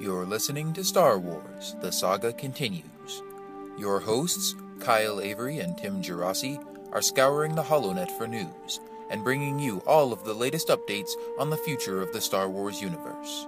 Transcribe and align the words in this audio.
You're 0.00 0.26
listening 0.26 0.72
to 0.72 0.84
Star 0.84 1.18
Wars 1.18 1.76
The 1.80 1.92
Saga 1.92 2.32
Continues. 2.32 3.22
Your 3.78 4.00
hosts, 4.00 4.54
Kyle 4.80 5.20
Avery 5.20 5.58
and 5.58 5.78
Tim 5.78 6.02
Gerasi, 6.02 6.64
are 6.92 7.02
scouring 7.02 7.54
the 7.54 7.62
HoloNet 7.62 8.10
for 8.18 8.26
news 8.26 8.80
and 9.10 9.22
bringing 9.22 9.58
you 9.58 9.78
all 9.86 10.12
of 10.12 10.24
the 10.24 10.34
latest 10.34 10.68
updates 10.68 11.12
on 11.38 11.50
the 11.50 11.56
future 11.56 12.02
of 12.02 12.12
the 12.12 12.20
Star 12.20 12.48
Wars 12.48 12.80
universe. 12.80 13.46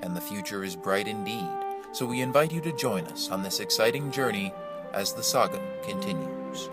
And 0.00 0.14
the 0.16 0.20
future 0.20 0.62
is 0.62 0.76
bright 0.76 1.08
indeed, 1.08 1.48
so 1.92 2.06
we 2.06 2.20
invite 2.20 2.52
you 2.52 2.60
to 2.60 2.76
join 2.76 3.04
us 3.06 3.30
on 3.30 3.42
this 3.42 3.60
exciting 3.60 4.10
journey 4.10 4.52
as 4.92 5.12
the 5.12 5.22
saga 5.22 5.60
continues. 5.82 6.68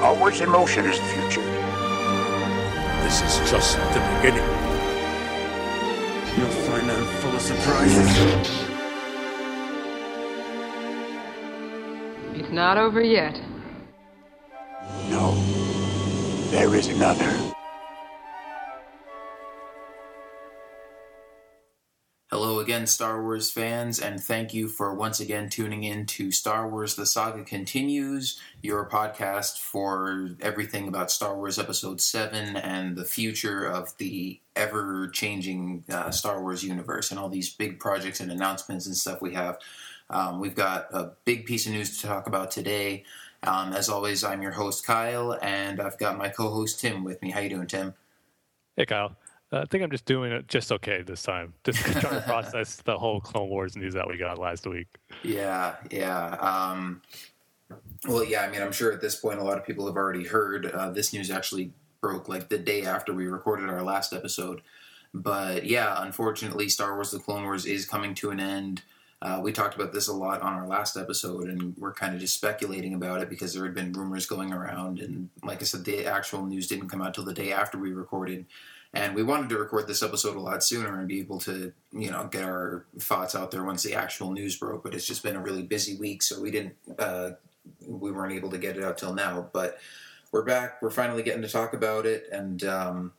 Always 0.00 0.40
in 0.40 0.50
motion 0.50 0.84
is 0.86 0.98
the 0.98 1.06
future. 1.06 1.42
This 3.02 3.22
is 3.22 3.50
just 3.50 3.76
the 3.76 4.20
beginning. 4.20 4.55
You'll 6.36 6.48
find 6.48 6.90
I'm 6.90 7.06
full 7.20 7.34
of 7.34 7.40
surprises. 7.40 8.66
It's 12.34 12.52
not 12.52 12.76
over 12.76 13.00
yet. 13.00 13.40
No, 15.08 15.34
there 16.50 16.74
is 16.74 16.88
another. 16.88 17.55
Again, 22.76 22.86
Star 22.86 23.22
Wars 23.22 23.50
fans, 23.50 23.98
and 23.98 24.22
thank 24.22 24.52
you 24.52 24.68
for 24.68 24.92
once 24.92 25.18
again 25.18 25.48
tuning 25.48 25.82
in 25.82 26.04
to 26.04 26.30
Star 26.30 26.68
Wars 26.68 26.94
The 26.94 27.06
Saga 27.06 27.42
Continues, 27.42 28.38
your 28.60 28.86
podcast 28.86 29.58
for 29.58 30.36
everything 30.42 30.86
about 30.86 31.10
Star 31.10 31.34
Wars 31.34 31.58
Episode 31.58 32.02
7 32.02 32.54
and 32.54 32.94
the 32.94 33.06
future 33.06 33.64
of 33.64 33.96
the 33.96 34.40
ever 34.54 35.08
changing 35.08 35.84
uh, 35.88 36.10
Star 36.10 36.42
Wars 36.42 36.62
universe 36.62 37.10
and 37.10 37.18
all 37.18 37.30
these 37.30 37.48
big 37.48 37.80
projects 37.80 38.20
and 38.20 38.30
announcements 38.30 38.84
and 38.84 38.94
stuff 38.94 39.22
we 39.22 39.32
have. 39.32 39.56
Um, 40.10 40.38
we've 40.38 40.54
got 40.54 40.88
a 40.92 41.12
big 41.24 41.46
piece 41.46 41.64
of 41.64 41.72
news 41.72 41.98
to 41.98 42.06
talk 42.06 42.26
about 42.26 42.50
today. 42.50 43.04
Um, 43.42 43.72
as 43.72 43.88
always, 43.88 44.22
I'm 44.22 44.42
your 44.42 44.52
host, 44.52 44.84
Kyle, 44.84 45.38
and 45.40 45.80
I've 45.80 45.96
got 45.96 46.18
my 46.18 46.28
co 46.28 46.50
host, 46.50 46.78
Tim, 46.80 47.04
with 47.04 47.22
me. 47.22 47.30
How 47.30 47.40
you 47.40 47.48
doing, 47.48 47.68
Tim? 47.68 47.94
Hey, 48.76 48.84
Kyle. 48.84 49.16
I 49.52 49.64
think 49.64 49.84
I'm 49.84 49.90
just 49.90 50.04
doing 50.04 50.32
it 50.32 50.48
just 50.48 50.72
okay 50.72 51.02
this 51.02 51.22
time. 51.22 51.54
Just 51.64 51.78
trying 52.00 52.14
to 52.14 52.22
process 52.26 52.76
the 52.76 52.98
whole 52.98 53.20
Clone 53.20 53.48
Wars 53.48 53.76
news 53.76 53.94
that 53.94 54.08
we 54.08 54.16
got 54.16 54.38
last 54.38 54.66
week. 54.66 54.88
Yeah, 55.22 55.76
yeah. 55.90 56.36
Um, 56.40 57.02
well, 58.06 58.24
yeah. 58.24 58.42
I 58.42 58.50
mean, 58.50 58.62
I'm 58.62 58.72
sure 58.72 58.92
at 58.92 59.00
this 59.00 59.14
point 59.14 59.38
a 59.38 59.44
lot 59.44 59.58
of 59.58 59.64
people 59.64 59.86
have 59.86 59.96
already 59.96 60.24
heard. 60.24 60.66
Uh, 60.66 60.90
this 60.90 61.12
news 61.12 61.30
actually 61.30 61.72
broke 62.00 62.28
like 62.28 62.48
the 62.48 62.58
day 62.58 62.84
after 62.84 63.12
we 63.12 63.26
recorded 63.26 63.68
our 63.68 63.82
last 63.82 64.12
episode. 64.12 64.62
But 65.14 65.64
yeah, 65.64 66.02
unfortunately, 66.02 66.68
Star 66.68 66.94
Wars: 66.94 67.12
The 67.12 67.18
Clone 67.18 67.44
Wars 67.44 67.66
is 67.66 67.86
coming 67.86 68.14
to 68.16 68.30
an 68.30 68.40
end. 68.40 68.82
Uh, 69.22 69.40
we 69.42 69.50
talked 69.50 69.74
about 69.74 69.92
this 69.92 70.08
a 70.08 70.12
lot 70.12 70.42
on 70.42 70.52
our 70.52 70.66
last 70.66 70.96
episode, 70.96 71.48
and 71.48 71.74
we're 71.78 71.92
kind 71.92 72.14
of 72.14 72.20
just 72.20 72.34
speculating 72.34 72.94
about 72.94 73.22
it 73.22 73.30
because 73.30 73.54
there 73.54 73.64
had 73.64 73.74
been 73.74 73.92
rumors 73.92 74.26
going 74.26 74.52
around. 74.52 75.00
And 75.00 75.30
like 75.42 75.62
I 75.62 75.64
said, 75.64 75.84
the 75.84 76.06
actual 76.06 76.44
news 76.44 76.66
didn't 76.66 76.90
come 76.90 77.00
out 77.00 77.14
till 77.14 77.24
the 77.24 77.32
day 77.32 77.52
after 77.52 77.78
we 77.78 77.92
recorded. 77.92 78.44
And 78.92 79.14
we 79.14 79.22
wanted 79.22 79.48
to 79.50 79.58
record 79.58 79.88
this 79.88 80.02
episode 80.02 80.36
a 80.36 80.40
lot 80.40 80.62
sooner 80.62 80.98
and 80.98 81.08
be 81.08 81.20
able 81.20 81.38
to, 81.40 81.72
you 81.92 82.10
know, 82.10 82.28
get 82.30 82.44
our 82.44 82.84
thoughts 82.98 83.34
out 83.34 83.50
there 83.50 83.64
once 83.64 83.82
the 83.82 83.94
actual 83.94 84.32
news 84.32 84.56
broke. 84.56 84.82
But 84.82 84.94
it's 84.94 85.06
just 85.06 85.22
been 85.22 85.36
a 85.36 85.40
really 85.40 85.62
busy 85.62 85.96
week, 85.96 86.22
so 86.22 86.40
we 86.40 86.50
didn't, 86.50 86.76
uh, 86.98 87.30
we 87.86 88.12
weren't 88.12 88.34
able 88.34 88.50
to 88.50 88.58
get 88.58 88.76
it 88.76 88.84
out 88.84 88.98
till 88.98 89.14
now. 89.14 89.48
But 89.52 89.78
we're 90.30 90.44
back. 90.44 90.82
We're 90.82 90.90
finally 90.90 91.22
getting 91.22 91.42
to 91.42 91.48
talk 91.48 91.72
about 91.72 92.04
it, 92.04 92.28
and 92.30 92.62
um, 92.64 93.12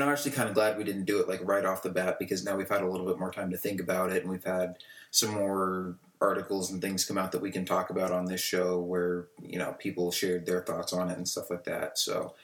I'm 0.00 0.08
actually 0.08 0.30
kind 0.30 0.48
of 0.48 0.54
glad 0.54 0.78
we 0.78 0.84
didn't 0.84 1.04
do 1.04 1.20
it 1.20 1.28
like 1.28 1.40
right 1.42 1.64
off 1.64 1.82
the 1.82 1.90
bat 1.90 2.18
because 2.18 2.44
now 2.44 2.56
we've 2.56 2.68
had 2.68 2.82
a 2.82 2.88
little 2.88 3.06
bit 3.06 3.18
more 3.18 3.30
time 3.30 3.50
to 3.50 3.56
think 3.56 3.80
about 3.80 4.12
it, 4.12 4.22
and 4.22 4.30
we've 4.30 4.44
had 4.44 4.78
some 5.10 5.30
more 5.30 5.96
articles 6.20 6.70
and 6.70 6.80
things 6.80 7.04
come 7.04 7.18
out 7.18 7.32
that 7.32 7.42
we 7.42 7.50
can 7.50 7.64
talk 7.64 7.90
about 7.90 8.12
on 8.12 8.24
this 8.24 8.40
show 8.40 8.78
where 8.78 9.26
you 9.42 9.58
know 9.58 9.74
people 9.78 10.12
shared 10.12 10.46
their 10.46 10.62
thoughts 10.62 10.92
on 10.92 11.10
it 11.10 11.16
and 11.16 11.28
stuff 11.28 11.50
like 11.50 11.64
that. 11.64 11.98
So, 11.98 12.34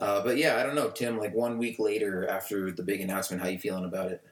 uh, 0.00 0.22
but 0.22 0.36
yeah, 0.36 0.56
I 0.56 0.62
don't 0.62 0.76
know, 0.76 0.90
Tim. 0.90 1.18
Like 1.18 1.34
one 1.34 1.58
week 1.58 1.78
later 1.78 2.26
after 2.28 2.70
the 2.70 2.82
big 2.82 3.00
announcement, 3.00 3.42
how 3.42 3.48
you 3.48 3.58
feeling 3.58 3.84
about 3.84 4.12
it? 4.12 4.22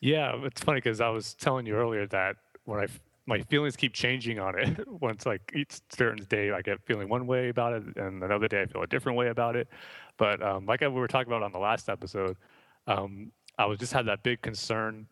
Yeah, 0.00 0.36
it's 0.44 0.60
funny 0.60 0.78
because 0.78 1.00
I 1.00 1.08
was 1.08 1.34
telling 1.34 1.66
you 1.66 1.74
earlier 1.74 2.06
that 2.08 2.36
when 2.64 2.78
I 2.78 2.86
my 3.26 3.40
feelings 3.40 3.76
keep 3.76 3.92
changing 3.92 4.38
on 4.38 4.58
it. 4.58 4.86
Once 5.00 5.26
like 5.26 5.52
each 5.54 5.80
certain 5.90 6.24
day, 6.28 6.50
I 6.50 6.62
get 6.62 6.78
feeling 6.84 7.08
one 7.08 7.26
way 7.26 7.48
about 7.48 7.72
it, 7.72 7.96
and 7.96 8.22
another 8.22 8.48
day 8.48 8.62
I 8.62 8.66
feel 8.66 8.82
a 8.82 8.86
different 8.86 9.16
way 9.16 9.28
about 9.28 9.56
it. 9.56 9.68
But 10.16 10.42
um, 10.42 10.66
like 10.66 10.80
we 10.80 10.88
were 10.88 11.08
talking 11.08 11.32
about 11.32 11.42
on 11.42 11.52
the 11.52 11.58
last 11.58 11.88
episode, 11.88 12.36
um, 12.86 13.32
I 13.58 13.66
was 13.66 13.78
just 13.78 13.92
had 13.92 14.06
that 14.06 14.22
big 14.22 14.42
concern 14.42 15.06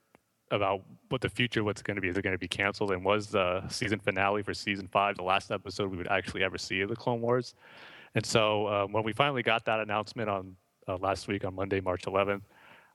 about 0.50 0.82
what 1.08 1.20
the 1.20 1.28
future 1.28 1.64
what's 1.64 1.82
going 1.82 1.94
to 1.96 2.00
be. 2.00 2.08
Is 2.08 2.16
it 2.16 2.22
going 2.22 2.34
to 2.34 2.38
be 2.38 2.48
canceled? 2.48 2.92
And 2.92 3.04
was 3.04 3.28
the 3.28 3.66
season 3.68 3.98
finale 3.98 4.42
for 4.42 4.52
season 4.52 4.88
five 4.88 5.16
the 5.16 5.22
last 5.22 5.50
episode 5.50 5.90
we 5.90 5.96
would 5.96 6.08
actually 6.08 6.44
ever 6.44 6.58
see 6.58 6.82
of 6.82 6.90
the 6.90 6.96
Clone 6.96 7.20
Wars? 7.20 7.54
And 8.14 8.24
so 8.24 8.68
um, 8.68 8.92
when 8.92 9.04
we 9.04 9.12
finally 9.12 9.42
got 9.42 9.64
that 9.64 9.80
announcement 9.80 10.28
on 10.28 10.56
uh, 10.86 10.98
last 10.98 11.26
week 11.28 11.44
on 11.44 11.54
Monday, 11.54 11.80
March 11.80 12.02
11th, 12.02 12.42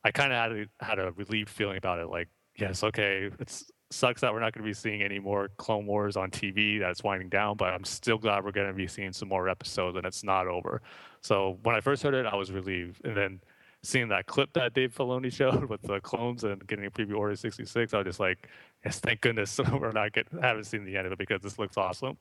I 0.04 0.12
kind 0.12 0.32
of 0.32 0.38
had 0.38 0.52
a, 0.52 0.86
had 0.86 1.00
a 1.00 1.12
relieved 1.14 1.50
feeling 1.50 1.78
about 1.78 2.00
it. 2.00 2.08
Like, 2.08 2.30
yes, 2.56 2.84
okay, 2.84 3.30
it's 3.40 3.72
sucks 3.90 4.22
that 4.22 4.34
we're 4.34 4.40
not 4.40 4.54
going 4.54 4.64
to 4.64 4.70
be 4.70 4.74
seeing 4.74 5.02
any 5.02 5.20
more 5.20 5.50
Clone 5.58 5.86
Wars 5.86 6.18
on 6.18 6.30
TV. 6.30 6.80
That's 6.80 7.04
winding 7.04 7.30
down, 7.30 7.58
but 7.58 7.74
I'm 7.74 7.86
still 7.86 8.18
glad 8.18 8.44
we're 8.44 8.52
going 8.52 8.68
to 8.68 8.74
be 8.74 8.88
seeing 8.88 9.14
some 9.14 9.30
more 9.30 9.48
episodes 9.48 9.98
and 9.98 10.06
it's 10.06 10.24
not 10.24 10.48
over. 10.48 10.82
So 11.22 11.58
when 11.64 11.76
I 11.76 11.82
first 11.82 12.04
heard 12.04 12.14
it, 12.14 12.26
I 12.26 12.36
was 12.36 12.52
relieved, 12.52 13.06
and 13.06 13.16
then 13.16 13.42
seeing 13.84 14.10
that 14.10 14.26
clip 14.26 14.54
that 14.54 14.74
Dave 14.74 14.94
Filoni 14.94 15.32
showed 15.34 15.66
with 15.66 15.82
the 15.82 16.00
clones 16.02 16.44
and 16.44 16.66
getting 16.68 16.86
a 16.86 16.92
preview 16.92 17.18
Order 17.18 17.36
66, 17.36 17.94
I 17.94 17.98
was 17.98 18.06
just 18.06 18.20
like, 18.20 18.50
yes, 18.84 19.00
thank 19.00 19.22
goodness 19.22 19.60
we're 19.72 19.92
not 19.92 20.14
get 20.14 20.28
haven't 20.42 20.66
seen 20.66 20.84
the 20.86 20.98
end 20.98 21.08
of 21.08 21.14
it 21.14 21.18
because 21.18 21.42
this 21.42 21.58
looks 21.58 21.78
awesome. 21.78 22.18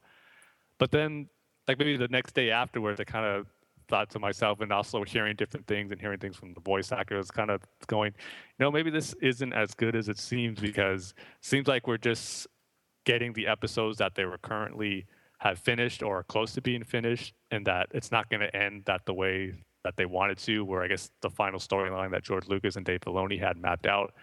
But 0.78 0.91
then, 0.91 1.28
like 1.66 1.78
maybe 1.78 1.97
the 1.97 2.09
next 2.09 2.34
day 2.34 2.50
afterwards, 2.50 3.00
I 3.00 3.04
kind 3.04 3.27
of 3.27 3.47
thought 3.89 4.11
to 4.11 4.19
myself, 4.19 4.61
and 4.61 4.73
also 4.73 5.03
hearing 5.05 5.37
different 5.37 5.67
things 5.67 5.91
and 5.91 6.01
hearing 6.01 6.19
things 6.19 6.37
from 6.37 6.53
the 6.55 6.61
voice 6.61 6.93
actors, 6.93 7.31
kind 7.31 7.51
of 7.51 7.63
going, 7.87 8.13
you 8.59 8.65
know, 8.65 8.71
maybe 8.71 8.91
this 8.91 9.15
isn't 9.21 9.53
as 9.53 9.75
good 9.75 9.95
as 9.97 10.09
it 10.09 10.19
seems 10.19 10.61
because 10.61 11.15
it 11.19 11.45
seems 11.45 11.69
like 11.69 11.87
we're 11.87 11.97
just 11.97 12.47
getting 13.05 13.33
the 13.33 13.47
episodes 13.47 13.99
that 13.99 14.15
they 14.15 14.25
were 14.25 14.39
currently 14.39 15.07
have 15.39 15.59
finished 15.59 16.03
or 16.03 16.23
close 16.25 16.53
to 16.55 16.63
being 16.63 16.83
finished, 16.83 17.35
and 17.51 17.67
that 17.67 17.87
it's 17.93 18.11
not 18.11 18.29
going 18.31 18.41
to 18.41 18.57
end 18.57 18.83
that 18.87 19.03
the 19.07 19.15
way 19.15 19.53
that 19.85 19.97
they 19.97 20.07
wanted 20.07 20.39
to. 20.39 20.65
Where 20.65 20.83
I 20.83 20.89
guess 20.89 21.11
the 21.23 21.31
final 21.31 21.61
storyline 21.61 22.11
that 22.13 22.25
George 22.25 22.49
Lucas 22.49 22.77
and 22.77 22.85
Dave 22.85 23.01
Filoni 23.01 23.39
had 23.39 23.57
mapped 23.57 23.87
out. 23.87 24.15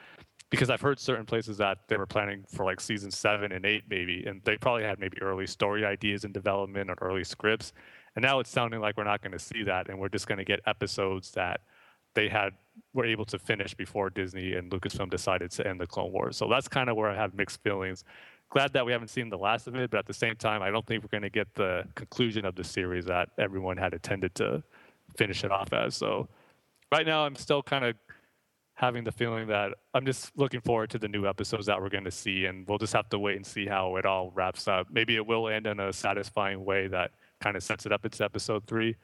Because 0.49 0.69
I've 0.69 0.81
heard 0.81 0.99
certain 0.99 1.25
places 1.25 1.57
that 1.57 1.79
they 1.87 1.97
were 1.97 2.05
planning 2.05 2.43
for 2.47 2.63
like 2.63 2.79
season 2.79 3.09
seven 3.09 3.51
and 3.51 3.65
eight, 3.65 3.85
maybe, 3.89 4.23
and 4.27 4.39
they 4.43 4.55
probably 4.55 4.83
had 4.83 4.99
maybe 4.99 5.19
early 5.19 5.47
story 5.47 5.83
ideas 5.83 6.25
in 6.25 6.31
development 6.31 6.91
or 6.91 6.97
early 7.01 7.23
scripts. 7.23 7.73
And 8.15 8.23
now 8.23 8.39
it's 8.39 8.49
sounding 8.49 8.79
like 8.79 8.97
we're 8.97 9.03
not 9.03 9.21
going 9.21 9.31
to 9.31 9.39
see 9.39 9.63
that, 9.63 9.89
and 9.89 9.99
we're 9.99 10.09
just 10.09 10.27
going 10.27 10.37
to 10.37 10.45
get 10.45 10.59
episodes 10.65 11.31
that 11.31 11.61
they 12.13 12.29
had 12.29 12.53
were 12.93 13.05
able 13.05 13.25
to 13.25 13.39
finish 13.39 13.73
before 13.73 14.09
Disney 14.09 14.53
and 14.53 14.71
Lucasfilm 14.71 15.09
decided 15.09 15.51
to 15.51 15.67
end 15.67 15.79
the 15.79 15.87
Clone 15.87 16.11
Wars. 16.11 16.37
So 16.37 16.47
that's 16.47 16.67
kind 16.67 16.89
of 16.89 16.95
where 16.95 17.09
I 17.09 17.15
have 17.15 17.33
mixed 17.33 17.61
feelings. 17.63 18.03
Glad 18.49 18.73
that 18.73 18.85
we 18.85 18.91
haven't 18.91 19.07
seen 19.07 19.29
the 19.29 19.37
last 19.37 19.67
of 19.67 19.75
it, 19.75 19.89
but 19.89 19.97
at 19.97 20.05
the 20.05 20.13
same 20.13 20.35
time, 20.35 20.61
I 20.61 20.69
don't 20.69 20.85
think 20.85 21.03
we're 21.03 21.09
going 21.09 21.23
to 21.23 21.29
get 21.29 21.53
the 21.55 21.85
conclusion 21.95 22.45
of 22.45 22.55
the 22.55 22.63
series 22.63 23.05
that 23.05 23.29
everyone 23.39 23.77
had 23.77 23.93
intended 23.93 24.35
to 24.35 24.61
finish 25.17 25.43
it 25.43 25.51
off 25.51 25.73
as. 25.73 25.95
So 25.95 26.27
right 26.91 27.05
now, 27.05 27.25
I'm 27.25 27.35
still 27.35 27.63
kind 27.63 27.83
of 27.83 27.95
having 28.75 29.03
the 29.03 29.11
feeling 29.11 29.47
that 29.47 29.71
I'm 29.93 30.05
just 30.05 30.37
looking 30.37 30.61
forward 30.61 30.89
to 30.91 30.99
the 30.99 31.07
new 31.07 31.27
episodes 31.27 31.65
that 31.65 31.81
we're 31.81 31.89
going 31.89 32.03
to 32.03 32.11
see, 32.11 32.45
and 32.45 32.67
we'll 32.67 32.77
just 32.77 32.93
have 32.93 33.09
to 33.09 33.19
wait 33.19 33.37
and 33.37 33.45
see 33.45 33.65
how 33.65 33.95
it 33.95 34.05
all 34.05 34.31
wraps 34.35 34.67
up. 34.67 34.87
Maybe 34.91 35.15
it 35.15 35.25
will 35.25 35.47
end 35.47 35.65
in 35.65 35.79
a 35.79 35.91
satisfying 35.93 36.63
way 36.63 36.87
that 36.87 37.11
kind 37.43 37.57
of 37.57 37.63
sets 37.63 37.85
it 37.85 37.91
up. 37.91 38.05
It's 38.05 38.21
episode 38.21 38.65
three, 38.65 38.95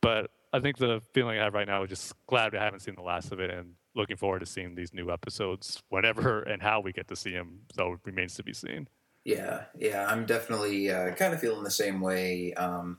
but 0.00 0.30
I 0.52 0.60
think 0.60 0.76
the 0.76 1.00
feeling 1.12 1.38
I 1.38 1.44
have 1.44 1.54
right 1.54 1.66
now 1.66 1.82
is 1.82 1.90
just 1.90 2.14
glad 2.26 2.52
we 2.52 2.58
haven't 2.58 2.80
seen 2.80 2.94
the 2.94 3.02
last 3.02 3.32
of 3.32 3.40
it 3.40 3.50
and 3.50 3.74
looking 3.94 4.16
forward 4.16 4.40
to 4.40 4.46
seeing 4.46 4.74
these 4.74 4.92
new 4.92 5.10
episodes 5.10 5.82
whenever 5.88 6.42
and 6.50 6.62
how 6.62 6.80
we 6.80 6.92
get 6.92 7.08
to 7.08 7.16
see 7.16 7.32
them. 7.32 7.60
So 7.74 7.94
it 7.94 8.00
remains 8.04 8.34
to 8.34 8.42
be 8.42 8.52
seen. 8.52 8.88
Yeah, 9.24 9.64
yeah, 9.76 10.06
I'm 10.08 10.24
definitely 10.24 10.90
uh, 10.90 11.14
kind 11.14 11.34
of 11.34 11.40
feeling 11.40 11.64
the 11.64 11.70
same 11.70 12.00
way. 12.00 12.54
Um, 12.54 12.98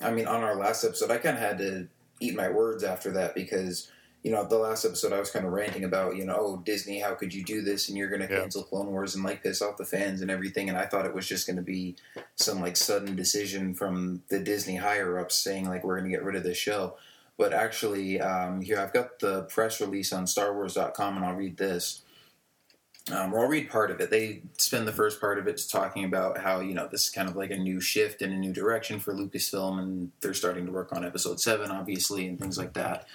I 0.00 0.10
mean, 0.10 0.26
on 0.26 0.42
our 0.42 0.56
last 0.56 0.82
episode, 0.84 1.10
I 1.10 1.18
kind 1.18 1.36
of 1.36 1.42
had 1.42 1.58
to 1.58 1.88
eat 2.20 2.34
my 2.34 2.48
words 2.48 2.82
after 2.82 3.12
that 3.12 3.34
because 3.34 3.90
you 4.22 4.30
know, 4.30 4.44
the 4.44 4.56
last 4.58 4.84
episode 4.84 5.12
I 5.12 5.18
was 5.18 5.30
kind 5.30 5.44
of 5.44 5.52
ranting 5.52 5.82
about, 5.84 6.16
you 6.16 6.24
know, 6.24 6.36
oh 6.38 6.56
Disney, 6.64 7.00
how 7.00 7.14
could 7.14 7.34
you 7.34 7.42
do 7.42 7.60
this? 7.62 7.88
And 7.88 7.98
you're 7.98 8.08
going 8.08 8.22
to 8.26 8.32
Yeah. 8.32 8.40
cancel 8.40 8.62
Clone 8.62 8.86
Wars 8.92 9.14
and 9.16 9.24
like 9.24 9.42
piss 9.42 9.60
off 9.60 9.76
the 9.78 9.84
fans 9.84 10.20
and 10.20 10.30
everything. 10.30 10.68
And 10.68 10.78
I 10.78 10.86
thought 10.86 11.06
it 11.06 11.14
was 11.14 11.26
just 11.26 11.46
going 11.46 11.56
to 11.56 11.62
be 11.62 11.96
some 12.36 12.60
like 12.60 12.76
sudden 12.76 13.16
decision 13.16 13.74
from 13.74 14.22
the 14.28 14.38
Disney 14.38 14.76
higher 14.76 15.18
ups 15.18 15.34
saying 15.34 15.68
like 15.68 15.82
we're 15.82 15.98
going 15.98 16.10
to 16.10 16.16
get 16.16 16.24
rid 16.24 16.36
of 16.36 16.44
this 16.44 16.56
show. 16.56 16.96
But 17.36 17.52
actually, 17.52 18.20
um, 18.20 18.60
here 18.60 18.78
I've 18.78 18.92
got 18.92 19.18
the 19.18 19.42
press 19.44 19.80
release 19.80 20.12
on 20.12 20.26
StarWars.com, 20.26 21.16
and 21.16 21.24
I'll 21.24 21.34
read 21.34 21.56
this. 21.56 22.02
Um, 23.10 23.34
or 23.34 23.40
I'll 23.40 23.48
read 23.48 23.68
part 23.68 23.90
of 23.90 24.00
it. 24.00 24.10
They 24.10 24.42
spend 24.58 24.86
the 24.86 24.92
first 24.92 25.20
part 25.20 25.38
of 25.40 25.48
it 25.48 25.60
talking 25.68 26.04
about 26.04 26.38
how 26.38 26.60
you 26.60 26.72
know 26.72 26.86
this 26.86 27.04
is 27.04 27.10
kind 27.10 27.28
of 27.28 27.34
like 27.34 27.50
a 27.50 27.56
new 27.56 27.80
shift 27.80 28.22
and 28.22 28.32
a 28.32 28.36
new 28.36 28.52
direction 28.52 29.00
for 29.00 29.12
Lucasfilm, 29.12 29.80
and 29.80 30.12
they're 30.20 30.34
starting 30.34 30.66
to 30.66 30.72
work 30.72 30.92
on 30.92 31.04
Episode 31.04 31.40
Seven, 31.40 31.72
obviously, 31.72 32.28
and 32.28 32.38
things 32.38 32.56
like 32.58 32.74
that. 32.74 33.08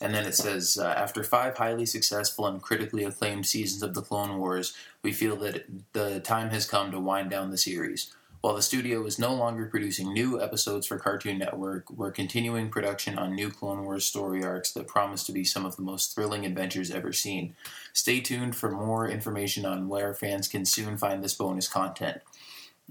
And 0.00 0.14
then 0.14 0.26
it 0.26 0.34
says, 0.34 0.78
uh, 0.80 0.86
after 0.86 1.22
five 1.22 1.56
highly 1.56 1.86
successful 1.86 2.46
and 2.46 2.60
critically 2.60 3.04
acclaimed 3.04 3.46
seasons 3.46 3.82
of 3.82 3.94
the 3.94 4.02
Clone 4.02 4.38
Wars, 4.38 4.74
we 5.02 5.12
feel 5.12 5.36
that 5.36 5.64
the 5.92 6.20
time 6.20 6.50
has 6.50 6.66
come 6.66 6.90
to 6.90 7.00
wind 7.00 7.30
down 7.30 7.50
the 7.50 7.58
series. 7.58 8.12
While 8.44 8.56
the 8.56 8.60
studio 8.60 9.06
is 9.06 9.18
no 9.18 9.32
longer 9.34 9.64
producing 9.64 10.12
new 10.12 10.38
episodes 10.38 10.86
for 10.86 10.98
Cartoon 10.98 11.38
Network, 11.38 11.88
we're 11.88 12.10
continuing 12.10 12.68
production 12.68 13.18
on 13.18 13.34
new 13.34 13.50
Clone 13.50 13.84
Wars 13.84 14.04
story 14.04 14.44
arcs 14.44 14.70
that 14.72 14.86
promise 14.86 15.24
to 15.24 15.32
be 15.32 15.44
some 15.44 15.64
of 15.64 15.76
the 15.76 15.82
most 15.82 16.14
thrilling 16.14 16.44
adventures 16.44 16.90
ever 16.90 17.10
seen. 17.10 17.56
Stay 17.94 18.20
tuned 18.20 18.54
for 18.54 18.70
more 18.70 19.08
information 19.08 19.64
on 19.64 19.88
where 19.88 20.12
fans 20.12 20.46
can 20.46 20.66
soon 20.66 20.98
find 20.98 21.24
this 21.24 21.32
bonus 21.32 21.68
content. 21.68 22.20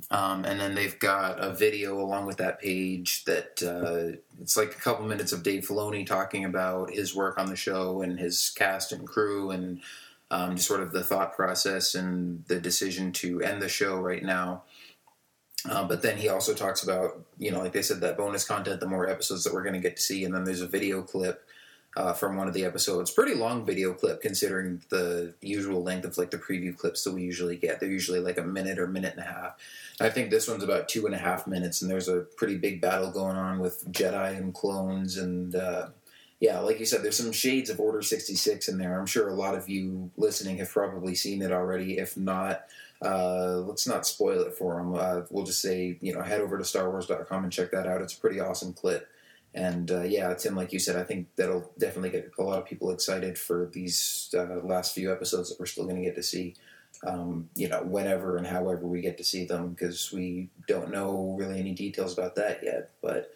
Um, 0.10 0.44
and 0.44 0.60
then 0.60 0.76
they've 0.76 0.98
got 1.00 1.40
a 1.40 1.54
video 1.54 2.00
along 2.00 2.26
with 2.26 2.38
that 2.38 2.60
page 2.60 3.24
that 3.26 3.62
uh, 3.64 4.18
it's 4.42 4.58
like 4.58 4.72
a 4.72 4.80
couple 4.80 5.06
minutes 5.06 5.32
of 5.32 5.44
Dave 5.44 5.68
Filoni 5.68 6.06
talking 6.06 6.46
about 6.46 6.92
his 6.92 7.16
work 7.16 7.38
on 7.38 7.48
the 7.48 7.56
show 7.56 8.02
and 8.02 8.20
his 8.20 8.52
cast 8.56 8.92
and 8.92 9.08
crew 9.08 9.52
and 9.52 9.82
um, 10.32 10.56
just 10.56 10.68
sort 10.68 10.82
of 10.82 10.92
the 10.92 11.04
thought 11.04 11.36
process 11.36 11.96
and 11.96 12.44
the 12.48 12.60
decision 12.60 13.12
to 13.14 13.42
end 13.42 13.62
the 13.62 13.70
show 13.70 14.00
right 14.00 14.24
now. 14.24 14.64
Uh, 15.70 15.88
but 15.88 16.02
then 16.02 16.18
he 16.18 16.28
also 16.28 16.54
talks 16.54 16.84
about, 16.84 17.24
you 17.38 17.52
know, 17.52 17.60
like 17.60 17.72
they 17.72 17.82
said, 17.82 18.02
that 18.02 18.18
bonus 18.18 18.44
content, 18.44 18.80
the 18.80 18.88
more 18.88 19.08
episodes 19.08 19.44
that 19.44 19.54
we're 19.54 19.64
going 19.64 19.74
to 19.74 19.80
get 19.80 19.96
to 19.96 20.02
see. 20.02 20.26
And 20.26 20.34
then 20.34 20.44
there's 20.44 20.62
a 20.62 20.68
video 20.68 21.02
clip 21.02 21.48
uh, 21.96 22.14
from 22.14 22.36
one 22.36 22.48
of 22.48 22.54
the 22.54 22.66
episodes. 22.66 23.12
Pretty 23.12 23.36
long 23.36 23.66
video 23.66 23.94
clip 23.94 24.22
considering 24.22 24.82
the 24.90 25.34
usual 25.42 25.84
length 25.84 26.06
of 26.06 26.18
like 26.18 26.32
the 26.32 26.38
preview 26.38 26.76
clips 26.76 27.04
that 27.04 27.14
we 27.14 27.22
usually 27.22 27.56
get. 27.56 27.80
They're 27.80 27.90
usually 27.90 28.20
like 28.20 28.38
a 28.38 28.44
minute 28.44 28.80
or 28.80 28.88
minute 28.88 29.14
and 29.16 29.26
a 29.26 29.32
half. 29.32 29.58
I 30.02 30.10
think 30.10 30.32
this 30.32 30.48
one's 30.48 30.64
about 30.64 30.90
two 30.90 31.06
and 31.06 31.14
a 31.14 31.20
half 31.20 31.46
minutes, 31.46 31.82
and 31.82 31.90
there's 31.90 32.08
a 32.08 32.22
pretty 32.22 32.58
big 32.58 32.82
battle 32.82 33.12
going 33.12 33.36
on 33.36 33.60
with 33.60 33.86
Jedi 33.92 34.36
and 34.38 34.54
clones. 34.54 35.18
And 35.18 35.56
uh, 35.56 35.90
yeah, 36.40 36.60
like 36.60 36.80
you 36.80 36.86
said, 36.86 37.04
there's 37.04 37.18
some 37.18 37.32
shades 37.32 37.70
of 37.70 37.80
Order 37.80 38.02
66 38.02 38.68
in 38.68 38.78
there. 38.78 39.00
I'm 39.00 39.06
sure 39.06 39.30
a 39.30 39.36
lot 39.36 39.56
of 39.56 39.70
you 39.70 40.10
listening 40.18 40.58
have 40.58 40.72
probably 40.72 41.16
seen 41.16 41.42
it 41.42 41.52
already. 41.52 42.00
If 42.00 42.18
not, 42.18 42.64
uh, 43.04 43.58
let's 43.68 43.88
not 43.88 44.08
spoil 44.08 44.42
it 44.42 44.56
for 44.56 44.78
them. 44.78 44.96
Uh, 44.96 45.22
we'll 45.30 45.46
just 45.46 45.62
say, 45.62 45.98
you 46.02 46.14
know, 46.14 46.22
head 46.22 46.42
over 46.42 46.58
to 46.58 46.64
StarWars.com 46.64 47.44
and 47.44 47.54
check 47.54 47.72
that 47.72 47.86
out. 47.86 48.02
It's 48.02 48.18
a 48.18 48.20
pretty 48.20 48.40
awesome 48.40 48.74
clip. 48.74 49.08
And 49.54 49.92
uh, 49.92 50.02
yeah, 50.02 50.34
Tim, 50.34 50.56
like 50.56 50.74
you 50.74 50.80
said, 50.80 50.96
I 50.96 51.04
think 51.04 51.28
that'll 51.36 51.72
definitely 51.78 52.10
get 52.10 52.32
a 52.38 52.44
lot 52.44 52.60
of 52.60 52.66
people 52.66 52.92
excited 52.92 53.38
for 53.38 53.70
these 53.72 54.34
uh, 54.36 54.60
last 54.64 54.94
few 54.96 55.12
episodes 55.12 55.50
that 55.50 55.60
we're 55.60 55.68
still 55.68 55.84
going 55.84 55.98
to 55.98 56.04
get 56.04 56.16
to 56.16 56.24
see. 56.24 56.56
Um, 57.06 57.50
you 57.56 57.68
know, 57.68 57.84
whenever 57.84 58.38
and 58.38 58.48
however 58.48 58.88
we 58.88 59.02
get 59.02 59.18
to 59.18 59.24
see 59.24 59.46
them, 59.46 59.70
because 59.72 60.12
we 60.12 60.50
don't 60.68 60.92
know 60.92 61.36
really 61.38 61.60
any 61.60 61.74
details 61.74 62.14
about 62.14 62.36
that 62.36 62.62
yet. 62.64 62.92
But 63.02 63.34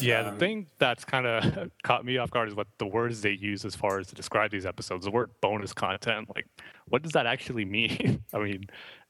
Yeah, 0.00 0.20
Um, 0.20 0.34
the 0.34 0.38
thing 0.38 0.66
that's 0.78 1.04
kind 1.04 1.26
of 1.26 1.70
caught 1.82 2.04
me 2.04 2.18
off 2.18 2.30
guard 2.30 2.48
is 2.48 2.54
what 2.54 2.68
the 2.78 2.86
words 2.86 3.20
they 3.20 3.32
use 3.32 3.64
as 3.64 3.74
far 3.74 3.98
as 3.98 4.06
to 4.08 4.14
describe 4.14 4.50
these 4.50 4.66
episodes. 4.66 5.04
The 5.04 5.10
word 5.10 5.30
bonus 5.40 5.72
content, 5.72 6.28
like, 6.34 6.46
what 6.88 7.02
does 7.02 7.12
that 7.12 7.26
actually 7.26 7.64
mean? 7.78 8.22
I 8.32 8.38
mean, 8.38 8.64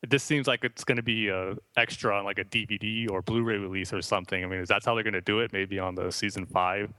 this 0.09 0.23
seems 0.23 0.47
like 0.47 0.65
it's 0.65 0.85
going 0.85 0.97
to 0.97 1.03
be 1.03 1.29
a 1.29 1.57
extra 1.77 2.17
on 2.17 2.25
like 2.25 2.39
a 2.39 2.45
DVD 2.45 3.11
or 3.11 3.21
Blu-ray 3.23 3.59
release 3.59 3.93
or 3.93 4.01
something. 4.01 4.43
I 4.43 4.47
mean, 4.47 4.61
is 4.61 4.69
that 4.69 4.85
how 4.85 4.95
they're 4.95 5.05
going 5.05 5.15
to 5.15 5.21
do 5.21 5.41
it? 5.41 5.53
Maybe 5.53 5.79
on 5.79 5.95
the 5.95 6.11
season 6.11 6.47
five 6.47 6.93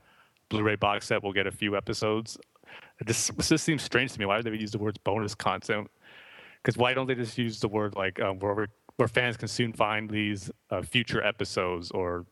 Blu-ray 0.50 0.76
box 0.76 1.06
set, 1.06 1.22
we'll 1.22 1.32
get 1.32 1.46
a 1.46 1.52
few 1.52 1.76
episodes. 1.76 2.38
This 3.04 3.30
just, 3.38 3.64
seems 3.64 3.82
strange 3.82 4.12
to 4.12 4.20
me. 4.20 4.26
Why 4.26 4.36
would 4.36 4.46
they 4.46 4.50
use 4.52 4.70
the 4.70 4.78
words 4.78 4.98
bonus 4.98 5.34
content? 5.34 5.90
Because 6.62 6.76
why 6.76 6.94
don't 6.94 7.06
they 7.06 7.14
just 7.14 7.38
use 7.38 7.58
the 7.58 7.68
word 7.68 7.96
like 7.96 8.20
um, 8.20 8.38
where 8.38 8.68
where 8.96 9.08
fans 9.08 9.36
can 9.38 9.48
soon 9.48 9.72
find 9.72 10.10
these 10.10 10.50
uh, 10.70 10.82
future 10.82 11.24
episodes 11.24 11.90
or 11.90 12.26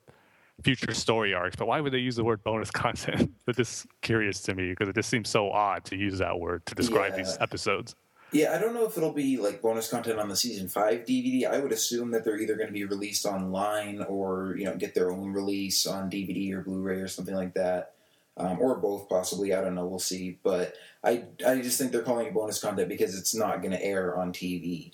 future 0.62 0.92
story 0.94 1.34
arcs, 1.34 1.56
but 1.56 1.66
why 1.66 1.80
would 1.80 1.92
they 1.92 1.98
use 1.98 2.16
the 2.16 2.24
word 2.24 2.42
bonus 2.42 2.70
content? 2.72 3.32
That's 3.46 3.58
just 3.58 3.86
curious 4.02 4.40
to 4.42 4.54
me 4.54 4.70
because 4.70 4.88
it 4.88 4.94
just 4.94 5.08
seems 5.08 5.28
so 5.28 5.50
odd 5.50 5.84
to 5.86 5.96
use 5.96 6.18
that 6.18 6.38
word 6.38 6.66
to 6.66 6.74
describe 6.74 7.16
these 7.16 7.36
episodes. 7.40 7.94
Yeah, 8.30 8.54
I 8.54 8.58
don't 8.58 8.74
know 8.74 8.84
if 8.84 8.96
it'll 8.96 9.12
be 9.12 9.38
like 9.38 9.62
bonus 9.62 9.88
content 9.88 10.18
on 10.18 10.28
the 10.28 10.36
season 10.36 10.68
five 10.68 11.06
DVD. 11.06 11.46
I 11.46 11.60
would 11.60 11.72
assume 11.72 12.10
that 12.10 12.24
they're 12.24 12.38
either 12.38 12.56
going 12.56 12.66
to 12.66 12.72
be 12.74 12.84
released 12.84 13.24
online 13.24 14.02
or 14.02 14.54
you 14.58 14.66
know 14.66 14.76
get 14.76 14.94
their 14.94 15.10
own 15.10 15.32
release 15.32 15.86
on 15.86 16.10
DVD 16.10 16.52
or 16.52 16.60
Blu-ray 16.60 16.96
or 16.96 17.08
something 17.08 17.34
like 17.34 17.54
that, 17.54 17.94
um, 18.36 18.58
or 18.60 18.76
both 18.76 19.08
possibly. 19.08 19.54
I 19.54 19.62
don't 19.62 19.74
know. 19.74 19.86
We'll 19.86 19.98
see. 19.98 20.38
But 20.42 20.74
I 21.02 21.24
I 21.46 21.62
just 21.62 21.78
think 21.78 21.90
they're 21.90 22.02
calling 22.02 22.26
it 22.26 22.34
bonus 22.34 22.60
content 22.60 22.90
because 22.90 23.18
it's 23.18 23.34
not 23.34 23.62
going 23.62 23.72
to 23.72 23.82
air 23.82 24.18
on 24.18 24.34
TV, 24.34 24.92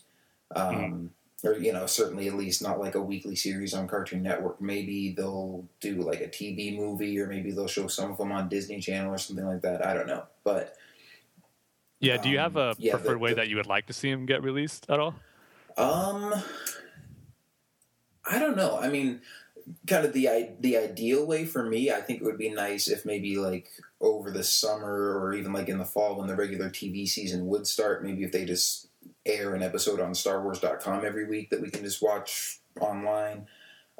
um, 0.54 1.10
or 1.42 1.54
you 1.58 1.72
know 1.72 1.86
certainly 1.86 2.28
at 2.28 2.34
least 2.34 2.62
not 2.62 2.78
like 2.80 2.94
a 2.94 3.02
weekly 3.02 3.36
series 3.36 3.74
on 3.74 3.88
Cartoon 3.88 4.22
Network. 4.22 4.60
Maybe 4.60 5.12
they'll 5.16 5.66
do 5.80 5.96
like 6.02 6.20
a 6.20 6.28
TV 6.28 6.76
movie, 6.76 7.18
or 7.18 7.26
maybe 7.26 7.50
they'll 7.50 7.66
show 7.68 7.86
some 7.88 8.12
of 8.12 8.18
them 8.18 8.32
on 8.32 8.48
Disney 8.48 8.80
Channel 8.80 9.12
or 9.12 9.18
something 9.18 9.44
like 9.46 9.62
that. 9.62 9.84
I 9.84 9.94
don't 9.94 10.06
know, 10.06 10.24
but. 10.44 10.76
Yeah, 12.00 12.18
do 12.18 12.28
you 12.28 12.38
have 12.38 12.56
Um, 12.58 12.62
a 12.62 12.74
yeah, 12.78 12.92
the- 12.92 12.98
preferred 12.98 13.18
way 13.20 13.30
the- 13.30 13.36
that 13.36 13.48
you 13.48 13.56
would 13.56 13.66
like 13.66 13.86
to 13.86 13.92
see 13.94 14.10
them 14.10 14.26
get 14.26 14.42
released 14.42 14.84
at 14.90 15.00
all? 15.00 15.14
Um, 15.78 16.34
I 18.26 18.38
don't 18.38 18.56
know. 18.56 18.78
I 18.78 18.88
mean, 18.88 19.20
kind 19.86 20.04
of 20.04 20.12
the 20.12 20.28
the 20.60 20.76
ideal 20.76 21.26
way 21.26 21.46
for 21.46 21.64
me, 21.64 21.90
I 21.90 22.00
think 22.00 22.20
it 22.20 22.24
would 22.24 22.36
be 22.38 22.50
nice 22.50 22.88
if 22.88 23.04
maybe 23.06 23.36
like 23.36 23.70
over 24.00 24.30
the 24.30 24.44
summer 24.44 25.18
or 25.18 25.34
even 25.34 25.52
like 25.52 25.68
in 25.68 25.78
the 25.78 25.84
fall 25.84 26.16
when 26.18 26.26
the 26.26 26.36
regular 26.36 26.68
TV 26.68 27.08
season 27.08 27.46
would 27.46 27.66
start, 27.66 28.04
maybe 28.04 28.22
if 28.24 28.32
they 28.32 28.44
just 28.44 28.88
air 29.26 29.54
an 29.54 29.62
episode 29.62 30.00
on 30.00 30.12
StarWars.com 30.12 31.04
every 31.04 31.26
week 31.26 31.50
that 31.50 31.60
we 31.60 31.70
can 31.70 31.82
just 31.82 32.02
watch 32.02 32.60
online. 32.80 33.46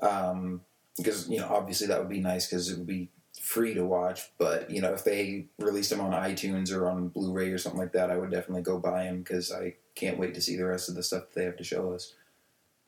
Um, 0.01 0.61
because 0.97 1.29
you 1.29 1.41
know, 1.41 1.49
obviously 1.49 1.89
that 1.89 1.99
would 1.99 2.09
be 2.09 2.21
nice 2.21 2.47
because 2.47 2.71
it 2.71 2.79
would 2.79 2.87
be 2.87 3.09
free 3.41 3.75
to 3.75 3.85
watch. 3.85 4.31
But 4.39 4.71
you 4.71 4.81
know, 4.81 4.93
if 4.93 5.05
they 5.05 5.47
released 5.59 5.91
them 5.91 6.01
on 6.01 6.13
iTunes 6.13 6.73
or 6.73 6.89
on 6.89 7.09
Blu-ray 7.09 7.51
or 7.51 7.59
something 7.59 7.81
like 7.81 7.93
that, 7.93 8.11
I 8.11 8.17
would 8.17 8.31
definitely 8.31 8.63
go 8.63 8.79
buy 8.79 9.05
them 9.05 9.19
because 9.19 9.53
I 9.53 9.75
can't 9.95 10.19
wait 10.19 10.35
to 10.35 10.41
see 10.41 10.57
the 10.57 10.67
rest 10.67 10.89
of 10.89 10.95
the 10.95 11.03
stuff 11.03 11.25
that 11.25 11.41
they 11.41 11.45
have 11.45 11.57
to 11.57 11.65
show 11.65 11.93
us. 11.93 12.15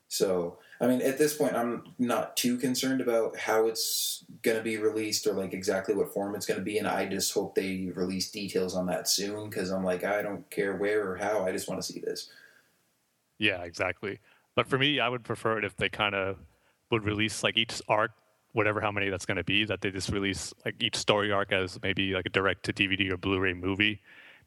So, 0.07 0.59
I 0.79 0.87
mean, 0.87 1.01
at 1.01 1.17
this 1.17 1.33
point, 1.35 1.55
I'm 1.55 1.83
not 1.97 2.37
too 2.37 2.57
concerned 2.57 3.01
about 3.01 3.35
how 3.35 3.67
it's 3.67 4.23
going 4.43 4.57
to 4.57 4.63
be 4.63 4.77
released 4.77 5.25
or 5.25 5.33
like 5.33 5.53
exactly 5.53 5.95
what 5.95 6.13
form 6.13 6.35
it's 6.35 6.45
going 6.45 6.59
to 6.59 6.63
be, 6.63 6.77
and 6.77 6.87
I 6.87 7.05
just 7.05 7.33
hope 7.33 7.55
they 7.55 7.91
release 7.95 8.29
details 8.29 8.75
on 8.75 8.85
that 8.87 9.07
soon 9.07 9.49
because 9.49 9.71
I'm 9.71 9.83
like, 9.83 10.03
I 10.03 10.21
don't 10.21 10.47
care 10.51 10.75
where 10.75 11.09
or 11.09 11.15
how, 11.15 11.45
I 11.45 11.51
just 11.51 11.67
want 11.67 11.81
to 11.81 11.93
see 11.93 11.99
this. 11.99 12.29
Yeah, 13.39 13.63
exactly. 13.63 14.19
But 14.55 14.67
for 14.67 14.77
me, 14.77 14.99
I 14.99 15.09
would 15.09 15.23
prefer 15.23 15.57
it 15.57 15.65
if 15.65 15.75
they 15.77 15.89
kind 15.89 16.15
of 16.15 16.37
would 16.91 17.03
release 17.03 17.43
like 17.43 17.57
each 17.57 17.81
arc, 17.87 18.11
whatever 18.53 18.79
how 18.81 18.91
many 18.91 19.09
that's 19.09 19.25
going 19.25 19.37
to 19.37 19.43
be, 19.43 19.65
that 19.65 19.81
they 19.81 19.91
just 19.91 20.09
release 20.09 20.53
like 20.63 20.75
each 20.79 20.95
story 20.95 21.31
arc 21.31 21.51
as 21.51 21.79
maybe 21.81 22.13
like 22.13 22.25
a 22.25 22.29
direct 22.29 22.63
to 22.65 22.73
DVD 22.73 23.11
or 23.11 23.17
Blu-ray 23.17 23.53
movie. 23.53 24.01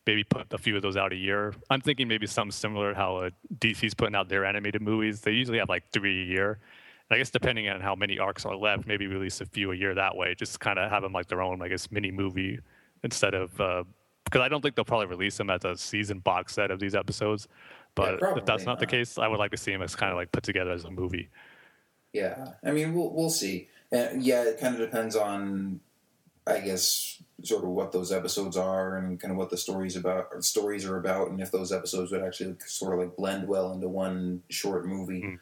Maybe 0.07 0.25
put 0.25 0.53
a 0.53 0.59
few 0.59 0.77
of 0.77 0.83
those 0.83 0.97
out 0.97 1.13
a 1.13 1.17
year. 1.17 1.55
I'm 1.69 1.81
thinking 1.81 2.09
maybe 2.09 2.27
something 2.27 2.53
similar 2.53 2.93
to 2.93 2.97
how 2.97 3.17
uh, 3.19 3.31
DC's 3.59 3.95
putting 3.95 4.15
out 4.15 4.29
their 4.29 4.45
animated 4.45 4.83
movies. 4.83 5.21
They 5.21 5.33
usually 5.33 5.59
have 5.59 5.69
like 5.69 5.85
three 5.93 6.23
a 6.23 6.25
year. 6.25 6.59
And 7.09 7.17
I 7.17 7.19
guess 7.19 7.31
depending 7.31 7.69
on 7.69 7.81
how 7.81 7.95
many 7.95 8.19
arcs 8.19 8.45
are 8.47 8.57
left, 8.57 8.87
maybe 8.87 9.07
release 9.07 9.41
a 9.41 9.47
few 9.47 9.73
a 9.73 9.77
year 9.77 9.95
that 9.95 10.17
way. 10.17 10.35
Just 10.35 10.59
kind 10.59 10.79
of 10.79 10.91
have 10.91 11.03
them 11.03 11.13
like 11.13 11.27
their 11.27 11.43
own, 11.43 11.63
I 11.63 11.69
guess, 11.69 11.91
mini 11.91 12.11
movie 12.11 12.59
instead 13.03 13.35
of 13.35 13.61
uh, 13.61 13.85
because 14.31 14.43
I 14.43 14.49
don't 14.49 14.63
think 14.63 14.77
they'll 14.77 14.85
probably 14.85 15.07
release 15.07 15.37
them 15.37 15.51
as 15.51 15.65
a 15.65 15.77
season 15.77 16.21
box 16.21 16.55
set 16.55 16.71
of 16.71 16.79
these 16.79 16.95
episodes. 16.95 17.49
But 17.97 18.21
if 18.37 18.45
that's 18.45 18.65
not 18.65 18.79
the 18.79 18.87
case, 18.87 19.19
I 19.19 19.27
would 19.27 19.41
like 19.41 19.51
to 19.51 19.57
see 19.57 19.73
them 19.73 19.83
as 19.83 19.97
kind 19.97 20.13
of 20.13 20.17
like 20.17 20.31
put 20.31 20.45
together 20.45 20.71
as 20.71 20.85
a 20.85 20.91
movie. 20.91 21.29
Yeah, 22.13 22.53
I 22.65 22.71
mean, 22.71 22.95
we'll 22.95 23.13
we'll 23.13 23.31
see. 23.31 23.69
And 23.91 24.23
yeah, 24.23 24.45
it 24.45 24.61
kind 24.61 24.75
of 24.75 24.81
depends 24.81 25.17
on, 25.17 25.81
I 26.47 26.61
guess, 26.61 27.23
sort 27.43 27.65
of 27.65 27.71
what 27.71 27.93
those 27.93 28.13
episodes 28.13 28.57
are 28.57 28.97
and 28.97 29.19
kind 29.21 29.33
of 29.33 29.39
what 29.39 29.51
the 29.51 29.57
stories 29.57 29.97
about 29.97 30.29
or 30.33 30.43
stories 30.43 30.85
are 30.85 30.99
about, 30.99 31.31
and 31.31 31.41
if 31.41 31.51
those 31.51 31.73
episodes 31.73 32.11
would 32.11 32.23
actually 32.23 32.57
sort 32.67 32.95
of 32.95 33.01
like 33.01 33.17
blend 33.17 33.49
well 33.49 33.73
into 33.73 33.89
one 33.89 34.43
short 34.49 34.87
movie. 34.87 35.23
Mm. 35.23 35.39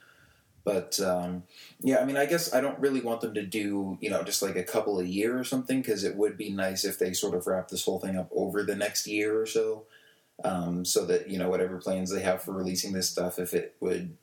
But 0.65 1.01
um, 1.01 1.45
yeah, 1.81 1.99
I 1.99 2.05
mean, 2.05 2.17
I 2.17 2.27
guess 2.27 2.53
I 2.53 2.61
don't 2.61 2.79
really 2.79 3.01
want 3.01 3.23
them 3.23 3.35
to 3.35 3.43
do 3.43 3.97
you 4.01 4.11
know 4.11 4.23
just 4.23 4.43
like 4.43 4.57
a 4.57 4.63
couple 4.63 5.01
a 5.01 5.05
year 5.05 5.39
or 5.39 5.45
something 5.45 5.81
because 5.81 6.05
it 6.05 6.17
would 6.17 6.37
be 6.37 6.51
nice 6.51 6.85
if 6.85 6.99
they 6.99 7.13
sort 7.13 7.35
of 7.35 7.47
wrap 7.47 7.69
this 7.69 7.85
whole 7.85 8.01
thing 8.01 8.17
up 8.17 8.29
over 8.33 8.63
the 8.63 8.77
next 8.77 9.07
year 9.07 9.41
or 9.41 9.47
so, 9.47 9.85
um, 10.45 10.85
so 10.85 11.07
that 11.07 11.31
you 11.31 11.39
know 11.39 11.49
whatever 11.49 11.79
plans 11.79 12.13
they 12.13 12.23
have 12.23 12.43
for 12.43 12.53
releasing 12.53 12.93
this 12.93 13.09
stuff, 13.09 13.39
if 13.39 13.55
it 13.55 13.77
would 13.81 14.17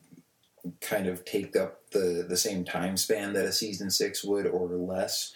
kind 0.82 1.08
of 1.08 1.25
take 1.25 1.55
up 1.55 1.89
the 1.91 2.25
the 2.27 2.38
same 2.38 2.63
time 2.63 2.98
span 2.98 3.34
that 3.34 3.46
a 3.46 3.51
season 3.51 3.89
six 3.89 4.24
would 4.24 4.46
or 4.46 4.70
less 4.70 5.34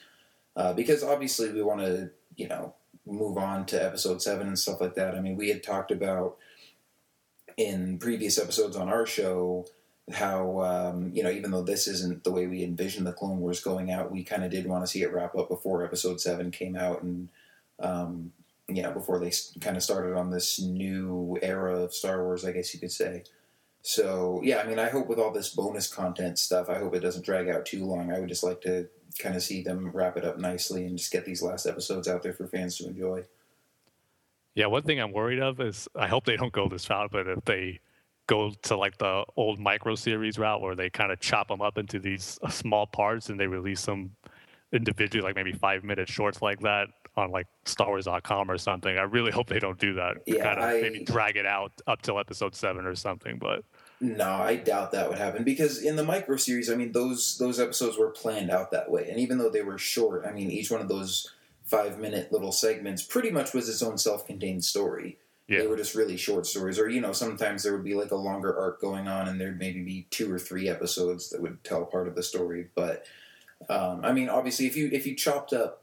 uh, 0.60 0.74
because 0.74 1.04
obviously 1.04 1.54
we 1.54 1.64
want 1.64 1.80
to 1.80 2.12
you 2.36 2.48
know 2.48 2.76
move 3.06 3.38
on 3.38 3.66
to 3.66 3.82
episode 3.82 4.22
seven 4.22 4.46
and 4.48 4.60
stuff 4.60 4.82
like 4.82 4.94
that 4.94 5.16
i 5.16 5.22
mean 5.22 5.38
we 5.38 5.48
had 5.48 5.64
talked 5.64 5.90
about 5.90 6.38
in 7.56 7.98
previous 7.98 8.38
episodes 8.38 8.76
on 8.76 8.90
our 8.90 9.06
show 9.06 9.66
how 10.12 10.60
um, 10.62 11.12
you 11.14 11.24
know 11.24 11.30
even 11.30 11.50
though 11.50 11.62
this 11.62 11.88
isn't 11.88 12.24
the 12.24 12.32
way 12.32 12.46
we 12.46 12.64
envisioned 12.64 13.08
the 13.08 13.14
clone 13.14 13.40
wars 13.40 13.62
going 13.62 13.90
out 13.90 14.12
we 14.12 14.22
kind 14.22 14.44
of 14.44 14.52
did 14.52 14.68
want 14.68 14.84
to 14.84 14.92
see 14.92 15.02
it 15.02 15.14
wrap 15.14 15.34
up 15.36 15.48
before 15.48 15.86
episode 15.86 16.20
seven 16.20 16.52
came 16.52 16.76
out 16.76 17.02
and 17.04 17.30
um, 17.80 18.34
you 18.68 18.82
know 18.82 18.92
before 18.92 19.18
they 19.18 19.32
kind 19.62 19.78
of 19.78 19.84
started 19.84 20.16
on 20.18 20.30
this 20.30 20.60
new 20.60 21.40
era 21.42 21.84
of 21.84 21.94
star 21.94 22.24
wars 22.24 22.44
i 22.44 22.52
guess 22.52 22.74
you 22.74 22.82
could 22.82 22.92
say 22.92 23.24
so 23.82 24.42
yeah, 24.44 24.58
I 24.58 24.68
mean, 24.68 24.78
I 24.78 24.90
hope 24.90 25.08
with 25.08 25.20
all 25.20 25.32
this 25.32 25.56
bonus 25.56 25.88
content 25.88 26.38
stuff, 26.38 26.70
I 26.70 26.80
hope 26.80 26.94
it 26.94 27.00
doesn't 27.00 27.26
drag 27.26 27.48
out 27.48 27.66
too 27.66 27.86
long. 27.86 28.12
I 28.12 28.20
would 28.20 28.28
just 28.28 28.44
like 28.44 28.60
to 28.62 28.90
kind 29.18 29.36
of 29.36 29.42
see 29.44 29.64
them 29.64 29.90
wrap 29.92 30.18
it 30.18 30.26
up 30.26 30.38
nicely 30.38 30.86
and 30.86 30.98
just 30.98 31.12
get 31.12 31.26
these 31.26 31.42
last 31.42 31.66
episodes 31.66 32.08
out 32.08 32.22
there 32.24 32.34
for 32.34 32.46
fans 32.48 32.78
to 32.78 32.88
enjoy. 32.88 33.24
Yeah, 34.56 34.68
one 34.68 34.84
thing 34.84 35.00
I'm 35.00 35.12
worried 35.14 35.40
of 35.40 35.60
is 35.62 35.88
I 35.96 36.08
hope 36.08 36.26
they 36.26 36.36
don't 36.36 36.52
go 36.52 36.68
this 36.68 36.90
route, 36.90 37.12
but 37.12 37.28
if 37.28 37.44
they 37.46 37.80
go 38.28 38.52
to 38.64 38.76
like 38.78 38.98
the 38.98 39.26
old 39.38 39.60
micro 39.60 39.96
series 39.96 40.38
route 40.38 40.62
where 40.62 40.76
they 40.76 40.90
kind 40.90 41.12
of 41.12 41.20
chop 41.20 41.48
them 41.48 41.62
up 41.62 41.78
into 41.78 41.98
these 42.00 42.38
uh, 42.44 42.50
small 42.50 42.86
parts 42.86 43.30
and 43.30 43.40
they 43.40 43.48
release 43.48 43.86
them 43.86 44.16
individually, 44.74 45.24
like 45.24 45.36
maybe 45.36 45.52
five 45.54 45.84
minute 45.84 46.08
shorts 46.10 46.42
like 46.42 46.60
that 46.60 46.88
on 47.16 47.32
like 47.32 47.48
Star 47.66 47.88
Wars.com 47.88 48.52
or 48.52 48.58
something. 48.58 48.98
I 48.98 49.02
really 49.04 49.32
hope 49.32 49.48
they 49.48 49.60
don't 49.60 49.80
do 49.80 49.94
that. 49.96 50.18
Yeah, 50.28 50.44
kind 50.44 50.60
of 50.60 50.64
I- 50.66 50.82
maybe 50.82 51.04
drag 51.04 51.38
it 51.38 51.46
out 51.46 51.72
up 51.88 52.02
till 52.02 52.20
episode 52.20 52.54
seven 52.56 52.86
or 52.86 52.96
something. 52.96 53.38
But 53.40 53.64
No, 54.02 54.30
I 54.30 54.56
doubt 54.56 54.92
that 54.94 55.10
would 55.10 55.18
happen 55.18 55.44
because 55.44 55.84
in 55.84 55.98
the 55.98 56.04
micro 56.04 56.38
series, 56.38 56.70
I 56.70 56.76
mean, 56.76 56.94
those 56.94 57.38
those 57.38 57.60
episodes 57.60 57.98
were 57.98 58.10
planned 58.10 58.50
out 58.50 58.72
that 58.72 58.90
way, 58.90 59.10
and 59.10 59.20
even 59.20 59.38
though 59.38 59.50
they 59.50 59.62
were 59.62 59.78
short, 59.78 60.26
I 60.26 60.32
mean, 60.32 60.50
each 60.50 60.72
one 60.72 60.80
of 60.82 60.88
those 60.88 61.32
five 61.66 62.00
minute 62.00 62.32
little 62.32 62.52
segments 62.52 63.04
pretty 63.04 63.30
much 63.30 63.54
was 63.54 63.68
its 63.68 63.82
own 63.82 63.98
self 63.98 64.26
contained 64.26 64.64
story. 64.64 65.18
yeah, 65.48 65.60
They 65.60 65.68
were 65.68 65.76
just 65.78 65.96
really 65.96 66.16
short 66.16 66.48
stories, 66.48 66.80
or 66.80 66.88
you 66.90 67.02
know, 67.02 67.12
sometimes 67.12 67.64
there 67.64 67.74
would 67.74 67.84
be 67.84 67.94
like 67.94 68.12
a 68.12 68.16
longer 68.16 68.58
arc 68.58 68.80
going 68.80 69.08
on, 69.10 69.28
and 69.28 69.40
there'd 69.40 69.60
maybe 69.60 69.84
be 69.84 70.08
two 70.10 70.32
or 70.34 70.40
three 70.40 70.70
episodes 70.70 71.30
that 71.32 71.42
would 71.42 71.62
tell 71.66 71.86
part 71.86 72.08
of 72.08 72.16
the 72.16 72.24
story. 72.24 72.68
But 72.76 73.06
um, 73.70 74.06
I 74.06 74.14
mean, 74.14 74.30
obviously, 74.30 74.66
if 74.66 74.78
you 74.78 74.90
if 74.94 75.06
you 75.06 75.16
chopped 75.16 75.52
up 75.52 75.82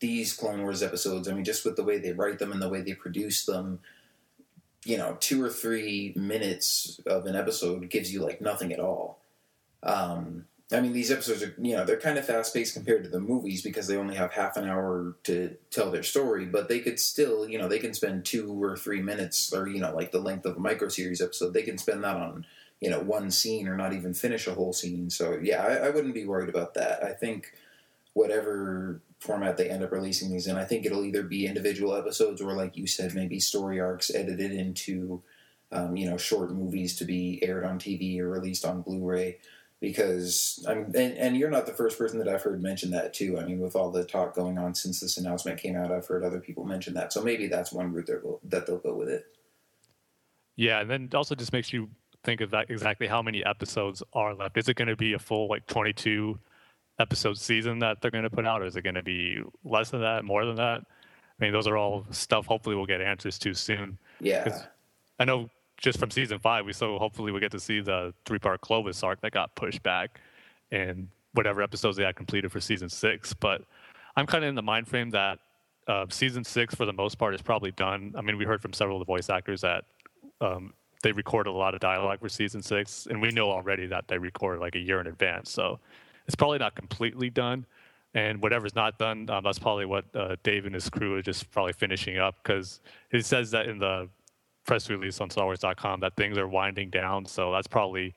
these 0.00 0.32
Clone 0.32 0.62
Wars 0.62 0.82
episodes, 0.82 1.28
I 1.28 1.32
mean, 1.32 1.44
just 1.44 1.64
with 1.64 1.76
the 1.76 1.84
way 1.84 1.98
they 1.98 2.12
write 2.12 2.38
them 2.38 2.52
and 2.52 2.62
the 2.62 2.68
way 2.68 2.80
they 2.80 2.94
produce 2.94 3.44
them, 3.44 3.80
you 4.86 4.96
know, 4.96 5.16
two 5.18 5.42
or 5.42 5.50
three 5.50 6.12
minutes 6.14 7.00
of 7.06 7.26
an 7.26 7.34
episode 7.34 7.90
gives 7.90 8.12
you 8.12 8.22
like 8.22 8.40
nothing 8.40 8.72
at 8.72 8.78
all. 8.78 9.20
Um, 9.82 10.46
I 10.72 10.80
mean, 10.80 10.92
these 10.92 11.10
episodes 11.10 11.42
are, 11.42 11.54
you 11.60 11.76
know, 11.76 11.84
they're 11.84 11.98
kind 11.98 12.18
of 12.18 12.24
fast 12.24 12.54
paced 12.54 12.74
compared 12.74 13.02
to 13.02 13.10
the 13.10 13.20
movies 13.20 13.62
because 13.62 13.88
they 13.88 13.96
only 13.96 14.14
have 14.14 14.32
half 14.32 14.56
an 14.56 14.68
hour 14.68 15.16
to 15.24 15.56
tell 15.70 15.90
their 15.90 16.04
story, 16.04 16.44
but 16.44 16.68
they 16.68 16.78
could 16.78 17.00
still, 17.00 17.48
you 17.48 17.58
know, 17.58 17.66
they 17.66 17.80
can 17.80 17.94
spend 17.94 18.24
two 18.24 18.62
or 18.62 18.76
three 18.76 19.02
minutes 19.02 19.52
or, 19.52 19.68
you 19.68 19.80
know, 19.80 19.94
like 19.94 20.12
the 20.12 20.20
length 20.20 20.46
of 20.46 20.56
a 20.56 20.60
micro 20.60 20.88
series 20.88 21.20
episode, 21.20 21.52
they 21.52 21.62
can 21.62 21.78
spend 21.78 22.04
that 22.04 22.16
on, 22.16 22.46
you 22.80 22.90
know, 22.90 23.00
one 23.00 23.30
scene 23.32 23.66
or 23.66 23.76
not 23.76 23.92
even 23.92 24.14
finish 24.14 24.46
a 24.46 24.54
whole 24.54 24.72
scene. 24.72 25.10
So, 25.10 25.38
yeah, 25.42 25.64
I, 25.64 25.86
I 25.86 25.90
wouldn't 25.90 26.14
be 26.14 26.26
worried 26.26 26.48
about 26.48 26.74
that. 26.74 27.02
I 27.02 27.12
think 27.12 27.52
whatever 28.12 29.00
format 29.18 29.56
they 29.56 29.70
end 29.70 29.82
up 29.82 29.92
releasing 29.92 30.30
these 30.30 30.46
in, 30.46 30.56
I 30.56 30.64
think 30.64 30.84
it'll 30.84 31.04
either 31.04 31.22
be 31.22 31.46
individual 31.46 31.94
episodes 31.94 32.40
or, 32.40 32.54
like 32.54 32.76
you 32.76 32.86
said, 32.86 33.14
maybe 33.14 33.40
story 33.40 33.80
arcs 33.80 34.10
edited 34.14 34.52
into, 34.52 35.22
um, 35.72 35.96
you 35.96 36.08
know, 36.08 36.16
short 36.16 36.52
movies 36.52 36.96
to 36.96 37.04
be 37.04 37.42
aired 37.42 37.64
on 37.64 37.78
TV 37.78 38.18
or 38.20 38.28
released 38.28 38.64
on 38.64 38.82
Blu-ray. 38.82 39.38
Because 39.80 40.64
I 40.66 40.74
mean, 40.74 40.84
and, 40.94 41.18
and 41.18 41.36
you're 41.36 41.50
not 41.50 41.66
the 41.66 41.72
first 41.72 41.98
person 41.98 42.18
that 42.18 42.28
I've 42.28 42.42
heard 42.42 42.62
mention 42.62 42.90
that 42.92 43.12
too. 43.12 43.38
I 43.38 43.44
mean, 43.44 43.60
with 43.60 43.76
all 43.76 43.90
the 43.90 44.04
talk 44.04 44.34
going 44.34 44.56
on 44.56 44.74
since 44.74 45.00
this 45.00 45.18
announcement 45.18 45.60
came 45.60 45.76
out, 45.76 45.92
I've 45.92 46.06
heard 46.06 46.24
other 46.24 46.40
people 46.40 46.64
mention 46.64 46.94
that. 46.94 47.12
So 47.12 47.22
maybe 47.22 47.46
that's 47.46 47.72
one 47.72 47.92
route 47.92 48.08
that 48.44 48.66
they'll 48.66 48.78
go 48.78 48.94
with 48.94 49.08
it. 49.10 49.26
yeah, 50.56 50.80
and 50.80 50.90
then 50.90 51.10
also 51.14 51.34
just 51.34 51.52
makes 51.52 51.72
you 51.72 51.90
think 52.24 52.40
of 52.40 52.50
that 52.50 52.70
exactly 52.70 53.06
how 53.06 53.22
many 53.22 53.44
episodes 53.44 54.02
are 54.14 54.34
left. 54.34 54.56
Is 54.56 54.68
it 54.68 54.76
going 54.76 54.88
to 54.88 54.96
be 54.96 55.12
a 55.12 55.18
full 55.18 55.48
like 55.48 55.66
22 55.66 56.38
episode 56.98 57.38
season 57.38 57.78
that 57.80 58.00
they're 58.00 58.10
going 58.10 58.24
to 58.24 58.30
put 58.30 58.46
out, 58.46 58.62
or 58.62 58.66
is 58.66 58.76
it 58.76 58.82
going 58.82 58.94
to 58.94 59.02
be 59.02 59.42
less 59.64 59.90
than 59.90 60.00
that, 60.00 60.24
more 60.24 60.44
than 60.44 60.56
that? 60.56 60.80
I 60.82 61.44
mean, 61.44 61.52
those 61.52 61.66
are 61.66 61.76
all 61.76 62.06
stuff. 62.10 62.46
Hopefully, 62.46 62.76
we'll 62.76 62.86
get 62.86 63.00
answers 63.00 63.38
to 63.40 63.54
soon. 63.54 63.98
Yeah. 64.20 64.62
I 65.18 65.24
know 65.24 65.50
just 65.76 65.98
from 65.98 66.10
season 66.10 66.38
five, 66.38 66.64
we 66.64 66.72
so 66.72 66.98
hopefully 66.98 67.32
we 67.32 67.40
get 67.40 67.52
to 67.52 67.60
see 67.60 67.80
the 67.80 68.14
three 68.24 68.38
part 68.38 68.60
Clovis 68.60 69.02
arc 69.02 69.20
that 69.20 69.32
got 69.32 69.54
pushed 69.54 69.82
back, 69.82 70.20
and 70.70 71.08
whatever 71.32 71.62
episodes 71.62 71.96
they 71.96 72.04
had 72.04 72.16
completed 72.16 72.50
for 72.50 72.60
season 72.60 72.88
six. 72.88 73.34
But 73.34 73.62
I'm 74.16 74.26
kind 74.26 74.44
of 74.44 74.48
in 74.48 74.54
the 74.54 74.62
mind 74.62 74.88
frame 74.88 75.10
that 75.10 75.38
uh, 75.86 76.06
season 76.08 76.44
six, 76.44 76.74
for 76.74 76.86
the 76.86 76.92
most 76.92 77.18
part, 77.18 77.34
is 77.34 77.42
probably 77.42 77.72
done. 77.72 78.14
I 78.16 78.22
mean, 78.22 78.38
we 78.38 78.44
heard 78.44 78.62
from 78.62 78.72
several 78.72 78.96
of 78.96 79.06
the 79.06 79.12
voice 79.12 79.28
actors 79.28 79.60
that 79.60 79.84
um, 80.40 80.72
they 81.02 81.12
recorded 81.12 81.50
a 81.50 81.52
lot 81.52 81.74
of 81.74 81.80
dialogue 81.80 82.20
for 82.20 82.28
season 82.28 82.62
six, 82.62 83.06
and 83.08 83.20
we 83.20 83.30
know 83.30 83.50
already 83.50 83.86
that 83.86 84.08
they 84.08 84.18
recorded 84.18 84.60
like 84.60 84.74
a 84.74 84.78
year 84.80 85.00
in 85.00 85.06
advance. 85.06 85.50
So 85.50 85.78
it's 86.26 86.34
probably 86.34 86.58
not 86.58 86.74
completely 86.74 87.30
done. 87.30 87.66
And 88.14 88.40
whatever's 88.40 88.74
not 88.74 88.98
done, 88.98 89.28
um, 89.28 89.44
that's 89.44 89.58
probably 89.58 89.84
what 89.84 90.04
uh, 90.14 90.36
Dave 90.42 90.64
and 90.64 90.74
his 90.74 90.88
crew 90.88 91.16
are 91.16 91.22
just 91.22 91.50
probably 91.50 91.74
finishing 91.74 92.16
up 92.16 92.36
because 92.42 92.80
it 93.10 93.26
says 93.26 93.50
that 93.50 93.66
in 93.66 93.78
the 93.78 94.08
press 94.64 94.88
release 94.88 95.20
on 95.20 95.28
StarWars.com 95.28 96.00
that 96.00 96.16
things 96.16 96.38
are 96.38 96.48
winding 96.48 96.90
down. 96.90 97.26
So 97.26 97.52
that's 97.52 97.66
probably 97.66 98.14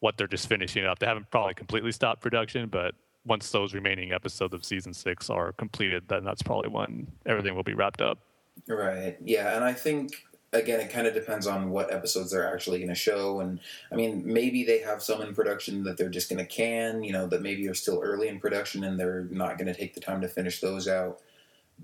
what 0.00 0.16
they're 0.16 0.26
just 0.26 0.48
finishing 0.48 0.86
up. 0.86 0.98
They 0.98 1.06
haven't 1.06 1.30
probably 1.30 1.54
completely 1.54 1.92
stopped 1.92 2.22
production, 2.22 2.68
but 2.68 2.94
once 3.24 3.50
those 3.50 3.72
remaining 3.72 4.12
episodes 4.12 4.52
of 4.52 4.64
season 4.64 4.92
six 4.92 5.30
are 5.30 5.52
completed, 5.52 6.04
then 6.08 6.24
that's 6.24 6.42
probably 6.42 6.70
when 6.70 7.06
everything 7.26 7.54
will 7.54 7.62
be 7.62 7.74
wrapped 7.74 8.00
up. 8.00 8.18
Right. 8.66 9.16
Yeah, 9.22 9.54
and 9.54 9.64
I 9.64 9.72
think 9.72 10.12
again 10.52 10.80
it 10.80 10.90
kind 10.90 11.06
of 11.06 11.14
depends 11.14 11.46
on 11.46 11.70
what 11.70 11.92
episodes 11.92 12.30
they're 12.30 12.52
actually 12.52 12.78
going 12.78 12.88
to 12.88 12.94
show 12.94 13.40
and 13.40 13.58
I 13.90 13.96
mean 13.96 14.22
maybe 14.24 14.64
they 14.64 14.78
have 14.80 15.02
some 15.02 15.22
in 15.22 15.34
production 15.34 15.82
that 15.84 15.96
they're 15.96 16.08
just 16.08 16.28
going 16.28 16.44
to 16.44 16.46
can, 16.46 17.02
you 17.02 17.12
know, 17.12 17.26
that 17.26 17.42
maybe 17.42 17.68
are 17.68 17.74
still 17.74 18.00
early 18.02 18.28
in 18.28 18.38
production 18.38 18.84
and 18.84 18.98
they're 18.98 19.26
not 19.30 19.56
going 19.56 19.72
to 19.72 19.74
take 19.74 19.94
the 19.94 20.00
time 20.00 20.20
to 20.20 20.28
finish 20.28 20.60
those 20.60 20.88
out. 20.88 21.20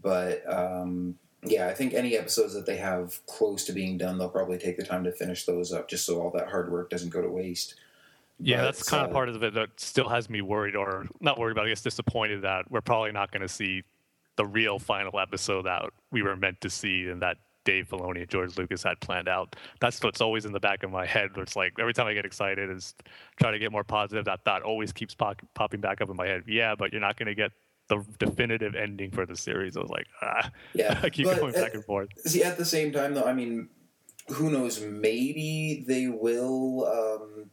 But 0.02 0.42
um 0.52 1.18
yeah, 1.44 1.68
I 1.68 1.74
think 1.74 1.94
any 1.94 2.16
episodes 2.16 2.52
that 2.54 2.66
they 2.66 2.76
have 2.76 3.24
close 3.26 3.64
to 3.66 3.72
being 3.72 3.96
done, 3.96 4.18
they'll 4.18 4.28
probably 4.28 4.58
take 4.58 4.76
the 4.76 4.84
time 4.84 5.04
to 5.04 5.12
finish 5.12 5.46
those 5.46 5.72
up 5.72 5.88
just 5.88 6.04
so 6.04 6.20
all 6.20 6.30
that 6.32 6.48
hard 6.48 6.70
work 6.70 6.90
doesn't 6.90 7.10
go 7.10 7.22
to 7.22 7.28
waste. 7.28 7.76
Yeah, 8.40 8.58
But, 8.58 8.62
that's 8.64 8.82
kind 8.88 9.02
uh, 9.02 9.06
of 9.06 9.12
part 9.12 9.28
of 9.28 9.42
it 9.42 9.54
that 9.54 9.68
still 9.76 10.08
has 10.08 10.28
me 10.28 10.42
worried, 10.42 10.76
or 10.76 11.06
not 11.20 11.38
worried, 11.38 11.54
but 11.54 11.64
I 11.64 11.68
guess 11.68 11.80
disappointed 11.80 12.42
that 12.42 12.70
we're 12.70 12.80
probably 12.80 13.12
not 13.12 13.30
going 13.30 13.42
to 13.42 13.48
see 13.48 13.82
the 14.36 14.46
real 14.46 14.78
final 14.78 15.18
episode 15.18 15.62
that 15.62 15.84
we 16.10 16.22
were 16.22 16.36
meant 16.36 16.60
to 16.60 16.70
see 16.70 17.08
and 17.08 17.22
that 17.22 17.38
Dave 17.68 17.86
Filoni 17.88 18.22
and 18.22 18.28
George 18.30 18.56
Lucas 18.56 18.82
had 18.82 18.98
planned 19.00 19.28
out. 19.28 19.54
That's 19.78 20.02
what's 20.02 20.22
always 20.22 20.46
in 20.46 20.52
the 20.52 20.60
back 20.60 20.82
of 20.84 20.90
my 20.90 21.04
head. 21.04 21.34
Where 21.36 21.42
it's 21.42 21.54
like 21.54 21.74
every 21.78 21.92
time 21.92 22.06
I 22.06 22.14
get 22.14 22.24
excited, 22.24 22.70
is 22.70 22.94
try 23.38 23.50
to 23.50 23.58
get 23.58 23.70
more 23.72 23.84
positive. 23.84 24.24
That 24.24 24.42
thought 24.44 24.62
always 24.62 24.90
keeps 24.92 25.14
pop- 25.14 25.42
popping 25.54 25.80
back 25.82 26.00
up 26.00 26.08
in 26.08 26.16
my 26.16 26.26
head. 26.26 26.44
Yeah, 26.46 26.74
but 26.78 26.92
you're 26.92 27.02
not 27.02 27.18
going 27.18 27.26
to 27.26 27.34
get 27.34 27.52
the 27.88 28.02
definitive 28.18 28.74
ending 28.74 29.10
for 29.10 29.26
the 29.26 29.36
series. 29.36 29.76
I 29.76 29.80
was 29.80 29.90
like, 29.90 30.06
ah, 30.22 30.50
Yeah, 30.72 30.98
I 31.02 31.10
keep 31.10 31.26
but 31.26 31.38
going 31.40 31.54
at- 31.54 31.62
back 31.62 31.74
and 31.74 31.84
forth. 31.84 32.08
See, 32.26 32.42
at 32.42 32.56
the 32.56 32.64
same 32.64 32.90
time, 32.90 33.12
though, 33.12 33.24
I 33.24 33.34
mean, 33.34 33.68
who 34.28 34.48
knows? 34.50 34.80
Maybe 34.80 35.84
they 35.86 36.06
will, 36.08 36.86
um, 36.86 37.50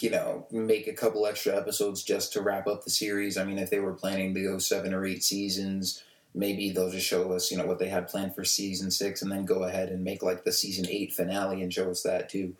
you 0.00 0.10
know, 0.10 0.46
make 0.50 0.86
a 0.88 0.92
couple 0.94 1.26
extra 1.26 1.56
episodes 1.56 2.02
just 2.02 2.32
to 2.34 2.40
wrap 2.42 2.66
up 2.66 2.84
the 2.84 2.90
series. 2.90 3.36
I 3.36 3.44
mean, 3.44 3.58
if 3.58 3.68
they 3.70 3.80
were 3.80 3.94
planning 3.94 4.32
to 4.34 4.42
go 4.42 4.58
seven 4.58 4.94
or 4.94 5.04
eight 5.04 5.24
seasons, 5.24 6.02
maybe 6.38 6.70
they'll 6.70 6.90
just 6.90 7.06
show 7.06 7.32
us, 7.32 7.50
you 7.50 7.58
know, 7.58 7.66
what 7.66 7.80
they 7.80 7.88
had 7.88 8.06
planned 8.06 8.34
for 8.34 8.44
season 8.44 8.90
six, 8.90 9.20
and 9.20 9.30
then 9.30 9.44
go 9.44 9.64
ahead 9.64 9.88
and 9.88 10.04
make 10.04 10.22
like 10.22 10.44
the 10.44 10.52
season 10.52 10.86
eight 10.88 11.12
finale 11.12 11.62
and 11.62 11.74
show 11.74 11.90
us 11.90 12.02
that 12.02 12.28
too. 12.28 12.54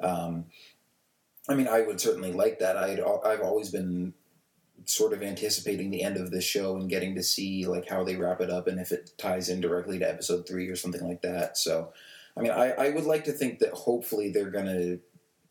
Um, 0.00 0.46
I 1.48 1.54
mean, 1.54 1.68
I 1.68 1.82
would 1.82 2.00
certainly 2.00 2.32
like 2.32 2.60
that. 2.60 2.76
I'd 2.76 3.00
I've 3.00 3.40
always 3.40 3.70
been 3.70 4.14
sort 4.84 5.12
of 5.12 5.22
anticipating 5.22 5.90
the 5.90 6.02
end 6.02 6.16
of 6.16 6.30
the 6.30 6.40
show 6.40 6.76
and 6.76 6.88
getting 6.88 7.16
to 7.16 7.22
see 7.22 7.66
like 7.66 7.88
how 7.88 8.04
they 8.04 8.14
wrap 8.14 8.40
it 8.40 8.50
up 8.50 8.68
and 8.68 8.78
if 8.78 8.92
it 8.92 9.10
ties 9.18 9.48
in 9.48 9.60
directly 9.60 9.98
to 9.98 10.08
episode 10.08 10.46
three 10.46 10.68
or 10.68 10.76
something 10.76 11.06
like 11.06 11.22
that. 11.22 11.58
So, 11.58 11.92
I 12.36 12.40
mean, 12.40 12.52
I, 12.52 12.70
I 12.70 12.90
would 12.90 13.04
like 13.04 13.24
to 13.24 13.32
think 13.32 13.58
that 13.58 13.72
hopefully 13.72 14.30
they're 14.30 14.50
gonna 14.50 14.98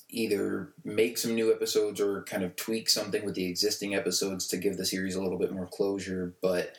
either 0.10 0.70
make 0.86 1.18
some 1.18 1.36
new 1.36 1.52
episodes 1.52 2.00
or 2.00 2.24
kind 2.24 2.44
of 2.44 2.56
tweak 2.56 2.90
something 2.90 3.26
with 3.26 3.36
the 3.36 3.48
existing 3.48 3.96
episodes 3.96 4.48
to 4.48 4.58
give 4.58 4.78
the 4.78 4.86
series 4.86 5.16
a 5.16 5.22
little 5.22 5.40
bit 5.40 5.52
more 5.52 5.68
closure. 5.68 6.34
But 6.42 6.76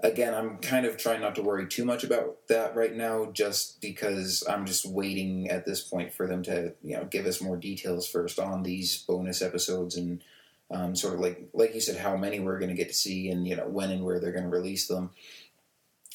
again, 0.00 0.34
I'm 0.34 0.58
kind 0.58 0.86
of 0.86 0.96
trying 0.96 1.20
not 1.20 1.34
to 1.36 1.42
worry 1.42 1.66
too 1.66 1.84
much 1.84 2.04
about 2.04 2.46
that 2.48 2.76
right 2.76 2.94
now, 2.94 3.30
just 3.32 3.80
because 3.80 4.44
I'm 4.48 4.66
just 4.66 4.86
waiting 4.86 5.50
at 5.50 5.66
this 5.66 5.82
point 5.82 6.12
for 6.12 6.26
them 6.26 6.42
to 6.44 6.74
you 6.82 6.96
know 6.96 7.04
give 7.04 7.26
us 7.26 7.40
more 7.40 7.56
details 7.56 8.08
first 8.08 8.38
on 8.38 8.62
these 8.62 8.98
bonus 8.98 9.42
episodes 9.42 9.96
and 9.96 10.22
um, 10.70 10.94
sort 10.94 11.14
of 11.14 11.20
like 11.20 11.48
like 11.52 11.74
you 11.74 11.80
said, 11.80 11.96
how 11.96 12.16
many 12.16 12.40
we're 12.40 12.58
going 12.58 12.70
to 12.70 12.76
get 12.76 12.88
to 12.88 12.94
see, 12.94 13.30
and 13.30 13.46
you 13.46 13.56
know 13.56 13.66
when 13.66 13.90
and 13.90 14.04
where 14.04 14.20
they're 14.20 14.32
going 14.32 14.44
to 14.44 14.50
release 14.50 14.86
them. 14.86 15.10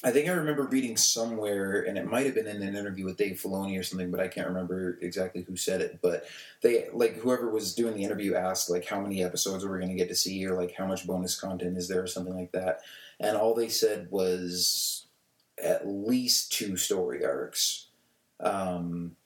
I 0.02 0.10
think 0.10 0.28
I 0.28 0.32
remember 0.32 0.64
reading 0.64 0.98
somewhere, 0.98 1.80
and 1.80 1.96
it 1.96 2.04
might 2.04 2.26
have 2.26 2.34
been 2.34 2.46
in 2.46 2.62
an 2.62 2.76
interview 2.76 3.06
with 3.06 3.16
Dave 3.16 3.40
Filoni 3.42 3.78
or 3.78 3.82
something, 3.82 4.10
but 4.10 4.20
I 4.20 4.28
can't 4.28 4.48
remember 4.48 4.98
exactly 5.00 5.42
who 5.42 5.56
said 5.56 5.80
it. 5.80 6.00
But 6.02 6.26
they 6.62 6.88
like 6.92 7.16
whoever 7.16 7.48
was 7.50 7.74
doing 7.74 7.94
the 7.94 8.04
interview 8.04 8.34
asked 8.34 8.68
like 8.68 8.84
how 8.84 9.00
many 9.00 9.24
episodes 9.24 9.64
are 9.64 9.72
we 9.72 9.78
going 9.78 9.90
to 9.90 9.96
get 9.96 10.08
to 10.08 10.14
see, 10.14 10.44
or 10.46 10.54
like 10.54 10.74
how 10.74 10.86
much 10.86 11.06
bonus 11.06 11.38
content 11.38 11.76
is 11.76 11.88
there, 11.88 12.02
or 12.02 12.06
something 12.06 12.36
like 12.36 12.52
that. 12.52 12.80
And 13.20 13.36
all 13.36 13.54
they 13.54 13.68
said 13.68 14.08
was 14.10 15.06
at 15.62 15.86
least 15.86 16.52
two 16.52 16.76
story 16.76 17.24
arcs. 17.24 17.88
Um, 18.40 19.16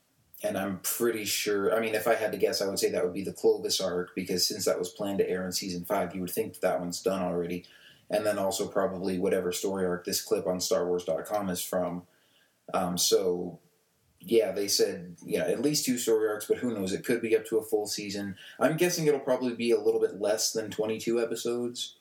and 0.42 0.56
I'm 0.56 0.78
pretty 0.80 1.24
sure. 1.24 1.74
I 1.74 1.80
mean, 1.80 1.94
if 1.94 2.06
I 2.06 2.14
had 2.14 2.32
to 2.32 2.38
guess, 2.38 2.62
I 2.62 2.66
would 2.66 2.78
say 2.78 2.90
that 2.90 3.04
would 3.04 3.14
be 3.14 3.24
the 3.24 3.32
Clovis 3.32 3.80
arc 3.80 4.14
because 4.14 4.46
since 4.46 4.64
that 4.66 4.78
was 4.78 4.90
planned 4.90 5.18
to 5.18 5.28
air 5.28 5.44
in 5.44 5.52
season 5.52 5.84
five, 5.84 6.14
you 6.14 6.20
would 6.20 6.30
think 6.30 6.54
that, 6.54 6.60
that 6.60 6.80
one's 6.80 7.02
done 7.02 7.22
already. 7.22 7.64
And 8.10 8.24
then 8.24 8.38
also 8.38 8.68
probably 8.68 9.18
whatever 9.18 9.52
story 9.52 9.84
arc 9.84 10.04
this 10.04 10.22
clip 10.22 10.46
on 10.46 10.58
StarWars.com 10.58 11.50
is 11.50 11.62
from. 11.62 12.02
Um, 12.72 12.96
so, 12.96 13.58
yeah, 14.20 14.52
they 14.52 14.68
said 14.68 15.16
you 15.24 15.38
know 15.38 15.44
at 15.44 15.62
least 15.62 15.84
two 15.84 15.98
story 15.98 16.28
arcs, 16.28 16.46
but 16.46 16.58
who 16.58 16.72
knows? 16.72 16.92
It 16.92 17.04
could 17.04 17.20
be 17.20 17.36
up 17.36 17.44
to 17.46 17.58
a 17.58 17.64
full 17.64 17.86
season. 17.86 18.36
I'm 18.60 18.76
guessing 18.76 19.06
it'll 19.06 19.20
probably 19.20 19.54
be 19.54 19.72
a 19.72 19.80
little 19.80 20.00
bit 20.00 20.20
less 20.20 20.52
than 20.52 20.70
22 20.70 21.20
episodes. 21.20 21.96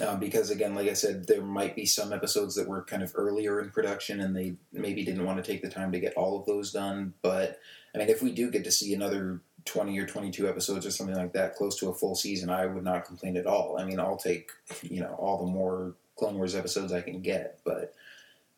Um, 0.00 0.18
because 0.18 0.50
again, 0.50 0.74
like 0.74 0.88
I 0.88 0.94
said, 0.94 1.26
there 1.26 1.42
might 1.42 1.76
be 1.76 1.84
some 1.84 2.14
episodes 2.14 2.54
that 2.54 2.66
were 2.66 2.82
kind 2.82 3.02
of 3.02 3.12
earlier 3.14 3.60
in 3.60 3.70
production, 3.70 4.20
and 4.20 4.34
they 4.34 4.54
maybe 4.72 5.04
didn't 5.04 5.24
want 5.24 5.42
to 5.42 5.50
take 5.50 5.60
the 5.60 5.68
time 5.68 5.92
to 5.92 6.00
get 6.00 6.14
all 6.14 6.38
of 6.38 6.46
those 6.46 6.72
done. 6.72 7.12
But 7.20 7.60
I 7.94 7.98
mean, 7.98 8.08
if 8.08 8.22
we 8.22 8.32
do 8.32 8.50
get 8.50 8.64
to 8.64 8.72
see 8.72 8.94
another 8.94 9.42
twenty 9.66 9.98
or 9.98 10.06
twenty-two 10.06 10.48
episodes 10.48 10.86
or 10.86 10.90
something 10.90 11.16
like 11.16 11.34
that, 11.34 11.56
close 11.56 11.78
to 11.80 11.90
a 11.90 11.94
full 11.94 12.14
season, 12.14 12.48
I 12.48 12.64
would 12.64 12.84
not 12.84 13.04
complain 13.04 13.36
at 13.36 13.46
all. 13.46 13.78
I 13.78 13.84
mean, 13.84 14.00
I'll 14.00 14.16
take 14.16 14.50
you 14.82 15.00
know 15.00 15.14
all 15.18 15.44
the 15.44 15.52
more 15.52 15.94
Clone 16.16 16.36
Wars 16.36 16.54
episodes 16.54 16.92
I 16.92 17.02
can 17.02 17.20
get, 17.20 17.60
but 17.62 17.94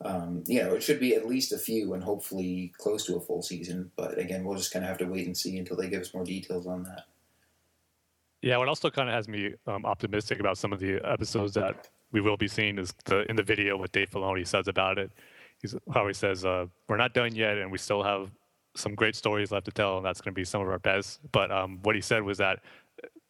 um, 0.05 0.45
you 0.47 0.62
know, 0.62 0.75
it 0.75 0.83
should 0.83 1.00
be 1.00 1.17
at 1.17 1.26
least 1.26 1.53
a 1.53 1.59
few 1.59 1.95
and 1.95 2.05
hopefully 2.05 2.73
close 2.79 3.07
to 3.07 3.17
a 3.17 3.21
full 3.21 3.43
season. 3.43 3.91
But 3.97 4.19
again, 4.19 4.45
we'll 4.45 4.59
just 4.59 4.73
kind 4.73 4.85
of 4.85 4.88
have 4.88 4.99
to 4.99 5.07
wait 5.07 5.26
and 5.26 5.37
see 5.37 5.59
until 5.59 5.76
they 5.76 5.88
give 5.88 6.03
us 6.03 6.14
more 6.14 6.25
details 6.25 6.67
on 6.67 6.85
that. 6.85 7.07
Yeah, 8.45 8.59
what 8.59 8.69
also 8.69 8.91
kind 8.91 9.09
of 9.09 9.15
has 9.15 9.27
me 9.27 9.55
um, 9.67 9.87
optimistic 9.87 10.39
about 10.39 10.59
some 10.59 10.71
of 10.71 10.79
the 10.79 11.01
episodes 11.03 11.55
that 11.55 11.89
we 12.13 12.21
will 12.21 12.37
be 12.37 12.47
seeing 12.47 12.79
is 12.79 12.93
the 13.07 13.25
in 13.31 13.37
the 13.37 13.43
video 13.43 13.79
what 13.79 13.91
Dave 13.93 14.11
Filoni 14.11 14.47
says 14.47 14.69
about 14.69 14.99
it. 14.99 15.11
He's 15.63 15.75
how 15.95 16.07
he 16.07 16.13
says 16.13 16.45
uh, 16.45 16.67
we're 16.87 16.99
not 16.99 17.15
done 17.15 17.35
yet, 17.35 17.57
and 17.57 17.73
we 17.73 17.79
still 17.79 18.03
have 18.03 18.31
some 18.77 18.95
great 18.95 19.17
stories 19.17 19.51
left 19.51 19.65
to 19.65 19.73
tell, 19.73 19.97
and 19.97 20.05
that's 20.05 20.21
going 20.21 20.35
to 20.35 20.39
be 20.39 20.45
some 20.45 20.61
of 20.61 20.69
our 20.69 20.79
best. 20.79 21.21
But 21.33 21.51
um, 21.51 21.79
what 21.85 21.95
he 21.95 22.03
said 22.03 22.23
was 22.23 22.37
that 22.37 22.61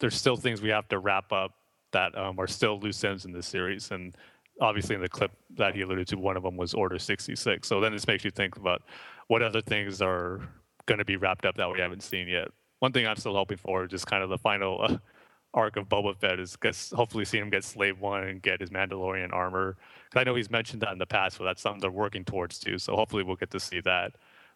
there's 0.01 0.17
still 0.17 0.35
things 0.35 0.61
we 0.61 0.67
have 0.67 0.89
to 0.89 0.99
wrap 0.99 1.31
up 1.31 1.51
that 1.93 2.13
um, 2.17 2.37
are 2.37 2.45
still 2.47 2.77
loose 2.81 3.01
ends 3.05 3.23
in 3.23 3.31
this 3.31 3.47
series, 3.47 3.91
and 3.91 4.13
obviously 4.59 4.95
in 4.95 5.01
the 5.01 5.07
clip 5.07 5.31
that 5.51 5.75
he 5.75 5.81
alluded 5.83 6.09
to, 6.09 6.17
one 6.17 6.35
of 6.35 6.43
them 6.43 6.57
was 6.57 6.73
Order 6.73 6.99
66. 6.99 7.65
So 7.65 7.79
then 7.79 7.93
this 7.93 8.05
makes 8.05 8.25
you 8.25 8.31
think 8.31 8.57
about 8.57 8.81
what 9.27 9.41
other 9.41 9.61
things 9.61 10.01
are 10.01 10.41
going 10.87 10.99
to 10.99 11.05
be 11.05 11.15
wrapped 11.15 11.45
up 11.45 11.55
that 11.55 11.71
we 11.71 11.79
haven't 11.79 12.03
seen 12.03 12.27
yet 12.27 12.49
one 12.79 12.91
thing 12.91 13.07
I'm 13.07 13.15
still 13.15 13.33
hoping 13.33 13.57
for, 13.57 13.87
just 13.87 14.07
kind 14.07 14.23
of 14.23 14.29
the 14.29 14.37
final 14.37 14.81
uh, 14.81 14.97
arc 15.53 15.77
of 15.77 15.87
Boba 15.87 16.15
Fett, 16.17 16.39
is 16.39 16.57
hopefully 16.95 17.25
seeing 17.25 17.43
him 17.43 17.49
get 17.49 17.63
Slave 17.63 17.99
One 17.99 18.23
and 18.23 18.41
get 18.41 18.61
his 18.61 18.69
Mandalorian 18.69 19.33
armor. 19.33 19.77
Because 20.05 20.21
I 20.21 20.23
know 20.23 20.35
he's 20.35 20.49
mentioned 20.49 20.81
that 20.81 20.91
in 20.91 20.97
the 20.97 21.05
past, 21.05 21.37
so 21.37 21.43
that's 21.43 21.61
something 21.61 21.81
they're 21.81 21.91
working 21.91 22.25
towards 22.25 22.59
too. 22.59 22.77
So 22.77 22.95
hopefully 22.95 23.23
we'll 23.23 23.37
get 23.37 23.51
to 23.51 23.59
see 23.59 23.81
that. 23.81 24.13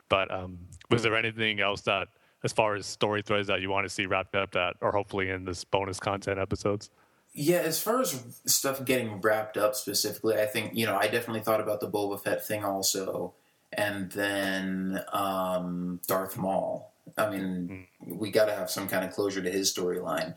But 0.10 0.32
um, 0.32 0.58
was 0.90 1.04
there 1.04 1.16
anything 1.16 1.60
else 1.60 1.82
that, 1.82 2.10
as 2.44 2.52
far 2.52 2.76
as 2.76 2.86
story 2.86 3.22
threads 3.22 3.48
that 3.48 3.62
you 3.62 3.70
want 3.70 3.86
to 3.86 3.90
see 3.90 4.06
wrapped 4.06 4.36
up 4.36 4.52
that, 4.52 4.76
or 4.82 4.92
hopefully 4.92 5.30
in 5.30 5.46
this 5.46 5.64
bonus 5.64 6.00
content 6.00 6.40
episodes? 6.40 6.90
Yeah, 7.34 7.60
as 7.60 7.82
far 7.82 8.02
as 8.02 8.42
stuff 8.46 8.84
getting 8.84 9.22
wrapped 9.22 9.56
up 9.56 9.76
specifically, 9.76 10.36
I 10.36 10.48
think 10.48 10.74
you 10.74 10.86
know 10.86 10.98
I 10.98 11.08
definitely 11.08 11.42
thought 11.42 11.62
about 11.62 11.80
the 11.80 11.90
Boba 11.90 12.20
Fett 12.20 12.46
thing 12.46 12.64
also, 12.64 13.34
and 13.72 14.12
then 14.12 15.00
um, 15.14 16.02
Darth 16.08 16.38
Maul. 16.38 16.92
I 17.18 17.30
mean, 17.30 17.88
we 18.06 18.32
got 18.32 18.46
to 18.46 18.56
have 18.56 18.70
some 18.70 18.88
kind 18.88 19.06
of 19.06 19.12
closure 19.12 19.42
to 19.42 19.50
his 19.50 19.74
storyline. 19.74 20.36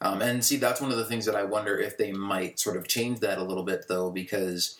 Um, 0.00 0.22
and 0.22 0.44
see, 0.44 0.56
that's 0.56 0.80
one 0.80 0.90
of 0.90 0.96
the 0.96 1.04
things 1.04 1.26
that 1.26 1.36
I 1.36 1.44
wonder 1.44 1.76
if 1.78 1.98
they 1.98 2.12
might 2.12 2.58
sort 2.58 2.76
of 2.76 2.88
change 2.88 3.20
that 3.20 3.38
a 3.38 3.44
little 3.44 3.64
bit, 3.64 3.86
though, 3.88 4.10
because 4.10 4.78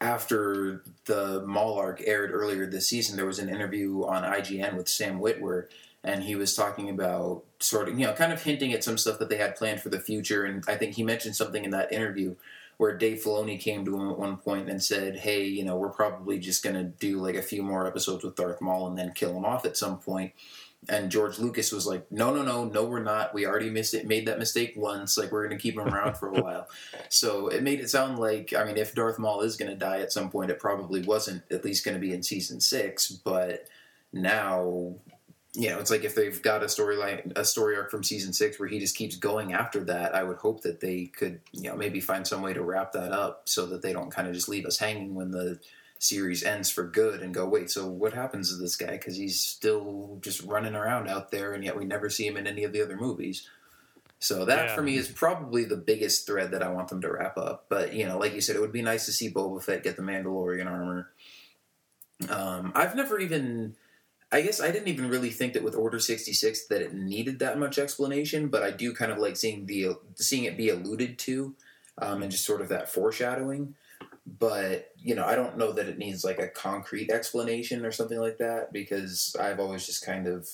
after 0.00 0.82
the 1.06 1.44
Maul 1.46 1.78
arc 1.78 2.02
aired 2.04 2.32
earlier 2.32 2.66
this 2.66 2.88
season, 2.88 3.16
there 3.16 3.26
was 3.26 3.38
an 3.38 3.48
interview 3.48 4.04
on 4.04 4.24
IGN 4.24 4.76
with 4.76 4.88
Sam 4.88 5.20
Witwer, 5.20 5.66
and 6.02 6.24
he 6.24 6.34
was 6.34 6.54
talking 6.54 6.88
about 6.88 7.44
sort 7.60 7.88
of, 7.88 7.98
you 7.98 8.06
know, 8.06 8.12
kind 8.12 8.32
of 8.32 8.42
hinting 8.42 8.72
at 8.72 8.82
some 8.82 8.98
stuff 8.98 9.18
that 9.18 9.28
they 9.28 9.36
had 9.36 9.56
planned 9.56 9.80
for 9.80 9.90
the 9.90 10.00
future. 10.00 10.44
And 10.44 10.64
I 10.66 10.76
think 10.76 10.94
he 10.94 11.02
mentioned 11.02 11.36
something 11.36 11.64
in 11.64 11.70
that 11.70 11.92
interview 11.92 12.34
where 12.80 12.96
Dave 12.96 13.22
Filoni 13.22 13.60
came 13.60 13.84
to 13.84 13.94
him 13.94 14.08
at 14.08 14.18
one 14.18 14.38
point 14.38 14.70
and 14.70 14.82
said, 14.82 15.18
"Hey, 15.18 15.44
you 15.44 15.66
know, 15.66 15.76
we're 15.76 15.90
probably 15.90 16.38
just 16.38 16.62
going 16.62 16.76
to 16.76 16.84
do 16.84 17.20
like 17.20 17.34
a 17.34 17.42
few 17.42 17.62
more 17.62 17.86
episodes 17.86 18.24
with 18.24 18.36
Darth 18.36 18.62
Maul 18.62 18.86
and 18.86 18.96
then 18.96 19.12
kill 19.12 19.36
him 19.36 19.44
off 19.44 19.66
at 19.66 19.76
some 19.76 19.98
point." 19.98 20.32
And 20.88 21.10
George 21.10 21.38
Lucas 21.38 21.72
was 21.72 21.86
like, 21.86 22.10
"No, 22.10 22.34
no, 22.34 22.42
no, 22.42 22.64
no, 22.64 22.84
we're 22.84 23.02
not. 23.02 23.34
We 23.34 23.44
already 23.44 23.68
missed 23.68 23.92
it. 23.92 24.06
Made 24.06 24.26
that 24.28 24.38
mistake 24.38 24.72
once. 24.76 25.18
Like 25.18 25.30
we're 25.30 25.46
going 25.46 25.58
to 25.58 25.62
keep 25.62 25.74
him 25.74 25.92
around 25.92 26.16
for 26.16 26.28
a 26.28 26.40
while." 26.42 26.68
So 27.10 27.48
it 27.48 27.62
made 27.62 27.80
it 27.80 27.90
sound 27.90 28.18
like, 28.18 28.54
I 28.54 28.64
mean, 28.64 28.78
if 28.78 28.94
Darth 28.94 29.18
Maul 29.18 29.42
is 29.42 29.58
going 29.58 29.70
to 29.70 29.76
die 29.76 30.00
at 30.00 30.10
some 30.10 30.30
point, 30.30 30.50
it 30.50 30.58
probably 30.58 31.02
wasn't 31.02 31.42
at 31.50 31.66
least 31.66 31.84
going 31.84 31.96
to 31.96 32.00
be 32.00 32.14
in 32.14 32.22
season 32.22 32.62
six. 32.62 33.10
But 33.10 33.68
now 34.10 34.94
you 35.54 35.68
know, 35.68 35.78
it's 35.78 35.90
like 35.90 36.04
if 36.04 36.14
they've 36.14 36.40
got 36.42 36.62
a 36.62 36.66
storyline, 36.66 37.32
a 37.36 37.44
story 37.44 37.76
arc 37.76 37.90
from 37.90 38.04
season 38.04 38.32
six 38.32 38.58
where 38.58 38.68
he 38.68 38.78
just 38.78 38.96
keeps 38.96 39.16
going 39.16 39.52
after 39.52 39.82
that, 39.84 40.14
I 40.14 40.22
would 40.22 40.36
hope 40.36 40.62
that 40.62 40.80
they 40.80 41.06
could, 41.06 41.40
you 41.52 41.64
know, 41.64 41.76
maybe 41.76 42.00
find 42.00 42.26
some 42.26 42.42
way 42.42 42.52
to 42.52 42.62
wrap 42.62 42.92
that 42.92 43.12
up 43.12 43.42
so 43.48 43.66
that 43.66 43.82
they 43.82 43.92
don't 43.92 44.12
kind 44.12 44.28
of 44.28 44.34
just 44.34 44.48
leave 44.48 44.64
us 44.64 44.78
hanging 44.78 45.14
when 45.14 45.32
the 45.32 45.58
series 45.98 46.44
ends 46.44 46.70
for 46.70 46.84
good 46.84 47.20
and 47.20 47.34
go, 47.34 47.46
wait, 47.46 47.70
so 47.70 47.86
what 47.88 48.12
happens 48.12 48.50
to 48.50 48.56
this 48.56 48.76
guy? 48.76 48.92
Because 48.92 49.16
he's 49.16 49.40
still 49.40 50.18
just 50.22 50.42
running 50.44 50.74
around 50.74 51.08
out 51.08 51.32
there, 51.32 51.52
and 51.52 51.64
yet 51.64 51.76
we 51.76 51.84
never 51.84 52.08
see 52.08 52.26
him 52.26 52.36
in 52.36 52.46
any 52.46 52.62
of 52.62 52.72
the 52.72 52.82
other 52.82 52.96
movies. 52.96 53.48
So 54.20 54.44
that 54.44 54.68
yeah. 54.68 54.74
for 54.74 54.82
me 54.82 54.96
is 54.96 55.08
probably 55.08 55.64
the 55.64 55.76
biggest 55.76 56.26
thread 56.26 56.52
that 56.52 56.62
I 56.62 56.68
want 56.68 56.88
them 56.88 57.00
to 57.00 57.10
wrap 57.10 57.36
up. 57.38 57.66
But 57.68 57.94
you 57.94 58.06
know, 58.06 58.18
like 58.18 58.34
you 58.34 58.40
said, 58.40 58.54
it 58.54 58.60
would 58.60 58.72
be 58.72 58.82
nice 58.82 59.06
to 59.06 59.12
see 59.12 59.30
Boba 59.30 59.62
Fett 59.62 59.82
get 59.82 59.96
the 59.96 60.02
Mandalorian 60.02 60.66
armor. 60.66 61.10
Um, 62.28 62.72
I've 62.74 62.94
never 62.94 63.18
even 63.18 63.76
I 64.32 64.42
guess 64.42 64.60
I 64.60 64.70
didn't 64.70 64.88
even 64.88 65.08
really 65.08 65.30
think 65.30 65.54
that 65.54 65.64
with 65.64 65.74
Order 65.74 65.98
66 65.98 66.66
that 66.66 66.82
it 66.82 66.94
needed 66.94 67.40
that 67.40 67.58
much 67.58 67.78
explanation, 67.78 68.48
but 68.48 68.62
I 68.62 68.70
do 68.70 68.94
kind 68.94 69.10
of 69.10 69.18
like 69.18 69.36
seeing 69.36 69.66
the 69.66 69.96
seeing 70.14 70.44
it 70.44 70.56
be 70.56 70.68
alluded 70.68 71.18
to 71.20 71.54
um, 71.98 72.22
and 72.22 72.30
just 72.30 72.44
sort 72.44 72.60
of 72.60 72.68
that 72.68 72.92
foreshadowing. 72.92 73.74
But 74.26 74.92
you 74.96 75.16
know, 75.16 75.24
I 75.24 75.34
don't 75.34 75.58
know 75.58 75.72
that 75.72 75.88
it 75.88 75.98
needs 75.98 76.24
like 76.24 76.38
a 76.38 76.46
concrete 76.46 77.10
explanation 77.10 77.84
or 77.84 77.90
something 77.90 78.20
like 78.20 78.38
that 78.38 78.72
because 78.72 79.34
I've 79.40 79.58
always 79.58 79.84
just 79.84 80.06
kind 80.06 80.28
of, 80.28 80.48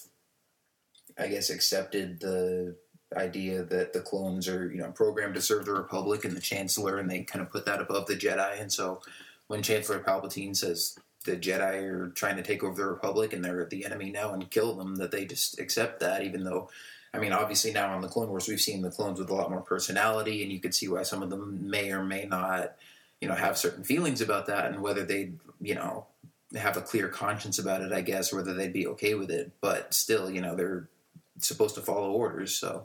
I 1.18 1.28
guess, 1.28 1.50
accepted 1.50 2.20
the 2.20 2.76
idea 3.14 3.62
that 3.62 3.92
the 3.92 4.00
clones 4.00 4.48
are 4.48 4.70
you 4.70 4.78
know 4.78 4.90
programmed 4.90 5.34
to 5.34 5.42
serve 5.42 5.66
the 5.66 5.72
Republic 5.72 6.24
and 6.24 6.34
the 6.34 6.40
Chancellor, 6.40 6.96
and 6.96 7.10
they 7.10 7.24
kind 7.24 7.42
of 7.42 7.52
put 7.52 7.66
that 7.66 7.82
above 7.82 8.06
the 8.06 8.16
Jedi. 8.16 8.58
And 8.58 8.72
so 8.72 9.02
when 9.48 9.62
Chancellor 9.62 10.00
Palpatine 10.00 10.56
says 10.56 10.98
the 11.26 11.36
Jedi 11.36 11.82
are 11.82 12.08
trying 12.08 12.36
to 12.36 12.42
take 12.42 12.64
over 12.64 12.74
the 12.74 12.88
Republic 12.88 13.32
and 13.32 13.44
they're 13.44 13.66
the 13.66 13.84
enemy 13.84 14.10
now 14.10 14.32
and 14.32 14.50
kill 14.50 14.74
them, 14.74 14.96
that 14.96 15.10
they 15.10 15.26
just 15.26 15.58
accept 15.58 16.00
that, 16.00 16.22
even 16.22 16.44
though, 16.44 16.70
I 17.12 17.18
mean, 17.18 17.32
obviously 17.32 17.72
now 17.72 17.94
on 17.94 18.00
the 18.00 18.08
Clone 18.08 18.28
Wars, 18.28 18.48
we've 18.48 18.60
seen 18.60 18.80
the 18.80 18.90
clones 18.90 19.18
with 19.18 19.30
a 19.30 19.34
lot 19.34 19.50
more 19.50 19.60
personality, 19.60 20.42
and 20.42 20.50
you 20.50 20.60
could 20.60 20.74
see 20.74 20.88
why 20.88 21.02
some 21.02 21.22
of 21.22 21.30
them 21.30 21.68
may 21.68 21.92
or 21.92 22.02
may 22.02 22.24
not, 22.24 22.76
you 23.20 23.28
know, 23.28 23.34
have 23.34 23.58
certain 23.58 23.84
feelings 23.84 24.20
about 24.20 24.46
that 24.46 24.66
and 24.66 24.80
whether 24.80 25.04
they, 25.04 25.32
you 25.60 25.74
know, 25.74 26.06
have 26.54 26.76
a 26.76 26.82
clear 26.82 27.08
conscience 27.08 27.58
about 27.58 27.82
it, 27.82 27.92
I 27.92 28.00
guess, 28.00 28.32
whether 28.32 28.54
they'd 28.54 28.72
be 28.72 28.86
okay 28.88 29.14
with 29.14 29.30
it. 29.30 29.52
But 29.60 29.92
still, 29.92 30.30
you 30.30 30.40
know, 30.40 30.54
they're 30.54 30.88
supposed 31.38 31.74
to 31.74 31.80
follow 31.80 32.12
orders. 32.12 32.54
So 32.54 32.82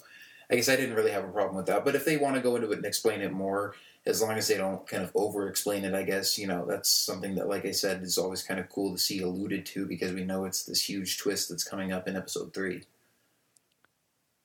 I 0.50 0.56
guess 0.56 0.68
I 0.68 0.76
didn't 0.76 0.96
really 0.96 1.12
have 1.12 1.24
a 1.24 1.30
problem 1.30 1.56
with 1.56 1.68
that. 1.68 1.86
But 1.86 1.96
if 1.96 2.04
they 2.04 2.18
want 2.18 2.36
to 2.36 2.42
go 2.42 2.56
into 2.56 2.72
it 2.72 2.78
and 2.78 2.86
explain 2.86 3.22
it 3.22 3.32
more, 3.32 3.76
as 4.06 4.22
long 4.22 4.32
as 4.32 4.48
they 4.48 4.58
don't 4.58 4.88
kind 4.88 5.04
of 5.04 5.12
over 5.14 5.48
explain 5.48 5.86
it, 5.86 5.94
I 5.94 6.04
guess, 6.04 6.38
you 6.38 6.48
know, 6.48 6.66
that's 6.68 6.90
something 6.90 7.36
that, 7.36 7.48
like 7.48 7.66
I 7.66 7.72
said, 7.72 8.02
is 8.02 8.18
always 8.18 8.42
kind 8.42 8.60
of 8.60 8.68
cool 8.68 8.92
to 8.92 8.98
see 8.98 9.22
alluded 9.22 9.66
to 9.68 9.86
because 9.86 10.12
we 10.12 10.24
know 10.24 10.46
it's 10.46 10.64
this 10.64 10.90
huge 10.90 11.20
twist 11.20 11.50
that's 11.50 11.64
coming 11.64 11.92
up 11.92 12.08
in 12.08 12.18
episode 12.18 12.54
three. 12.54 12.84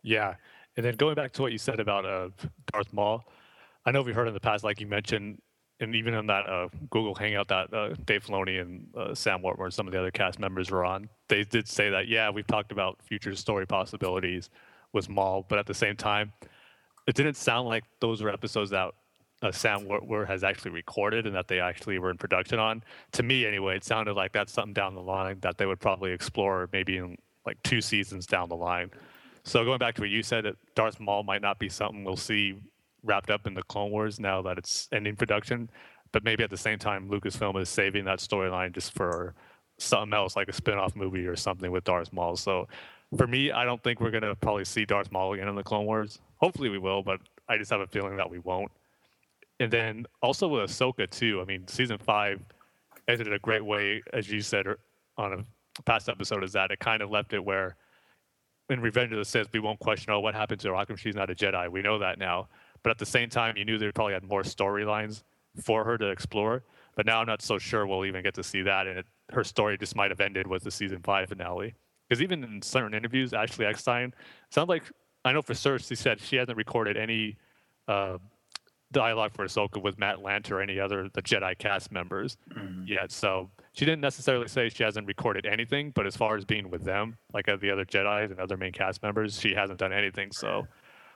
Yeah. 0.02 0.34
And 0.76 0.84
then 0.84 0.96
going 0.96 1.14
back 1.14 1.32
to 1.32 1.42
what 1.42 1.52
you 1.52 1.58
said 1.58 1.80
about 1.80 2.04
uh, 2.04 2.28
Darth 2.70 2.92
Maul, 2.92 3.24
I 3.86 3.92
know 3.92 4.02
we've 4.02 4.14
heard 4.14 4.28
in 4.28 4.34
the 4.34 4.40
past, 4.40 4.62
like 4.62 4.78
you 4.78 4.86
mentioned, 4.86 5.40
and 5.80 5.94
even 5.94 6.12
in 6.12 6.26
that 6.26 6.46
uh, 6.48 6.68
Google 6.90 7.14
Hangout 7.14 7.48
that 7.48 7.72
uh, 7.72 7.94
Dave 8.04 8.24
Filoni 8.24 8.60
and 8.60 8.86
uh, 8.94 9.14
Sam 9.14 9.40
Witwer 9.42 9.64
and 9.64 9.74
some 9.74 9.86
of 9.86 9.92
the 9.92 9.98
other 9.98 10.10
cast 10.10 10.38
members 10.38 10.70
were 10.70 10.84
on, 10.84 11.08
they 11.28 11.44
did 11.44 11.66
say 11.66 11.88
that, 11.90 12.08
yeah, 12.08 12.28
we've 12.28 12.46
talked 12.46 12.72
about 12.72 13.00
future 13.02 13.34
story 13.34 13.66
possibilities 13.66 14.50
with 14.92 15.08
Maul, 15.08 15.46
but 15.48 15.58
at 15.58 15.66
the 15.66 15.74
same 15.74 15.96
time, 15.96 16.32
it 17.06 17.14
didn't 17.14 17.36
sound 17.36 17.68
like 17.68 17.84
those 18.00 18.22
were 18.22 18.30
episodes 18.30 18.70
that 18.70 18.92
uh, 19.42 19.52
Sam 19.52 19.86
Witwer 19.86 20.26
has 20.26 20.44
actually 20.44 20.70
recorded 20.70 21.26
and 21.26 21.34
that 21.34 21.48
they 21.48 21.60
actually 21.60 21.98
were 21.98 22.10
in 22.10 22.16
production 22.16 22.58
on. 22.58 22.82
To 23.12 23.22
me, 23.22 23.46
anyway, 23.46 23.76
it 23.76 23.84
sounded 23.84 24.14
like 24.14 24.32
that's 24.32 24.52
something 24.52 24.72
down 24.72 24.94
the 24.94 25.02
line 25.02 25.38
that 25.40 25.58
they 25.58 25.66
would 25.66 25.80
probably 25.80 26.12
explore 26.12 26.68
maybe 26.72 26.96
in 26.96 27.16
like 27.44 27.62
two 27.62 27.80
seasons 27.80 28.26
down 28.26 28.48
the 28.48 28.56
line. 28.56 28.90
So 29.44 29.64
going 29.64 29.78
back 29.78 29.94
to 29.96 30.00
what 30.00 30.10
you 30.10 30.22
said, 30.22 30.44
that 30.44 30.56
Darth 30.74 30.98
Maul 30.98 31.22
might 31.22 31.42
not 31.42 31.58
be 31.58 31.68
something 31.68 32.02
we'll 32.02 32.16
see 32.16 32.56
wrapped 33.04 33.30
up 33.30 33.46
in 33.46 33.54
the 33.54 33.62
Clone 33.62 33.90
Wars 33.90 34.18
now 34.18 34.42
that 34.42 34.58
it's 34.58 34.88
ending 34.90 35.14
production, 35.14 35.70
but 36.12 36.24
maybe 36.24 36.42
at 36.42 36.50
the 36.50 36.56
same 36.56 36.78
time, 36.78 37.08
Lucasfilm 37.08 37.60
is 37.60 37.68
saving 37.68 38.04
that 38.06 38.18
storyline 38.18 38.74
just 38.74 38.92
for 38.94 39.34
something 39.78 40.14
else, 40.14 40.34
like 40.34 40.48
a 40.48 40.52
spin-off 40.52 40.96
movie 40.96 41.26
or 41.26 41.36
something 41.36 41.70
with 41.70 41.84
Darth 41.84 42.12
Maul. 42.12 42.36
So 42.36 42.66
for 43.16 43.26
me, 43.26 43.52
I 43.52 43.64
don't 43.64 43.82
think 43.84 44.00
we're 44.00 44.10
gonna 44.10 44.34
probably 44.34 44.64
see 44.64 44.84
Darth 44.84 45.12
Maul 45.12 45.34
again 45.34 45.46
in 45.46 45.54
the 45.54 45.62
Clone 45.62 45.86
Wars. 45.86 46.18
Hopefully, 46.38 46.68
we 46.68 46.78
will, 46.78 47.02
but 47.02 47.20
I 47.48 47.56
just 47.56 47.70
have 47.70 47.80
a 47.80 47.86
feeling 47.86 48.16
that 48.16 48.28
we 48.28 48.40
won't 48.40 48.72
and 49.60 49.70
then 49.70 50.06
also 50.22 50.48
with 50.48 50.70
Ahsoka 50.70 51.08
too. 51.10 51.40
I 51.40 51.44
mean, 51.44 51.66
season 51.68 51.98
five 51.98 52.40
ended 53.08 53.32
a 53.32 53.38
great 53.38 53.64
way, 53.64 54.02
as 54.12 54.30
you 54.30 54.40
said 54.40 54.66
er, 54.66 54.78
on 55.16 55.32
a 55.32 55.82
past 55.82 56.08
episode, 56.08 56.44
is 56.44 56.52
that 56.52 56.70
it 56.70 56.78
kind 56.78 57.02
of 57.02 57.10
left 57.10 57.32
it 57.32 57.44
where 57.44 57.76
in 58.68 58.80
Revenge 58.80 59.12
of 59.12 59.18
the 59.18 59.24
Sith, 59.24 59.48
we 59.52 59.60
won't 59.60 59.78
question, 59.78 60.12
oh, 60.12 60.20
what 60.20 60.34
happened 60.34 60.60
to 60.60 60.68
her? 60.68 60.74
How 60.74 60.84
come 60.84 60.96
she's 60.96 61.14
not 61.14 61.30
a 61.30 61.34
Jedi? 61.34 61.70
We 61.70 61.82
know 61.82 61.98
that 61.98 62.18
now. 62.18 62.48
But 62.82 62.90
at 62.90 62.98
the 62.98 63.06
same 63.06 63.28
time, 63.28 63.56
you 63.56 63.64
knew 63.64 63.78
they 63.78 63.90
probably 63.92 64.14
had 64.14 64.24
more 64.24 64.42
storylines 64.42 65.22
for 65.62 65.84
her 65.84 65.96
to 65.98 66.08
explore. 66.08 66.62
But 66.96 67.06
now 67.06 67.20
I'm 67.20 67.26
not 67.26 67.42
so 67.42 67.58
sure 67.58 67.86
we'll 67.86 68.04
even 68.06 68.22
get 68.22 68.34
to 68.34 68.42
see 68.42 68.62
that, 68.62 68.86
and 68.86 68.98
it, 68.98 69.06
her 69.30 69.44
story 69.44 69.76
just 69.78 69.94
might 69.94 70.10
have 70.10 70.20
ended 70.20 70.46
with 70.46 70.64
the 70.64 70.70
season 70.70 71.00
five 71.02 71.28
finale. 71.28 71.74
Because 72.08 72.22
even 72.22 72.42
in 72.44 72.62
certain 72.62 72.94
interviews, 72.94 73.32
Ashley 73.32 73.66
Eckstein 73.66 74.14
sounds 74.50 74.68
like 74.68 74.84
I 75.24 75.32
know 75.32 75.42
for 75.42 75.54
sure 75.54 75.78
she 75.78 75.94
said 75.94 76.20
she 76.20 76.36
hasn't 76.36 76.56
recorded 76.56 76.96
any 76.96 77.36
uh, 77.88 78.18
dialogue 78.92 79.32
for 79.34 79.44
Ahsoka 79.44 79.82
with 79.82 79.98
Matt 79.98 80.18
Lanter 80.18 80.52
or 80.52 80.60
any 80.60 80.78
other 80.78 81.08
the 81.12 81.22
Jedi 81.22 81.58
cast 81.58 81.90
members 81.92 82.36
yet. 82.86 83.10
So 83.10 83.50
she 83.72 83.84
didn't 83.84 84.00
necessarily 84.00 84.48
say 84.48 84.68
she 84.68 84.84
hasn't 84.84 85.06
recorded 85.06 85.44
anything, 85.46 85.90
but 85.90 86.06
as 86.06 86.16
far 86.16 86.36
as 86.36 86.44
being 86.44 86.70
with 86.70 86.84
them, 86.84 87.16
like 87.34 87.48
uh, 87.48 87.56
the 87.56 87.70
other 87.70 87.84
Jedi 87.84 88.30
and 88.30 88.38
other 88.40 88.56
main 88.56 88.72
cast 88.72 89.02
members, 89.02 89.38
she 89.38 89.54
hasn't 89.54 89.78
done 89.78 89.92
anything. 89.92 90.32
So 90.32 90.66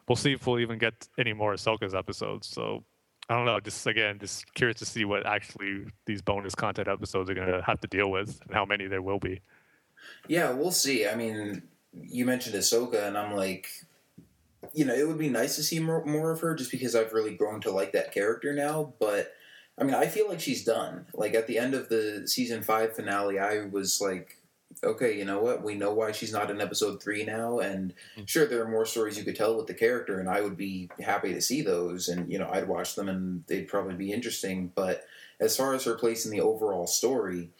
we'll 0.09 0.17
see 0.17 0.33
if 0.33 0.47
we'll 0.47 0.61
even 0.61 0.79
get 0.79 1.09
any 1.19 1.33
more 1.33 1.55
Ahsoka's 1.55 1.95
episodes. 1.95 2.49
So 2.49 2.85
I 3.29 3.37
don't 3.37 3.45
know. 3.45 3.61
Just 3.61 3.87
again, 3.87 4.19
just 4.19 4.53
curious 4.55 4.79
to 4.81 4.87
see 4.87 5.05
what 5.05 5.25
actually 5.25 5.85
these 6.07 6.21
bonus 6.21 6.55
content 6.55 6.89
episodes 6.89 7.31
are 7.31 7.35
going 7.35 7.49
to 7.49 7.63
have 7.63 7.81
to 7.81 7.87
deal 7.87 8.11
with 8.11 8.41
and 8.45 8.55
how 8.55 8.65
many 8.65 8.89
there 8.89 9.03
will 9.03 9.21
be. 9.21 9.41
Yeah, 10.27 10.51
we'll 10.51 10.73
see. 10.73 11.07
I 11.07 11.15
mean, 11.15 11.63
you 11.93 12.25
mentioned 12.25 12.57
Ahsoka, 12.57 13.07
and 13.07 13.17
I'm 13.17 13.37
like, 13.37 13.69
you 14.73 14.85
know, 14.85 14.95
it 14.95 15.07
would 15.07 15.19
be 15.19 15.29
nice 15.29 15.57
to 15.57 15.63
see 15.63 15.79
more, 15.79 16.05
more 16.05 16.31
of 16.31 16.41
her 16.41 16.55
just 16.55 16.71
because 16.71 16.95
I've 16.95 17.13
really 17.13 17.35
grown 17.35 17.61
to 17.63 17.71
like 17.71 17.93
that 17.93 18.13
character 18.13 18.53
now. 18.53 18.95
But 18.99 19.33
I 19.79 19.85
mean, 19.85 19.95
I 19.95 20.07
feel 20.07 20.29
like 20.29 20.41
she's 20.41 20.65
done. 20.65 21.07
Like 21.15 21.35
at 21.35 21.47
the 21.47 21.59
end 21.59 21.75
of 21.75 21.89
the 21.89 22.27
season 22.27 22.63
five 22.63 22.95
finale, 22.95 23.39
I 23.39 23.65
was 23.65 24.01
like, 24.01 24.37
okay, 24.85 25.19
you 25.19 25.25
know 25.25 25.41
what? 25.41 25.63
We 25.63 25.75
know 25.75 25.93
why 25.93 26.13
she's 26.13 26.33
not 26.33 26.51
in 26.51 26.61
episode 26.61 27.03
three 27.03 27.25
now. 27.25 27.59
And 27.59 27.95
sure, 28.27 28.47
there 28.47 28.63
are 28.63 28.71
more 28.71 28.87
stories 28.87 29.19
you 29.19 29.25
could 29.25 29.37
tell 29.37 29.57
with 29.57 29.67
the 29.67 29.75
character, 29.75 30.21
and 30.21 30.29
I 30.29 30.43
would 30.43 30.57
be 30.57 30.91
happy 31.01 31.33
to 31.33 31.41
see 31.41 31.63
those. 31.63 32.09
And, 32.09 32.31
you 32.31 32.39
know, 32.39 32.49
I'd 32.51 32.69
watch 32.69 32.95
them 32.95 33.09
and 33.09 33.45
they'd 33.47 33.69
probably 33.69 33.95
be 33.95 34.13
interesting. 34.13 34.71
But 34.75 35.05
as 35.41 35.57
far 35.57 35.75
as 35.75 35.85
her 35.85 35.95
place 35.95 36.25
in 36.25 36.31
the 36.31 36.41
overall 36.41 36.87
story, 36.87 37.51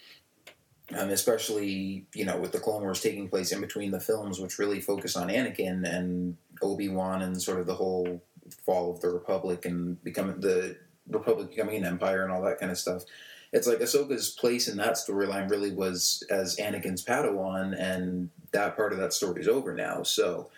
um, 0.97 1.11
especially 1.11 2.07
you 2.15 2.25
know 2.25 2.37
with 2.39 2.53
the 2.53 2.59
Clone 2.59 2.83
Wars 2.83 3.01
taking 3.01 3.29
place 3.29 3.53
in 3.53 3.61
between 3.61 3.91
the 3.91 4.01
films, 4.01 4.41
which 4.41 4.59
really 4.59 4.81
focus 4.81 5.17
on 5.17 5.29
Anakin 5.29 5.89
and 5.89 6.37
Obi 6.63 6.89
Wan 6.89 7.23
and 7.23 7.41
sort 7.41 7.61
of 7.61 7.67
the 7.67 7.75
whole 7.75 8.23
fall 8.65 8.93
of 8.93 9.01
the 9.01 9.09
Republic 9.09 9.65
and 9.65 10.03
becoming 10.03 10.41
the 10.41 10.77
Republic 11.09 11.51
becoming 11.51 11.77
an 11.77 11.85
empire 11.85 12.23
and 12.23 12.33
all 12.33 12.43
that 12.43 12.59
kind 12.59 12.73
of 12.73 12.79
stuff. 12.79 13.05
It's 13.53 13.67
like 13.67 13.79
Ahsoka's 13.79 14.31
place 14.31 14.69
in 14.69 14.77
that 14.77 14.95
storyline 14.95 15.51
really 15.51 15.73
was 15.73 16.23
as 16.31 16.57
Anakin's 16.57 17.05
Padawan, 17.05 17.77
and 17.79 18.31
that 18.53 18.77
part 18.77 18.93
of 18.93 19.01
that 19.01 19.13
story 19.13 19.41
is 19.41 19.49
over 19.49 19.75
now. 19.75 20.05
So, 20.05 20.51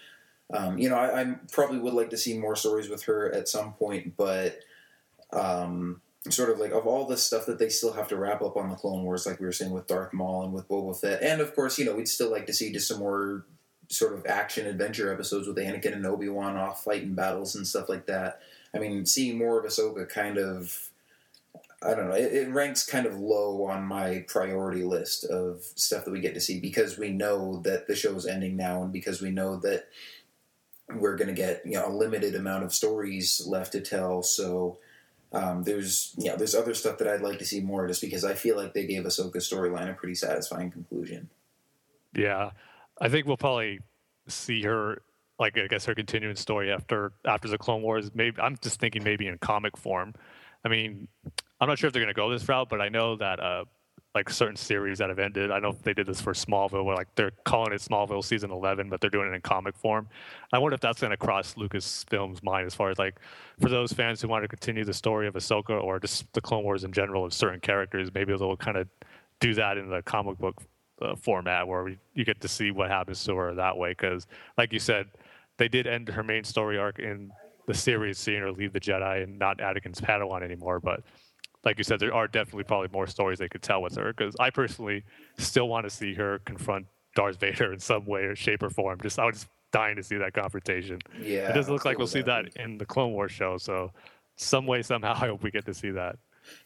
um, 0.53 0.77
you 0.79 0.91
know, 0.91 0.97
I, 0.97 1.23
I 1.23 1.35
probably 1.51 1.79
would 1.79 1.95
like 1.95 2.11
to 2.11 2.19
see 2.19 2.39
more 2.39 2.55
stories 2.55 2.91
with 2.91 3.05
her 3.05 3.33
at 3.33 3.49
some 3.49 3.73
point, 3.73 4.15
but 4.19 4.61
um, 5.33 6.03
sort 6.29 6.51
of 6.51 6.59
like 6.59 6.73
of 6.73 6.87
all 6.87 7.07
the 7.07 7.17
stuff 7.17 7.47
that 7.47 7.59
they 7.59 7.71
still 7.71 7.95
have 7.95 8.09
to 8.09 8.17
wrap 8.17 8.43
up 8.43 8.59
on 8.59 8.69
the 8.69 8.77
Clone 8.77 9.05
Wars, 9.05 9.25
like 9.25 9.41
we 9.41 9.47
were 9.47 9.53
saying 9.53 9.73
with 9.73 9.87
Darth 9.87 10.13
Maul 10.13 10.45
and 10.45 10.53
with 10.53 10.69
Boba 10.69 10.99
Fett, 10.99 11.23
and 11.23 11.41
of 11.41 11.55
course, 11.55 11.79
you 11.79 11.87
know, 11.87 11.95
we'd 11.95 12.09
still 12.09 12.31
like 12.31 12.47
to 12.47 12.53
see 12.53 12.71
just 12.71 12.89
some 12.89 12.99
more 12.99 13.47
sort 13.89 14.15
of 14.15 14.27
action 14.27 14.67
adventure 14.67 15.13
episodes 15.13 15.47
with 15.47 15.57
Anakin 15.57 15.95
and 15.95 16.07
Obi 16.07 16.29
Wan 16.29 16.57
off 16.57 16.85
fighting 16.85 17.15
battles 17.15 17.55
and 17.55 17.67
stuff 17.67 17.89
like 17.89 18.07
that. 18.07 18.41
I 18.75 18.79
mean, 18.79 19.05
seeing 19.07 19.37
more 19.39 19.59
of 19.59 19.65
Ahsoka 19.65 20.09
kind 20.09 20.39
of. 20.39 20.89
I 21.85 21.97
don't 21.97 22.09
know. 22.09 22.15
It, 22.15 22.33
it 22.33 22.49
ranks 22.51 22.87
kind 22.87 23.07
of 23.07 23.19
low 23.19 23.65
on 23.65 23.83
my 23.83 24.25
priority 24.29 24.85
list 24.85 25.25
of 25.25 25.65
stuff 25.75 26.05
that 26.05 26.13
we 26.13 26.21
get 26.21 26.35
to 26.35 26.41
see 26.41 26.61
because 26.61 26.97
we 26.97 27.11
know 27.11 27.61
that 27.65 27.89
the 27.89 27.97
show 27.97 28.15
is 28.15 28.25
ending 28.25 28.57
now, 28.57 28.85
and 28.85 28.93
because 28.93 29.21
we 29.21 29.31
know 29.31 29.57
that 29.57 29.89
we're 30.95 31.17
going 31.17 31.29
to 31.29 31.35
get 31.35 31.63
you 31.65 31.73
know 31.73 31.89
a 31.89 31.91
limited 31.91 32.35
amount 32.35 32.65
of 32.65 32.73
stories 32.73 33.43
left 33.47 33.73
to 33.73 33.81
tell. 33.81 34.23
So 34.23 34.79
um, 35.33 35.65
there's 35.65 36.15
you 36.17 36.29
know 36.29 36.37
there's 36.37 36.55
other 36.55 36.75
stuff 36.75 36.99
that 36.99 37.09
I'd 37.09 37.21
like 37.21 37.39
to 37.39 37.45
see 37.45 37.61
more, 37.61 37.87
just 37.89 38.01
because 38.01 38.25
I 38.25 38.35
feel 38.35 38.57
like 38.57 38.75
they 38.75 38.87
gave 38.87 39.05
Ahsoka's 39.05 39.51
storyline 39.51 39.91
a 39.91 39.95
pretty 39.95 40.15
satisfying 40.15 40.71
conclusion. 40.71 41.31
Yeah, 42.15 42.51
I 43.01 43.09
think 43.09 43.27
we'll 43.27 43.37
probably 43.37 43.81
see 44.29 44.63
her, 44.63 45.03
like 45.39 45.59
I 45.59 45.67
guess 45.67 45.85
her 45.87 45.95
continuing 45.95 46.37
story 46.37 46.71
after 46.73 47.13
after 47.27 47.49
the 47.49 47.59
Clone 47.59 47.83
Wars. 47.83 48.11
Maybe 48.15 48.41
I'm 48.41 48.57
just 48.63 48.81
thinking 48.81 49.03
maybe 49.03 49.27
in 49.27 49.39
comic 49.39 49.77
form. 49.77 50.15
I 50.65 50.69
mean, 50.69 51.09
I'm 51.61 51.69
not 51.69 51.79
sure 51.79 51.89
if 51.89 51.93
they're 51.93 52.03
going 52.03 52.15
to 52.15 52.19
go 52.19 52.31
this 52.31 52.49
route, 52.49 52.69
but 52.69 52.81
I 52.81 52.89
know 52.89 53.17
that 53.17 53.41
uh, 53.41 53.65
like 54.15 54.29
certain 54.29 54.57
series 54.57 54.99
that 54.99 55.09
have 55.09 55.19
ended. 55.19 55.51
I 55.51 55.59
know 55.59 55.73
they 55.73 55.95
did 55.95 56.07
this 56.07 56.21
for 56.21 56.35
Smallville, 56.35 56.85
where 56.85 56.95
like 56.95 57.09
they're 57.15 57.33
calling 57.45 57.73
it 57.73 57.81
Smallville 57.81 58.23
season 58.23 58.51
11, 58.51 58.91
but 58.91 59.01
they're 59.01 59.11
doing 59.11 59.31
it 59.31 59.35
in 59.35 59.41
comic 59.41 59.77
form. 59.77 60.09
I 60.53 60.59
wonder 60.59 60.75
if 60.75 60.81
that's 60.81 61.01
going 61.01 61.13
to 61.13 61.17
cross 61.17 61.55
Lucasfilm's 61.55 62.43
mind 62.43 62.67
as 62.67 62.75
far 62.75 62.91
as 62.91 62.99
like 62.99 63.19
for 63.61 63.71
those 63.71 63.93
fans 63.93 64.21
who 64.21 64.29
want 64.29 64.45
to 64.45 64.49
continue 64.49 64.85
the 64.85 64.93
story 64.93 65.27
of 65.27 65.35
Ahsoka 65.35 65.83
or 65.83 65.99
just 65.99 66.31
the 66.35 66.41
Clone 66.41 66.63
Wars 66.63 66.85
in 66.85 66.93
general 66.93 67.25
of 67.25 67.33
certain 67.33 67.61
characters. 67.61 68.11
Maybe 68.13 68.37
they'll 68.37 68.57
kind 68.57 68.77
of 68.77 68.89
do 69.41 69.55
that 69.55 69.79
in 69.79 69.89
the 69.89 70.03
comic 70.03 70.39
book 70.39 70.63
uh, 71.03 71.17
format 71.17 71.67
where 71.67 71.85
we, 71.85 71.99
you 72.15 72.25
get 72.25 72.41
to 72.41 72.49
see 72.49 72.71
what 72.71 72.91
happens 72.91 73.25
to 73.25 73.35
her 73.37 73.55
that 73.55 73.77
way. 73.77 73.91
Because, 73.91 74.27
like 74.57 74.73
you 74.73 74.79
said, 74.79 75.07
they 75.59 75.69
did 75.69 75.87
end 75.87 76.09
her 76.09 76.23
main 76.23 76.45
story 76.45 76.79
arc 76.79 76.99
in 76.99 77.31
the 77.67 77.75
series, 77.75 78.19
seeing 78.19 78.41
her 78.41 78.53
leave 78.53 78.73
the 78.73 78.81
Jedi 78.81 79.23
and 79.23 79.39
not 79.39 79.59
Anakin's 79.59 80.01
Padawan 80.01 80.43
anymore. 80.43 80.81
But 80.81 81.03
like 81.65 81.79
you 81.79 81.85
said, 81.85 82.01
there 82.01 82.15
are 82.15 82.27
definitely 82.27 82.65
probably 82.65 82.89
more 82.93 83.07
stories 83.07 83.39
they 83.39 83.49
could 83.49 83.63
tell 83.63 83.83
with 83.83 83.97
her. 83.97 84.13
Because 84.13 84.35
I 84.41 84.51
personally 84.51 85.05
still 85.39 85.69
want 85.69 85.85
to 85.85 85.91
see 85.91 86.15
her 86.15 86.41
confront 86.41 86.87
Darth 87.15 87.39
Vader 87.39 87.73
in 87.73 87.79
some 87.79 88.07
way 88.07 88.23
or 88.23 88.37
shape 88.37 88.63
or 88.63 88.71
form. 88.71 88.99
Just 89.03 89.19
I 89.19 89.27
was 89.27 89.47
dying 89.73 89.97
to 89.97 90.03
see 90.03 90.17
that 90.17 90.35
confrontation. 90.35 90.99
Yeah, 91.21 91.51
it 91.51 91.55
doesn't 91.55 91.73
look 91.73 91.85
like 91.85 91.99
we'll 91.99 92.07
see 92.07 92.23
that 92.23 92.57
in 92.57 92.79
the 92.79 92.87
Clone 92.87 93.13
Wars 93.13 93.33
show. 93.33 93.59
So 93.59 93.93
some 94.37 94.67
way 94.67 94.83
somehow 94.83 95.15
I 95.17 95.29
hope 95.29 95.43
we 95.43 95.51
get 95.51 95.67
to 95.67 95.75
see 95.75 95.91
that. 95.91 96.17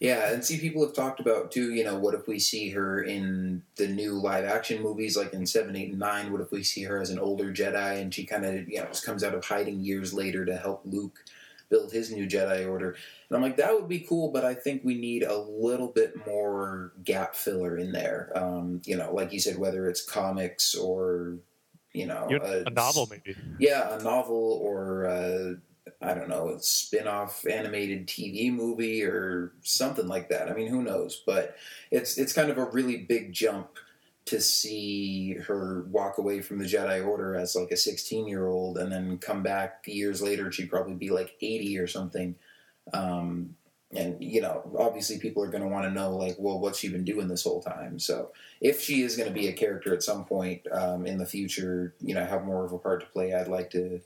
Yeah, 0.01 0.33
and 0.33 0.45
see, 0.45 0.59
people 0.59 0.85
have 0.85 0.95
talked 0.95 1.21
about 1.21 1.51
too. 1.51 1.73
You 1.75 1.85
know, 1.85 1.97
what 1.99 2.15
if 2.15 2.27
we 2.27 2.39
see 2.39 2.71
her 2.71 3.03
in 3.03 3.63
the 3.77 3.89
new 3.89 4.13
live 4.15 4.45
action 4.45 4.83
movies, 4.83 5.17
like 5.17 5.33
in 5.33 5.47
seven, 5.47 5.77
eight, 5.77 5.91
and 5.91 5.99
nine? 5.99 6.33
What 6.33 6.41
if 6.41 6.51
we 6.51 6.63
see 6.63 6.83
her 6.85 7.01
as 7.01 7.11
an 7.11 7.19
older 7.19 7.53
Jedi 7.53 8.01
and 8.01 8.13
she 8.13 8.25
kind 8.27 8.45
of 8.45 8.69
you 8.69 8.79
know 8.81 8.87
just 8.87 9.05
comes 9.05 9.25
out 9.25 9.35
of 9.35 9.45
hiding 9.45 9.81
years 9.81 10.13
later 10.13 10.45
to 10.45 10.57
help 10.57 10.83
Luke 10.85 11.25
build 11.69 11.93
his 11.93 12.11
new 12.13 12.27
Jedi 12.27 12.69
Order? 12.69 12.97
And 13.29 13.37
I'm 13.37 13.43
like, 13.43 13.57
that 13.57 13.75
would 13.75 13.89
be 13.89 14.01
cool, 14.01 14.31
but 14.31 14.45
I 14.45 14.55
think 14.55 14.83
we 14.85 14.95
need 14.95 15.23
a 15.25 15.37
little 15.37 15.89
bit 15.89 16.15
more 16.27 16.93
gap 17.05 17.35
filler 17.35 17.77
in 17.77 17.91
there. 17.93 18.31
Um, 18.37 18.83
you 18.85 18.97
know, 18.97 19.13
like 19.15 19.33
you 19.33 19.41
said, 19.41 19.59
whether 19.59 19.89
it's 19.89 20.03
comics 20.05 20.75
or 20.75 21.37
you 21.93 22.07
know 22.07 22.27
You- 22.31 22.41
a 22.43 22.71
novel 22.71 23.09
maybe. 23.11 23.37
yeah, 23.59 23.97
a 23.99 24.03
novel 24.03 24.61
or 24.63 25.07
uh, 25.07 25.55
I 26.07 26.15
don't 26.15 26.29
know, 26.29 26.51
a 26.51 26.61
spin-off 26.61 27.45
animated 27.47 28.07
TV 28.07 28.53
movie 28.53 29.03
or 29.03 29.53
something 29.63 30.07
like 30.07 30.29
that. 30.29 30.49
I 30.49 30.55
mean, 30.55 30.69
who 30.69 30.83
knows? 30.83 31.23
But 31.27 31.57
it's 31.91 32.17
it's 32.17 32.33
kind 32.33 32.51
of 32.51 32.59
a 32.59 32.71
really 32.71 32.99
big 32.99 33.33
jump 33.33 33.69
to 34.27 34.41
see 34.41 35.35
her 35.35 35.85
walk 35.89 36.19
away 36.19 36.43
from 36.43 36.59
the 36.59 36.65
Jedi 36.65 37.07
Order 37.07 37.37
as 37.37 37.55
like 37.55 37.71
a 37.71 37.75
16-year-old 37.75 38.77
and 38.77 38.91
then 38.91 39.19
come 39.19 39.45
back 39.45 39.85
years 39.87 40.21
later 40.21 40.51
she'd 40.51 40.69
probably 40.69 40.95
be 40.95 41.11
like 41.11 41.37
80 41.41 41.79
or 41.79 41.87
something. 41.87 42.35
Um, 42.93 43.55
and 43.93 44.17
you 44.23 44.41
know, 44.41 44.63
obviously 44.79 45.19
people 45.19 45.43
are 45.45 45.51
going 45.51 45.63
to 45.63 45.69
want 45.69 45.85
to 45.85 45.93
know 45.93 46.17
like, 46.17 46.37
well, 46.39 46.59
what's 46.59 46.79
she 46.79 46.89
been 46.89 47.05
doing 47.05 47.29
this 47.29 47.45
whole 47.45 47.63
time? 47.63 47.99
So, 47.99 48.33
if 48.61 48.81
she 48.81 49.03
is 49.03 49.17
going 49.17 49.29
to 49.29 49.35
be 49.35 49.49
a 49.49 49.53
character 49.53 49.95
at 49.95 50.03
some 50.03 50.25
point 50.25 50.63
um, 50.73 51.07
in 51.07 51.19
the 51.19 51.27
future, 51.27 51.95
you 52.01 52.15
know, 52.15 52.25
have 52.25 52.45
more 52.45 52.65
of 52.65 52.73
a 52.73 52.79
part 52.79 53.01
to 53.01 53.07
play, 53.07 53.33
I'd 53.33 53.49
like 53.49 53.71
to 53.71 54.01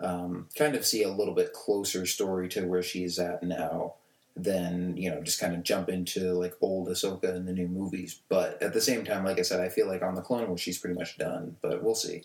um, 0.00 0.48
kind 0.56 0.74
of 0.74 0.86
see 0.86 1.02
a 1.02 1.10
little 1.10 1.34
bit 1.34 1.52
closer 1.52 2.06
story 2.06 2.48
to 2.50 2.66
where 2.66 2.82
she's 2.82 3.18
at 3.18 3.42
now 3.42 3.94
than 4.36 4.96
you 4.96 5.10
know 5.10 5.20
just 5.20 5.40
kind 5.40 5.54
of 5.54 5.64
jump 5.64 5.88
into 5.88 6.32
like 6.34 6.54
old 6.60 6.88
Ahsoka 6.88 7.34
in 7.34 7.44
the 7.44 7.52
new 7.52 7.68
movies. 7.68 8.20
But 8.28 8.62
at 8.62 8.72
the 8.72 8.80
same 8.80 9.04
time, 9.04 9.24
like 9.24 9.38
I 9.38 9.42
said, 9.42 9.60
I 9.60 9.68
feel 9.68 9.86
like 9.88 10.02
on 10.02 10.14
the 10.14 10.22
Clone 10.22 10.46
Wars 10.48 10.60
she's 10.60 10.78
pretty 10.78 10.96
much 10.98 11.18
done. 11.18 11.56
But 11.60 11.82
we'll 11.82 11.94
see. 11.94 12.22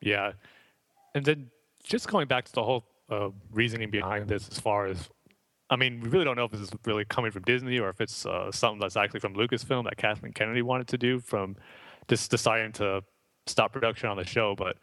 Yeah, 0.00 0.32
and 1.14 1.24
then 1.24 1.50
just 1.82 2.08
going 2.08 2.26
back 2.26 2.44
to 2.46 2.52
the 2.52 2.62
whole 2.62 2.84
uh, 3.08 3.30
reasoning 3.52 3.90
behind 3.90 4.28
this, 4.28 4.48
as 4.48 4.58
far 4.58 4.86
as 4.86 5.08
I 5.70 5.76
mean, 5.76 6.00
we 6.00 6.08
really 6.08 6.24
don't 6.24 6.36
know 6.36 6.44
if 6.44 6.50
this 6.50 6.60
is 6.60 6.70
really 6.84 7.04
coming 7.04 7.30
from 7.30 7.42
Disney 7.42 7.78
or 7.78 7.88
if 7.88 8.00
it's 8.00 8.26
uh, 8.26 8.52
something 8.52 8.80
that's 8.80 8.96
actually 8.96 9.20
from 9.20 9.34
Lucasfilm 9.34 9.84
that 9.84 9.96
Kathleen 9.96 10.32
Kennedy 10.32 10.62
wanted 10.62 10.88
to 10.88 10.98
do 10.98 11.20
from 11.20 11.56
just 12.08 12.30
deciding 12.30 12.72
to 12.72 13.02
stop 13.46 13.72
production 13.72 14.08
on 14.08 14.16
the 14.16 14.24
show. 14.24 14.54
But 14.54 14.76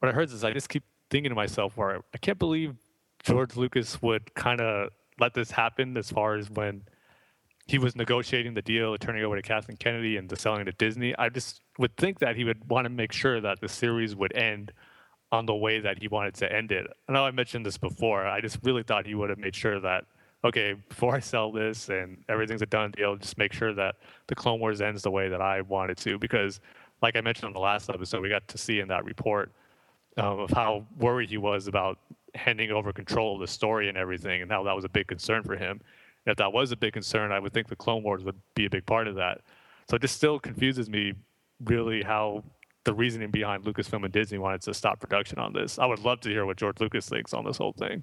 what 0.00 0.08
I 0.08 0.12
heard 0.12 0.30
is 0.30 0.44
I 0.44 0.52
just 0.52 0.68
keep 0.68 0.82
thinking 1.10 1.30
to 1.30 1.36
myself, 1.36 1.76
where 1.76 2.00
I 2.12 2.18
can't 2.18 2.38
believe 2.38 2.74
George 3.22 3.56
Lucas 3.56 4.00
would 4.02 4.34
kind 4.34 4.60
of 4.60 4.90
let 5.18 5.34
this 5.34 5.50
happen 5.50 5.96
as 5.96 6.10
far 6.10 6.36
as 6.36 6.50
when 6.50 6.82
he 7.66 7.78
was 7.78 7.94
negotiating 7.94 8.54
the 8.54 8.62
deal, 8.62 8.96
turning 8.98 9.22
it 9.22 9.24
over 9.24 9.36
to 9.36 9.42
Kathleen 9.42 9.76
Kennedy 9.76 10.16
and 10.16 10.28
the 10.28 10.36
selling 10.36 10.64
to 10.64 10.72
Disney. 10.72 11.14
I 11.16 11.28
just 11.28 11.60
would 11.78 11.96
think 11.96 12.18
that 12.18 12.34
he 12.34 12.44
would 12.44 12.68
want 12.68 12.86
to 12.86 12.88
make 12.88 13.12
sure 13.12 13.40
that 13.40 13.60
the 13.60 13.68
series 13.68 14.16
would 14.16 14.34
end 14.34 14.72
on 15.30 15.46
the 15.46 15.54
way 15.54 15.78
that 15.78 16.00
he 16.00 16.08
wanted 16.08 16.34
to 16.34 16.52
end 16.52 16.72
it. 16.72 16.86
I 17.08 17.12
know 17.12 17.24
I 17.24 17.30
mentioned 17.30 17.64
this 17.64 17.78
before. 17.78 18.26
I 18.26 18.40
just 18.40 18.58
really 18.64 18.82
thought 18.82 19.06
he 19.06 19.14
would 19.14 19.30
have 19.30 19.38
made 19.38 19.54
sure 19.54 19.78
that, 19.78 20.04
okay, 20.42 20.74
before 20.88 21.14
I 21.14 21.20
sell 21.20 21.52
this 21.52 21.88
and 21.88 22.24
everything's 22.28 22.62
a 22.62 22.66
done 22.66 22.90
deal, 22.90 23.14
just 23.16 23.38
make 23.38 23.52
sure 23.52 23.72
that 23.74 23.96
the 24.26 24.34
Clone 24.34 24.58
Wars 24.58 24.80
ends 24.80 25.02
the 25.02 25.10
way 25.10 25.28
that 25.28 25.40
I 25.40 25.60
wanted 25.60 25.98
to. 25.98 26.18
Because, 26.18 26.60
like 27.02 27.14
I 27.14 27.20
mentioned 27.20 27.46
on 27.46 27.52
the 27.52 27.60
last 27.60 27.90
episode, 27.90 28.22
we 28.22 28.28
got 28.28 28.48
to 28.48 28.58
see 28.58 28.80
in 28.80 28.88
that 28.88 29.04
report 29.04 29.52
um, 30.20 30.40
of 30.40 30.50
how 30.50 30.86
worried 30.98 31.30
he 31.30 31.38
was 31.38 31.66
about 31.66 31.98
handing 32.34 32.70
over 32.70 32.92
control 32.92 33.34
of 33.34 33.40
the 33.40 33.46
story 33.46 33.88
and 33.88 33.96
everything, 33.96 34.42
and 34.42 34.50
how 34.50 34.62
that 34.62 34.76
was 34.76 34.84
a 34.84 34.88
big 34.88 35.06
concern 35.06 35.42
for 35.42 35.56
him. 35.56 35.80
And 36.26 36.32
if 36.32 36.36
that 36.36 36.52
was 36.52 36.70
a 36.70 36.76
big 36.76 36.92
concern, 36.92 37.32
I 37.32 37.38
would 37.38 37.52
think 37.52 37.68
the 37.68 37.76
Clone 37.76 38.02
Wars 38.02 38.22
would 38.24 38.36
be 38.54 38.66
a 38.66 38.70
big 38.70 38.84
part 38.86 39.08
of 39.08 39.14
that. 39.16 39.40
So 39.88 39.96
it 39.96 40.02
just 40.02 40.16
still 40.16 40.38
confuses 40.38 40.88
me, 40.88 41.14
really, 41.64 42.02
how 42.02 42.44
the 42.84 42.92
reasoning 42.92 43.30
behind 43.30 43.64
Lucasfilm 43.64 44.04
and 44.04 44.12
Disney 44.12 44.38
wanted 44.38 44.62
to 44.62 44.74
stop 44.74 45.00
production 45.00 45.38
on 45.38 45.52
this. 45.52 45.78
I 45.78 45.86
would 45.86 46.00
love 46.00 46.20
to 46.20 46.28
hear 46.28 46.46
what 46.46 46.56
George 46.56 46.80
Lucas 46.80 47.08
thinks 47.08 47.32
on 47.32 47.44
this 47.44 47.56
whole 47.56 47.72
thing. 47.72 48.02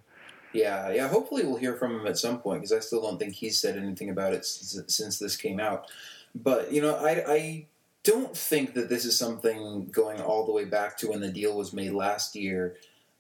Yeah, 0.54 0.92
yeah. 0.92 1.08
Hopefully, 1.08 1.44
we'll 1.44 1.58
hear 1.58 1.76
from 1.76 2.00
him 2.00 2.08
at 2.08 2.18
some 2.18 2.40
point 2.40 2.62
because 2.62 2.72
I 2.72 2.80
still 2.80 3.02
don't 3.02 3.20
think 3.20 3.34
he's 3.34 3.60
said 3.60 3.78
anything 3.78 4.10
about 4.10 4.34
it 4.34 4.46
since, 4.46 4.96
since 4.96 5.20
this 5.20 5.38
came 5.38 5.60
out. 5.60 5.90
But 6.34 6.72
you 6.72 6.82
know, 6.82 6.96
I, 6.96 7.24
I 7.28 7.66
don't 8.08 8.36
think 8.36 8.74
that 8.76 8.88
this 8.88 9.04
is 9.04 9.20
something 9.20 9.90
going 9.92 10.22
all 10.22 10.46
the 10.46 10.54
way 10.54 10.64
back 10.66 10.98
to 11.00 11.10
when 11.10 11.20
the 11.20 11.32
deal 11.32 11.56
was 11.58 11.74
made 11.74 11.92
last 11.92 12.36
year. 12.36 12.78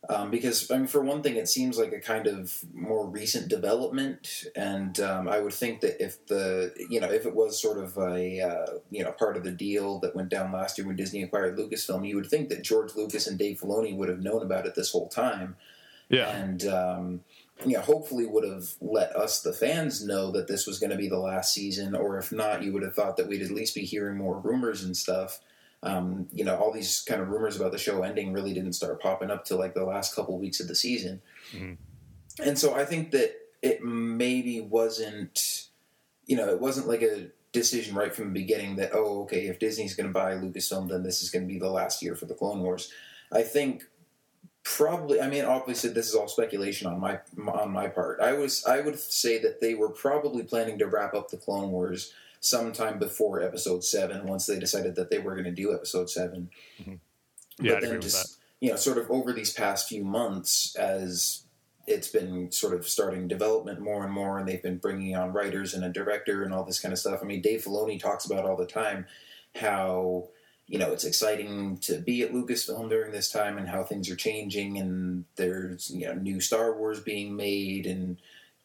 Um, 0.10 0.32
because 0.32 0.72
I 0.72 0.78
mean, 0.78 0.88
for 0.88 1.02
one 1.02 1.22
thing, 1.22 1.36
it 1.36 1.50
seems 1.50 1.78
like 1.78 1.92
a 1.92 2.00
kind 2.00 2.28
of 2.28 2.64
more 2.74 3.06
recent 3.06 3.50
development, 3.50 4.46
and 4.56 4.98
um, 5.02 5.28
I 5.28 5.40
would 5.42 5.52
think 5.54 5.82
that 5.82 6.02
if 6.02 6.26
the 6.28 6.74
you 6.90 7.02
know 7.02 7.12
if 7.12 7.26
it 7.26 7.36
was 7.36 7.62
sort 7.62 7.78
of 7.78 7.98
a 7.98 8.40
uh, 8.40 8.66
you 8.90 9.04
know 9.04 9.12
part 9.12 9.36
of 9.36 9.44
the 9.44 9.52
deal 9.52 10.00
that 10.00 10.16
went 10.16 10.30
down 10.30 10.54
last 10.54 10.78
year 10.78 10.88
when 10.88 10.96
Disney 10.96 11.24
acquired 11.24 11.58
Lucasfilm, 11.58 12.08
you 12.08 12.16
would 12.16 12.30
think 12.30 12.48
that 12.50 12.62
George 12.64 12.96
Lucas 12.96 13.28
and 13.28 13.38
Dave 13.38 13.60
Filoni 13.60 13.98
would 13.98 14.08
have 14.08 14.22
known 14.22 14.42
about 14.44 14.66
it 14.66 14.76
this 14.76 14.92
whole 14.92 15.10
time, 15.10 15.58
Yeah. 16.10 16.30
and 16.30 16.66
um, 16.68 17.22
you 17.66 17.74
know 17.74 17.82
hopefully 17.82 18.26
would 18.26 18.48
have 18.48 18.70
let 18.82 19.16
us 19.16 19.42
the 19.42 19.54
fans 19.54 20.06
know 20.06 20.32
that 20.32 20.48
this 20.48 20.68
was 20.68 20.80
going 20.80 20.92
to 20.92 20.98
be 20.98 21.10
the 21.10 21.18
last 21.18 21.54
season, 21.54 21.96
or 21.96 22.18
if 22.18 22.32
not, 22.32 22.64
you 22.64 22.74
would 22.74 22.84
have 22.84 22.96
thought 22.96 23.18
that 23.18 23.28
we'd 23.28 23.42
at 23.42 23.52
least 23.52 23.76
be 23.76 23.82
hearing 23.82 24.18
more 24.18 24.40
rumors 24.40 24.84
and 24.84 24.96
stuff 24.96 25.40
um, 25.84 26.28
you 26.34 26.44
know, 26.44 26.56
all 26.58 26.72
these 26.72 27.02
kind 27.02 27.22
of 27.22 27.30
rumors 27.30 27.56
about 27.56 27.72
the 27.72 27.78
show 27.78 28.02
ending 28.02 28.34
really 28.34 28.54
didn't 28.54 28.74
start 28.74 29.02
popping 29.02 29.30
up 29.30 29.46
till 29.46 29.60
like 29.60 29.74
the 29.74 29.86
last 29.86 30.16
couple 30.16 30.38
weeks 30.40 30.60
of 30.60 30.68
the 30.68 30.76
season. 30.76 31.22
Mhm. 31.52 31.78
And 32.40 32.58
so 32.58 32.74
I 32.74 32.86
think 32.86 33.12
that 33.12 33.36
it 33.62 33.84
maybe 33.84 34.62
wasn't, 34.62 35.68
you 36.26 36.36
know, 36.36 36.50
it 36.50 36.60
wasn't 36.60 36.88
like 36.88 37.02
a 37.02 37.30
decision 37.52 37.96
right 37.96 38.14
from 38.14 38.26
the 38.26 38.40
beginning 38.40 38.76
that, 38.78 38.92
oh, 38.94 39.24
okay, 39.24 39.48
if 39.48 39.60
Disney's 39.60 39.96
going 39.96 40.08
to 40.08 40.14
buy 40.14 40.34
Lucasfilm, 40.34 40.90
then 40.90 41.04
this 41.04 41.22
is 41.22 41.30
going 41.30 41.48
to 41.48 41.52
be 41.52 41.60
the 41.60 41.70
last 41.70 42.02
year 42.02 42.16
for 42.16 42.26
the 42.26 42.36
Clone 42.36 42.62
Wars. 42.62 42.92
I 43.32 43.44
think 43.44 43.84
probably, 44.76 45.22
I 45.22 45.30
mean, 45.30 45.46
obviously 45.46 45.92
this 45.92 46.10
is 46.10 46.16
all 46.16 46.28
speculation 46.28 46.88
on 46.88 47.00
my, 47.00 47.20
on 47.48 47.72
my 47.72 47.88
part. 47.88 48.20
I 48.20 48.34
was, 48.34 48.66
I 48.66 48.82
would 48.82 49.00
say 49.00 49.40
that 49.40 49.62
they 49.62 49.76
were 49.76 49.90
probably 49.90 50.44
planning 50.44 50.78
to 50.80 50.88
wrap 50.88 51.14
up 51.14 51.30
the 51.30 51.38
Clone 51.38 51.72
Wars 51.72 52.14
sometime 52.40 53.00
before 53.00 53.42
episode 53.42 53.84
seven 53.84 54.26
once 54.28 54.46
they 54.46 54.60
decided 54.60 54.96
that 54.96 55.10
they 55.10 55.20
were 55.20 55.34
going 55.34 55.46
to 55.46 55.52
do 55.52 55.74
episode 55.74 56.10
7 56.10 56.50
mm-hmm. 56.82 56.94
Yeah, 57.60 57.74
but 57.74 57.78
I'd 57.78 57.84
then 57.84 57.90
agree 57.90 57.98
with 57.98 58.04
just 58.04 58.38
you 58.60 58.70
know 58.70 58.76
sort 58.76 59.00
of 59.00 59.10
over 59.10 59.34
these 59.34 59.52
past 59.52 59.90
few 59.90 60.04
months 60.04 60.76
as 60.76 61.44
it's 61.88 62.08
been 62.08 62.52
sort 62.52 62.76
of 62.76 62.88
starting 62.88 63.28
development 63.28 63.80
more 63.80 64.04
and 64.04 64.14
more 64.14 64.38
and 64.38 64.48
they've 64.48 64.62
been 64.62 64.78
bringing 64.78 65.16
on 65.16 65.34
writers 65.34 65.74
and 65.74 65.84
a 65.84 65.90
director 65.90 66.44
and 66.44 66.54
all 66.54 66.64
this 66.64 66.80
kind 66.80 66.92
of 66.92 67.00
stuff. 67.00 67.20
I 67.24 67.26
mean 67.26 67.42
dave 67.42 67.64
filoni 67.64 68.00
talks 68.00 68.26
about 68.26 68.46
all 68.46 68.56
the 68.56 68.68
time 68.68 69.08
how 69.56 70.28
you 70.68 70.78
know 70.78 70.92
it's 70.92 71.06
exciting 71.06 71.78
to 71.78 71.98
be 72.00 72.22
at 72.22 72.34
lucasfilm 72.34 72.90
during 72.90 73.12
this 73.12 73.32
time 73.32 73.58
and 73.58 73.70
how 73.70 73.84
things 73.84 74.10
are 74.10 74.16
changing 74.16 74.78
and 74.78 75.26
there's 75.36 75.90
you 75.90 76.06
know 76.06 76.14
new 76.14 76.40
star 76.40 76.78
wars 76.78 77.00
being 77.00 77.36
made 77.36 77.86
and 77.86 78.18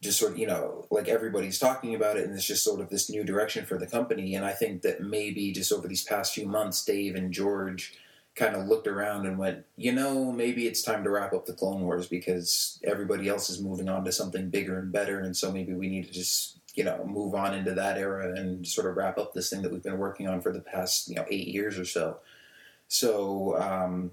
just 0.02 0.18
sort 0.18 0.32
of 0.32 0.38
you 0.38 0.46
know 0.46 0.86
like 0.90 1.08
everybody's 1.08 1.58
talking 1.58 1.94
about 1.94 2.16
it 2.16 2.24
and 2.24 2.34
it's 2.34 2.46
just 2.46 2.64
sort 2.64 2.80
of 2.80 2.90
this 2.90 3.08
new 3.08 3.22
direction 3.24 3.64
for 3.64 3.78
the 3.78 3.86
company. 3.86 4.34
And 4.34 4.44
i 4.44 4.52
think 4.52 4.82
that 4.82 5.00
maybe 5.00 5.52
just 5.52 5.72
over 5.72 5.88
these 5.88 6.04
past 6.04 6.34
few 6.34 6.46
months 6.46 6.84
dave 6.84 7.14
and 7.14 7.32
george 7.32 7.94
kind 8.34 8.56
of 8.56 8.66
looked 8.66 8.86
around 8.86 9.26
and 9.26 9.38
went 9.38 9.64
you 9.76 9.92
know 9.92 10.32
maybe 10.32 10.66
it's 10.66 10.82
time 10.82 11.04
to 11.04 11.10
wrap 11.10 11.34
up 11.34 11.44
the 11.46 11.52
clone 11.52 11.82
wars 11.82 12.06
because 12.08 12.80
everybody 12.82 13.28
else 13.28 13.50
is 13.50 13.60
moving 13.60 13.88
on 13.88 14.04
to 14.04 14.12
something 14.12 14.48
bigger 14.48 14.78
and 14.78 14.90
better. 14.90 15.20
And 15.20 15.36
so 15.36 15.52
maybe 15.52 15.74
we 15.74 15.88
need 15.88 16.06
to 16.06 16.12
just 16.12 16.58
you 16.74 16.84
know 16.84 17.04
move 17.04 17.34
on 17.34 17.54
into 17.54 17.74
that 17.74 17.98
era 17.98 18.34
and 18.34 18.66
sort 18.66 18.86
of 18.86 18.96
wrap 18.96 19.18
up 19.18 19.34
this 19.34 19.50
thing 19.50 19.62
that 19.62 19.72
we've 19.72 19.82
been 19.82 19.98
working 19.98 20.26
on 20.26 20.40
for 20.40 20.52
the 20.52 20.60
past 20.60 21.08
you 21.08 21.14
know 21.14 21.24
eight 21.30 21.48
years 21.48 21.78
or 21.78 21.84
so 21.84 22.18
so 22.88 23.60
um, 23.60 24.12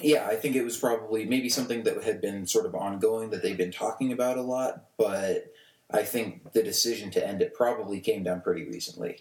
yeah, 0.00 0.26
I 0.26 0.36
think 0.36 0.56
it 0.56 0.64
was 0.64 0.76
probably 0.76 1.26
maybe 1.26 1.48
something 1.48 1.82
that 1.82 2.02
had 2.02 2.20
been 2.20 2.46
sort 2.46 2.66
of 2.66 2.74
ongoing 2.74 3.30
that 3.30 3.42
they've 3.42 3.56
been 3.56 3.72
talking 3.72 4.12
about 4.12 4.38
a 4.38 4.42
lot, 4.42 4.84
but 4.96 5.52
I 5.90 6.02
think 6.02 6.52
the 6.52 6.62
decision 6.62 7.10
to 7.12 7.26
end 7.26 7.42
it 7.42 7.54
probably 7.54 8.00
came 8.00 8.22
down 8.22 8.40
pretty 8.40 8.64
recently. 8.64 9.18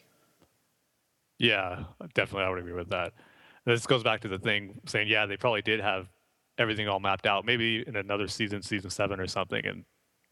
Yeah, 1.39 1.84
definitely, 2.13 2.46
I 2.46 2.50
would 2.50 2.60
agree 2.60 2.74
with 2.74 2.89
that. 2.89 3.13
This 3.65 3.86
goes 3.86 4.04
back 4.04 4.22
to 4.22 4.28
the 4.28 4.39
thing 4.39 4.80
saying, 4.86 5.08
yeah, 5.08 5.26
they 5.26 5.38
probably 5.38 5.62
did 5.62 5.82
have 5.82 6.08
everything 6.58 6.88
all 6.88 7.00
mapped 7.00 7.26
out, 7.26 7.46
maybe 7.46 7.84
in 7.86 7.96
another 7.96 8.28
season, 8.28 8.62
season 8.62 8.89
seven 8.89 9.20
or 9.20 9.28
something. 9.28 9.65
And 9.65 9.84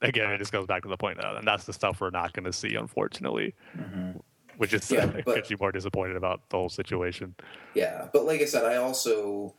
again, 0.01 0.31
it 0.31 0.38
just 0.38 0.51
goes 0.51 0.65
back 0.65 0.83
to 0.83 0.89
the 0.89 0.97
point 0.97 1.17
that, 1.17 1.35
and 1.35 1.47
that's 1.47 1.65
the 1.65 1.73
stuff 1.73 2.01
we're 2.01 2.09
not 2.09 2.33
going 2.33 2.45
to 2.45 2.53
see, 2.53 2.75
unfortunately, 2.75 3.53
mm-hmm. 3.77 4.17
which 4.57 4.73
is 4.73 4.89
Yeah, 4.89 5.09
it 5.09 5.25
but- 5.25 5.35
gets 5.35 5.49
you 5.49 5.57
more 5.59 5.71
disappointed 5.71 6.15
about 6.15 6.49
the 6.49 6.57
whole 6.57 6.69
situation. 6.69 7.35
Yeah, 7.73 8.07
but 8.12 8.25
like 8.25 8.41
I 8.41 8.45
said, 8.45 8.65
I 8.65 8.77
also 8.77 9.53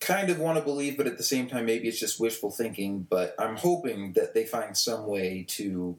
kind 0.00 0.30
of 0.30 0.38
want 0.38 0.58
to 0.58 0.64
believe, 0.64 0.96
but 0.96 1.06
at 1.06 1.16
the 1.16 1.22
same 1.22 1.48
time, 1.48 1.66
maybe 1.66 1.88
it's 1.88 2.00
just 2.00 2.20
wishful 2.20 2.50
thinking. 2.50 3.06
But 3.08 3.34
I'm 3.38 3.56
hoping 3.56 4.12
that 4.14 4.34
they 4.34 4.44
find 4.44 4.76
some 4.76 5.06
way 5.06 5.44
to 5.50 5.98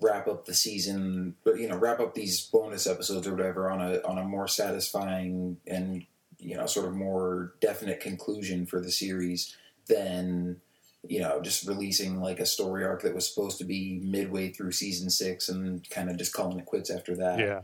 wrap 0.00 0.26
up 0.26 0.46
the 0.46 0.54
season, 0.54 1.36
or 1.46 1.56
you 1.56 1.68
know, 1.68 1.76
wrap 1.76 2.00
up 2.00 2.14
these 2.14 2.40
bonus 2.46 2.86
episodes 2.86 3.26
or 3.26 3.34
whatever 3.34 3.70
on 3.70 3.80
a 3.80 4.00
on 4.04 4.18
a 4.18 4.24
more 4.24 4.48
satisfying 4.48 5.58
and 5.66 6.04
you 6.42 6.56
know, 6.56 6.66
sort 6.66 6.86
of 6.86 6.94
more 6.94 7.54
definite 7.60 8.00
conclusion 8.00 8.66
for 8.66 8.80
the 8.80 8.90
series 8.90 9.56
than 9.86 10.60
you 11.08 11.20
know 11.20 11.40
just 11.40 11.66
releasing 11.66 12.20
like 12.20 12.38
a 12.38 12.46
story 12.46 12.84
arc 12.84 13.02
that 13.02 13.14
was 13.14 13.28
supposed 13.28 13.58
to 13.58 13.64
be 13.64 14.00
midway 14.02 14.50
through 14.50 14.72
season 14.72 15.10
six 15.10 15.48
and 15.48 15.88
kind 15.90 16.10
of 16.10 16.16
just 16.16 16.32
calling 16.32 16.58
it 16.58 16.66
quits 16.66 16.90
after 16.90 17.16
that. 17.16 17.38
Yeah. 17.38 17.60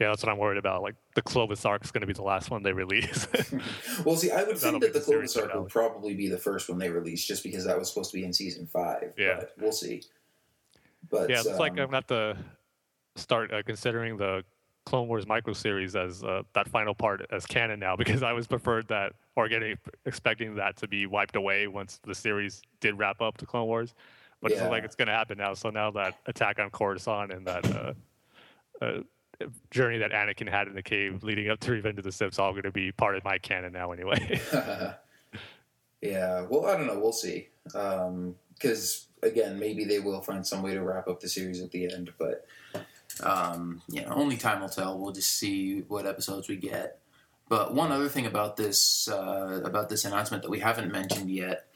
Yeah, 0.00 0.08
that's 0.08 0.24
what 0.24 0.32
I'm 0.32 0.38
worried 0.38 0.58
about. 0.58 0.82
Like 0.82 0.96
the 1.14 1.22
Clovis 1.22 1.64
arc 1.64 1.84
is 1.84 1.92
going 1.92 2.00
to 2.00 2.06
be 2.06 2.12
the 2.12 2.22
last 2.22 2.50
one 2.50 2.62
they 2.64 2.72
release. 2.72 3.28
Well, 4.04 4.16
see, 4.16 4.32
I 4.32 4.42
would 4.42 4.58
think 4.58 4.82
that 4.82 4.92
the 4.92 5.00
Clovis 5.00 5.36
arc 5.36 5.54
would 5.54 5.68
probably 5.68 6.14
be 6.14 6.28
the 6.28 6.36
first 6.36 6.68
one 6.68 6.78
they 6.78 6.90
release, 6.90 7.24
just 7.24 7.44
because 7.44 7.64
that 7.64 7.78
was 7.78 7.88
supposed 7.88 8.10
to 8.10 8.16
be 8.16 8.24
in 8.24 8.32
season 8.32 8.66
five. 8.66 9.14
Yeah. 9.16 9.36
but 9.38 9.52
we'll 9.58 9.72
see. 9.72 10.02
But 11.10 11.30
yeah, 11.30 11.36
it's 11.38 11.46
like 11.46 11.72
um, 11.72 11.78
I'm 11.78 11.90
going 11.90 11.90
to 11.90 11.94
have 11.96 12.06
to 12.08 12.36
start 13.14 13.52
uh, 13.52 13.62
considering 13.62 14.16
the 14.16 14.42
Clone 14.86 15.08
Wars 15.08 15.26
micro 15.26 15.52
series 15.52 15.96
as 15.96 16.22
uh, 16.22 16.42
that 16.52 16.68
final 16.68 16.94
part 16.94 17.26
as 17.30 17.46
canon 17.46 17.80
now 17.80 17.96
because 18.02 18.22
I 18.22 18.32
was 18.32 18.46
preferred 18.46 18.88
that 18.88 19.12
or 19.36 19.48
getting 19.48 19.76
expecting 20.06 20.54
that 20.56 20.76
to 20.78 20.88
be 20.88 21.06
wiped 21.06 21.36
away 21.36 21.66
once 21.66 22.00
the 22.04 22.14
series 22.14 22.62
did 22.80 22.98
wrap 22.98 23.20
up 23.20 23.38
the 23.38 23.46
Clone 23.46 23.66
Wars, 23.66 23.94
but 24.40 24.52
it's 24.52 24.60
like 24.62 24.84
it's 24.84 24.94
going 24.94 25.08
to 25.08 25.14
happen 25.14 25.38
now. 25.38 25.54
So 25.54 25.70
now 25.70 25.90
that 25.92 26.18
attack 26.26 26.58
on 26.58 26.70
Coruscant 26.70 27.32
and 27.32 27.46
that 27.46 27.64
uh, 27.66 27.92
uh, 28.84 29.00
journey 29.70 29.98
that 29.98 30.12
Anakin 30.12 30.48
had 30.48 30.68
in 30.68 30.74
the 30.74 30.82
cave 30.82 31.22
leading 31.22 31.50
up 31.50 31.60
to 31.60 31.72
Revenge 31.72 31.98
of 31.98 32.04
the 32.04 32.12
Sith 32.12 32.32
is 32.32 32.38
all 32.38 32.52
going 32.52 32.64
to 32.64 32.70
be 32.70 32.92
part 32.92 33.16
of 33.16 33.24
my 33.24 33.38
canon 33.38 33.72
now 33.72 33.92
anyway. 33.92 34.40
yeah. 36.00 36.46
Well, 36.48 36.66
I 36.66 36.76
don't 36.76 36.86
know. 36.86 36.98
We'll 36.98 37.12
see. 37.12 37.48
Because 37.64 39.06
again, 39.22 39.58
maybe 39.58 39.84
they 39.84 40.00
will 40.00 40.20
find 40.20 40.46
some 40.46 40.62
way 40.62 40.74
to 40.74 40.82
wrap 40.82 41.08
up 41.08 41.20
the 41.20 41.28
series 41.28 41.60
at 41.60 41.70
the 41.70 41.92
end, 41.92 42.12
but 42.18 42.46
um, 43.22 43.82
you 43.88 44.02
know, 44.02 44.12
only 44.12 44.36
time 44.36 44.60
will 44.60 44.68
tell. 44.68 44.98
We'll 44.98 45.12
just 45.12 45.34
see 45.34 45.80
what 45.80 46.06
episodes 46.06 46.48
we 46.48 46.56
get. 46.56 47.00
But 47.48 47.74
one 47.74 47.92
other 47.92 48.08
thing 48.08 48.26
about 48.26 48.56
this 48.56 49.08
uh, 49.08 49.60
about 49.64 49.88
this 49.88 50.04
announcement 50.04 50.42
that 50.42 50.50
we 50.50 50.60
haven't 50.60 50.90
mentioned 50.90 51.30
yet. 51.30 51.66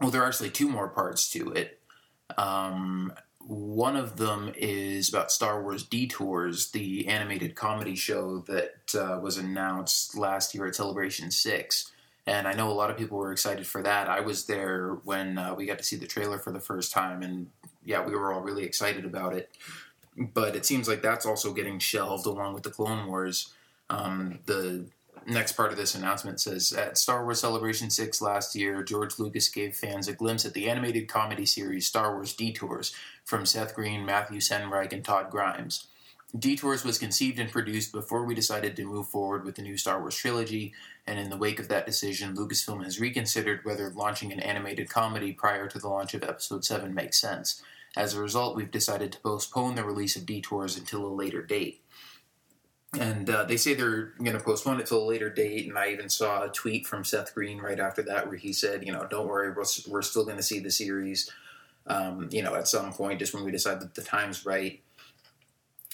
Well, 0.00 0.10
there 0.10 0.22
are 0.22 0.26
actually 0.26 0.50
two 0.50 0.68
more 0.68 0.88
parts 0.88 1.30
to 1.30 1.52
it. 1.52 1.78
Um, 2.36 3.12
one 3.46 3.96
of 3.96 4.16
them 4.16 4.52
is 4.56 5.08
about 5.08 5.32
Star 5.32 5.62
Wars 5.62 5.84
Detours, 5.84 6.70
the 6.70 7.08
animated 7.08 7.54
comedy 7.54 7.96
show 7.96 8.38
that 8.46 8.94
uh, 8.94 9.18
was 9.20 9.38
announced 9.38 10.16
last 10.16 10.54
year 10.54 10.66
at 10.66 10.76
Celebration 10.76 11.30
6. 11.30 11.92
And 12.26 12.46
I 12.46 12.52
know 12.52 12.70
a 12.70 12.72
lot 12.72 12.90
of 12.90 12.96
people 12.96 13.18
were 13.18 13.32
excited 13.32 13.66
for 13.66 13.82
that. 13.82 14.08
I 14.08 14.20
was 14.20 14.46
there 14.46 14.98
when 15.04 15.36
uh, 15.38 15.54
we 15.54 15.66
got 15.66 15.78
to 15.78 15.84
see 15.84 15.96
the 15.96 16.06
trailer 16.06 16.38
for 16.38 16.52
the 16.52 16.60
first 16.60 16.92
time, 16.92 17.22
and 17.22 17.48
yeah, 17.84 18.04
we 18.04 18.14
were 18.14 18.32
all 18.32 18.42
really 18.42 18.64
excited 18.64 19.04
about 19.04 19.34
it. 19.34 19.50
But 20.16 20.56
it 20.56 20.66
seems 20.66 20.88
like 20.88 21.02
that's 21.02 21.26
also 21.26 21.52
getting 21.52 21.78
shelved 21.78 22.26
along 22.26 22.54
with 22.54 22.62
the 22.62 22.70
Clone 22.70 23.06
Wars. 23.06 23.52
Um, 23.88 24.40
the 24.46 24.86
next 25.26 25.52
part 25.52 25.70
of 25.70 25.78
this 25.78 25.94
announcement 25.94 26.40
says 26.40 26.72
At 26.72 26.98
Star 26.98 27.24
Wars 27.24 27.40
Celebration 27.40 27.90
6 27.90 28.22
last 28.22 28.54
year, 28.54 28.82
George 28.82 29.18
Lucas 29.18 29.48
gave 29.48 29.76
fans 29.76 30.08
a 30.08 30.12
glimpse 30.12 30.44
at 30.44 30.54
the 30.54 30.68
animated 30.68 31.08
comedy 31.08 31.46
series 31.46 31.86
Star 31.86 32.14
Wars 32.14 32.34
Detours 32.34 32.94
from 33.24 33.46
Seth 33.46 33.74
Green, 33.74 34.04
Matthew 34.04 34.40
Senreich, 34.40 34.92
and 34.92 35.04
Todd 35.04 35.30
Grimes. 35.30 35.86
Detours 36.38 36.84
was 36.84 36.98
conceived 36.98 37.40
and 37.40 37.50
produced 37.50 37.90
before 37.90 38.24
we 38.24 38.36
decided 38.36 38.76
to 38.76 38.84
move 38.84 39.08
forward 39.08 39.44
with 39.44 39.56
the 39.56 39.62
new 39.62 39.76
Star 39.76 40.00
Wars 40.00 40.14
trilogy, 40.14 40.72
and 41.06 41.18
in 41.18 41.28
the 41.28 41.36
wake 41.36 41.58
of 41.58 41.68
that 41.68 41.86
decision, 41.86 42.36
Lucasfilm 42.36 42.84
has 42.84 43.00
reconsidered 43.00 43.64
whether 43.64 43.90
launching 43.90 44.32
an 44.32 44.38
animated 44.38 44.88
comedy 44.88 45.32
prior 45.32 45.66
to 45.66 45.78
the 45.78 45.88
launch 45.88 46.14
of 46.14 46.22
Episode 46.22 46.64
7 46.64 46.94
makes 46.94 47.20
sense. 47.20 47.62
As 47.96 48.14
a 48.14 48.20
result, 48.20 48.56
we've 48.56 48.70
decided 48.70 49.12
to 49.12 49.20
postpone 49.20 49.74
the 49.74 49.84
release 49.84 50.16
of 50.16 50.26
Detours 50.26 50.78
until 50.78 51.04
a 51.04 51.12
later 51.12 51.42
date. 51.42 51.82
And 52.98 53.30
uh, 53.30 53.44
they 53.44 53.56
say 53.56 53.74
they're 53.74 54.14
going 54.18 54.36
to 54.36 54.40
postpone 54.40 54.80
it 54.80 54.86
till 54.86 55.02
a 55.02 55.08
later 55.08 55.30
date. 55.30 55.68
And 55.68 55.78
I 55.78 55.90
even 55.90 56.08
saw 56.08 56.44
a 56.44 56.48
tweet 56.48 56.86
from 56.86 57.04
Seth 57.04 57.34
Green 57.34 57.58
right 57.58 57.78
after 57.78 58.02
that 58.02 58.26
where 58.26 58.36
he 58.36 58.52
said, 58.52 58.84
you 58.84 58.92
know, 58.92 59.06
don't 59.08 59.28
worry, 59.28 59.50
we're, 59.50 59.64
we're 59.88 60.02
still 60.02 60.24
going 60.24 60.36
to 60.36 60.42
see 60.42 60.58
the 60.58 60.70
series, 60.70 61.30
um, 61.86 62.28
you 62.32 62.42
know, 62.42 62.54
at 62.54 62.68
some 62.68 62.92
point, 62.92 63.20
just 63.20 63.34
when 63.34 63.44
we 63.44 63.52
decide 63.52 63.80
that 63.80 63.94
the 63.94 64.02
time's 64.02 64.44
right. 64.44 64.80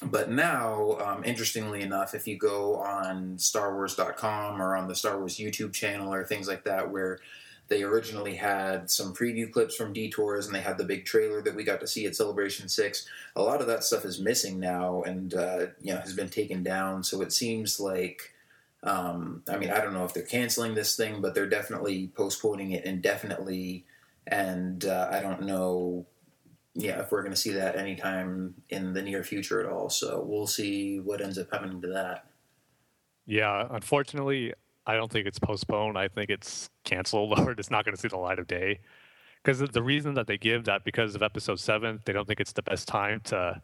But 0.03 0.31
now, 0.31 0.99
um, 0.99 1.25
interestingly 1.25 1.81
enough, 1.81 2.15
if 2.15 2.27
you 2.27 2.37
go 2.37 2.77
on 2.77 3.37
StarWars.com 3.37 4.61
or 4.61 4.77
on 4.77 4.89
the 4.89 4.95
Star 4.95 5.19
Wars 5.19 5.39
YouTube 5.39 5.73
channel 5.73 6.13
or 6.13 6.25
things 6.25 6.49
like 6.49 6.65
that, 6.65 6.91
where 6.91 7.21
They 7.69 7.83
originally 7.83 8.37
had 8.37 8.91
some 8.91 9.13
preview 9.13 9.51
clips 9.51 9.75
from 9.75 9.93
Detours, 9.93 10.47
and 10.47 10.55
they 10.55 10.61
had 10.61 10.79
the 10.79 10.85
big 10.85 11.05
trailer 11.05 11.43
that 11.43 11.55
we 11.57 11.65
got 11.65 11.81
to 11.81 11.87
see 11.87 12.07
at 12.07 12.15
Celebration 12.15 12.69
Six. 12.69 13.09
A 13.35 13.43
lot 13.43 13.61
of 13.61 13.67
that 13.67 13.83
stuff 13.83 14.05
is 14.05 14.21
missing 14.21 14.61
now, 14.61 15.03
and 15.03 15.35
uh, 15.35 15.67
you 15.81 15.93
know 15.93 16.01
has 16.01 16.15
been 16.15 16.29
taken 16.29 16.63
down. 16.63 17.03
So 17.03 17.23
it 17.23 17.33
seems 17.33 17.81
like, 17.81 18.35
um, 18.85 19.43
I 19.49 19.57
mean, 19.57 19.71
I 19.71 19.81
don't 19.81 19.95
know 19.95 20.05
if 20.05 20.15
they're 20.15 20.23
canceling 20.23 20.75
this 20.75 20.97
thing, 20.97 21.21
but 21.21 21.35
they're 21.35 21.49
definitely 21.49 22.13
postponing 22.15 22.71
it 22.71 22.85
indefinitely. 22.85 23.85
And 24.29 24.85
uh, 24.85 25.09
I 25.11 25.21
don't 25.21 25.43
know, 25.43 26.07
yeah, 26.75 27.01
if 27.01 27.11
we're 27.11 27.23
going 27.23 27.35
to 27.35 27.41
see 27.41 27.53
that 27.53 27.77
anytime 27.77 28.55
in 28.71 28.93
the 28.93 29.03
near 29.03 29.23
future 29.23 29.61
at 29.61 29.71
all. 29.71 29.89
So 29.89 30.25
we'll 30.27 30.47
see 30.47 30.99
what 30.99 31.21
ends 31.21 31.39
up 31.39 31.49
happening 31.53 31.81
to 31.83 31.89
that. 31.89 32.27
Yeah, 33.27 33.67
unfortunately, 33.71 34.53
I 34.87 34.95
don't 34.95 35.11
think 35.11 35.27
it's 35.27 35.39
postponed. 35.39 35.99
I 35.99 36.09
think 36.09 36.31
it's 36.31 36.71
canceled 36.85 37.39
or 37.39 37.53
it's 37.53 37.71
not 37.71 37.85
going 37.85 37.95
to 37.95 38.01
see 38.01 38.09
the 38.09 38.17
light 38.17 38.39
of 38.39 38.47
day. 38.47 38.81
Because 39.43 39.61
the 39.61 39.83
reason 39.83 40.15
that 40.15 40.27
they 40.27 40.39
give 40.39 40.65
that 40.65 40.85
because 40.85 41.15
of 41.15 41.23
episode 41.23 41.61
seven, 41.61 42.01
they 42.05 42.13
don't 42.13 42.27
think 42.27 42.41
it's 42.41 42.53
the 42.53 42.63
best 42.63 42.89
time 42.89 43.21
to 43.27 43.63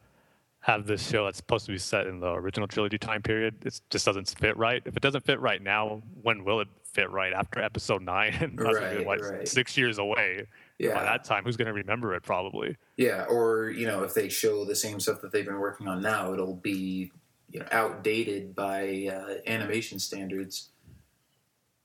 have 0.61 0.87
this 0.87 1.09
show 1.09 1.25
that's 1.25 1.39
supposed 1.39 1.67
to 1.67 1.73
be 1.73 1.79
set 1.79 2.07
in 2.07 2.21
the 2.21 2.33
original 2.33 2.69
trilogy 2.69 2.99
time 2.99 3.21
period. 3.21 3.57
It 3.65 3.81
just 3.91 4.07
doesn't 4.07 4.33
fit 4.39 4.57
right. 4.57 4.81
If 4.85 4.97
it 4.97 5.03
doesn't 5.03 5.25
fit 5.25 5.41
right 5.41 5.61
now, 5.61 6.03
when 6.23 6.45
will 6.45 6.61
it 6.61 6.69
fit 6.85 7.11
right 7.11 7.33
after 7.33 7.61
episode 7.61 8.03
nine? 8.03 8.35
And 8.41 8.57
that's 8.57 8.79
gonna 8.79 8.97
Right, 8.97 9.07
what, 9.07 9.21
right. 9.21 9.49
six 9.49 9.77
years 9.77 9.99
away. 9.99 10.47
Yeah. 10.79 10.95
By 10.95 11.03
that 11.03 11.25
time, 11.25 11.45
who's 11.45 11.57
going 11.57 11.67
to 11.67 11.73
remember 11.73 12.15
it? 12.15 12.23
Probably. 12.23 12.77
Yeah, 12.97 13.25
or 13.25 13.71
you 13.71 13.87
know, 13.87 14.05
if 14.05 14.15
they 14.15 14.29
show 14.29 14.65
the 14.65 14.77
same 14.77 15.01
stuff 15.01 15.21
that 15.23 15.33
they've 15.33 15.45
been 15.45 15.59
working 15.59 15.89
on 15.89 16.01
now, 16.01 16.33
it'll 16.33 16.55
be 16.57 17.11
you 17.51 17.61
know 17.61 17.67
outdated 17.73 18.55
by 18.55 19.09
uh, 19.13 19.35
animation 19.51 19.99
standards. 19.99 20.71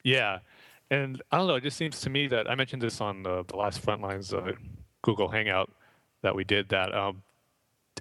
Yeah, 0.08 0.40
and 0.90 1.22
I 1.34 1.38
don't 1.38 1.48
know. 1.48 1.56
It 1.56 1.64
just 1.64 1.76
seems 1.76 2.00
to 2.00 2.10
me 2.10 2.28
that 2.28 2.50
I 2.50 2.56
mentioned 2.56 2.82
this 2.82 3.02
on 3.02 3.24
the, 3.24 3.44
the 3.46 3.58
last 3.58 3.86
Frontlines 3.86 4.34
uh, 4.34 4.54
Google 5.02 5.28
Hangout 5.28 5.70
that 6.22 6.34
we 6.34 6.46
did. 6.46 6.70
That 6.70 6.96
um, 6.96 7.24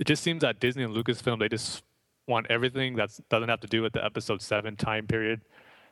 it 0.00 0.06
just 0.06 0.22
seems 0.22 0.42
that 0.42 0.60
Disney 0.60 0.84
and 0.84 0.94
Lucasfilm 0.94 1.40
they 1.40 1.48
just 1.48 1.82
want 2.28 2.46
everything 2.48 2.94
that 2.94 3.10
doesn't 3.28 3.48
have 3.48 3.58
to 3.58 3.66
do 3.66 3.82
with 3.82 3.92
the 3.92 4.04
Episode 4.04 4.40
Seven 4.40 4.76
time 4.76 5.08
period, 5.08 5.40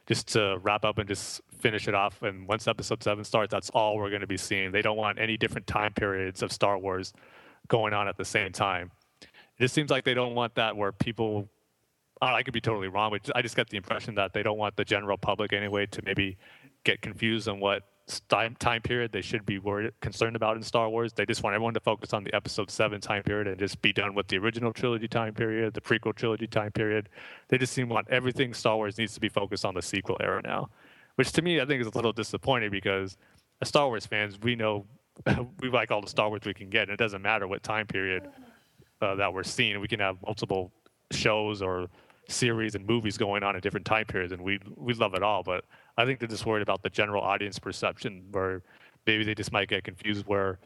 just 0.06 0.28
to 0.28 0.58
wrap 0.62 0.84
up 0.84 0.98
and 0.98 1.08
just 1.08 1.40
finish 1.58 1.88
it 1.88 1.96
off. 1.96 2.22
And 2.22 2.46
once 2.46 2.68
Episode 2.68 3.02
Seven 3.02 3.24
starts, 3.24 3.50
that's 3.50 3.70
all 3.70 3.96
we're 3.96 4.10
going 4.10 4.20
to 4.20 4.28
be 4.28 4.36
seeing. 4.36 4.70
They 4.70 4.82
don't 4.82 4.96
want 4.96 5.18
any 5.18 5.36
different 5.36 5.66
time 5.66 5.94
periods 5.94 6.44
of 6.44 6.52
Star 6.52 6.78
Wars 6.78 7.12
going 7.66 7.92
on 7.92 8.06
at 8.06 8.16
the 8.16 8.24
same 8.24 8.52
time. 8.52 8.92
It 9.20 9.62
just 9.62 9.74
seems 9.74 9.90
like 9.90 10.04
they 10.04 10.14
don't 10.14 10.36
want 10.36 10.54
that 10.54 10.76
where 10.76 10.92
people 10.92 11.48
I 12.22 12.42
could 12.42 12.54
be 12.54 12.60
totally 12.60 12.88
wrong, 12.88 13.10
but 13.10 13.28
I 13.36 13.42
just 13.42 13.56
get 13.56 13.68
the 13.68 13.76
impression 13.76 14.14
that 14.14 14.32
they 14.32 14.42
don't 14.42 14.58
want 14.58 14.76
the 14.76 14.84
general 14.84 15.18
public 15.18 15.52
anyway 15.52 15.86
to 15.86 16.02
maybe 16.04 16.36
get 16.84 17.02
confused 17.02 17.48
on 17.48 17.60
what 17.60 17.82
time 18.28 18.54
time 18.58 18.82
period 18.82 19.12
they 19.12 19.22
should 19.22 19.46
be 19.46 19.58
worried 19.58 19.90
concerned 20.00 20.36
about 20.36 20.56
in 20.56 20.62
Star 20.62 20.88
Wars. 20.88 21.12
They 21.12 21.24
just 21.24 21.42
want 21.42 21.54
everyone 21.54 21.74
to 21.74 21.80
focus 21.80 22.12
on 22.12 22.22
the 22.22 22.34
Episode 22.34 22.70
Seven 22.70 23.00
time 23.00 23.22
period 23.22 23.46
and 23.46 23.58
just 23.58 23.80
be 23.80 23.92
done 23.92 24.14
with 24.14 24.28
the 24.28 24.38
original 24.38 24.72
trilogy 24.72 25.08
time 25.08 25.34
period, 25.34 25.74
the 25.74 25.80
prequel 25.80 26.14
trilogy 26.14 26.46
time 26.46 26.72
period. 26.72 27.08
They 27.48 27.58
just 27.58 27.72
seem 27.72 27.88
want 27.88 28.08
everything 28.10 28.52
Star 28.54 28.76
Wars 28.76 28.98
needs 28.98 29.14
to 29.14 29.20
be 29.20 29.28
focused 29.28 29.64
on 29.64 29.74
the 29.74 29.82
sequel 29.82 30.16
era 30.20 30.42
now, 30.44 30.68
which 31.16 31.32
to 31.32 31.42
me 31.42 31.60
I 31.60 31.66
think 31.66 31.80
is 31.80 31.86
a 31.86 31.96
little 31.96 32.12
disappointing 32.12 32.70
because 32.70 33.16
as 33.62 33.68
Star 33.68 33.88
Wars 33.88 34.06
fans 34.06 34.38
we 34.40 34.54
know 34.54 34.86
we 35.60 35.70
like 35.70 35.90
all 35.90 36.00
the 36.00 36.08
Star 36.08 36.28
Wars 36.28 36.42
we 36.44 36.54
can 36.54 36.68
get, 36.68 36.82
and 36.82 36.92
it 36.92 36.98
doesn't 36.98 37.22
matter 37.22 37.46
what 37.46 37.62
time 37.62 37.86
period 37.86 38.28
uh, 39.00 39.14
that 39.14 39.32
we're 39.32 39.44
seeing. 39.44 39.80
We 39.80 39.88
can 39.88 40.00
have 40.00 40.18
multiple 40.24 40.72
shows 41.10 41.62
or 41.62 41.88
series 42.28 42.74
and 42.74 42.86
movies 42.86 43.18
going 43.18 43.42
on 43.42 43.56
at 43.56 43.62
different 43.62 43.86
time 43.86 44.06
periods, 44.06 44.32
and 44.32 44.42
we 44.42 44.58
we 44.76 44.94
love 44.94 45.14
it 45.14 45.22
all. 45.22 45.42
But 45.42 45.64
I 45.96 46.04
think 46.04 46.18
they're 46.18 46.28
just 46.28 46.46
worried 46.46 46.62
about 46.62 46.82
the 46.82 46.90
general 46.90 47.22
audience 47.22 47.58
perception, 47.58 48.24
where 48.30 48.62
maybe 49.06 49.24
they 49.24 49.34
just 49.34 49.52
might 49.52 49.68
get 49.68 49.84
confused. 49.84 50.26
Where, 50.26 50.58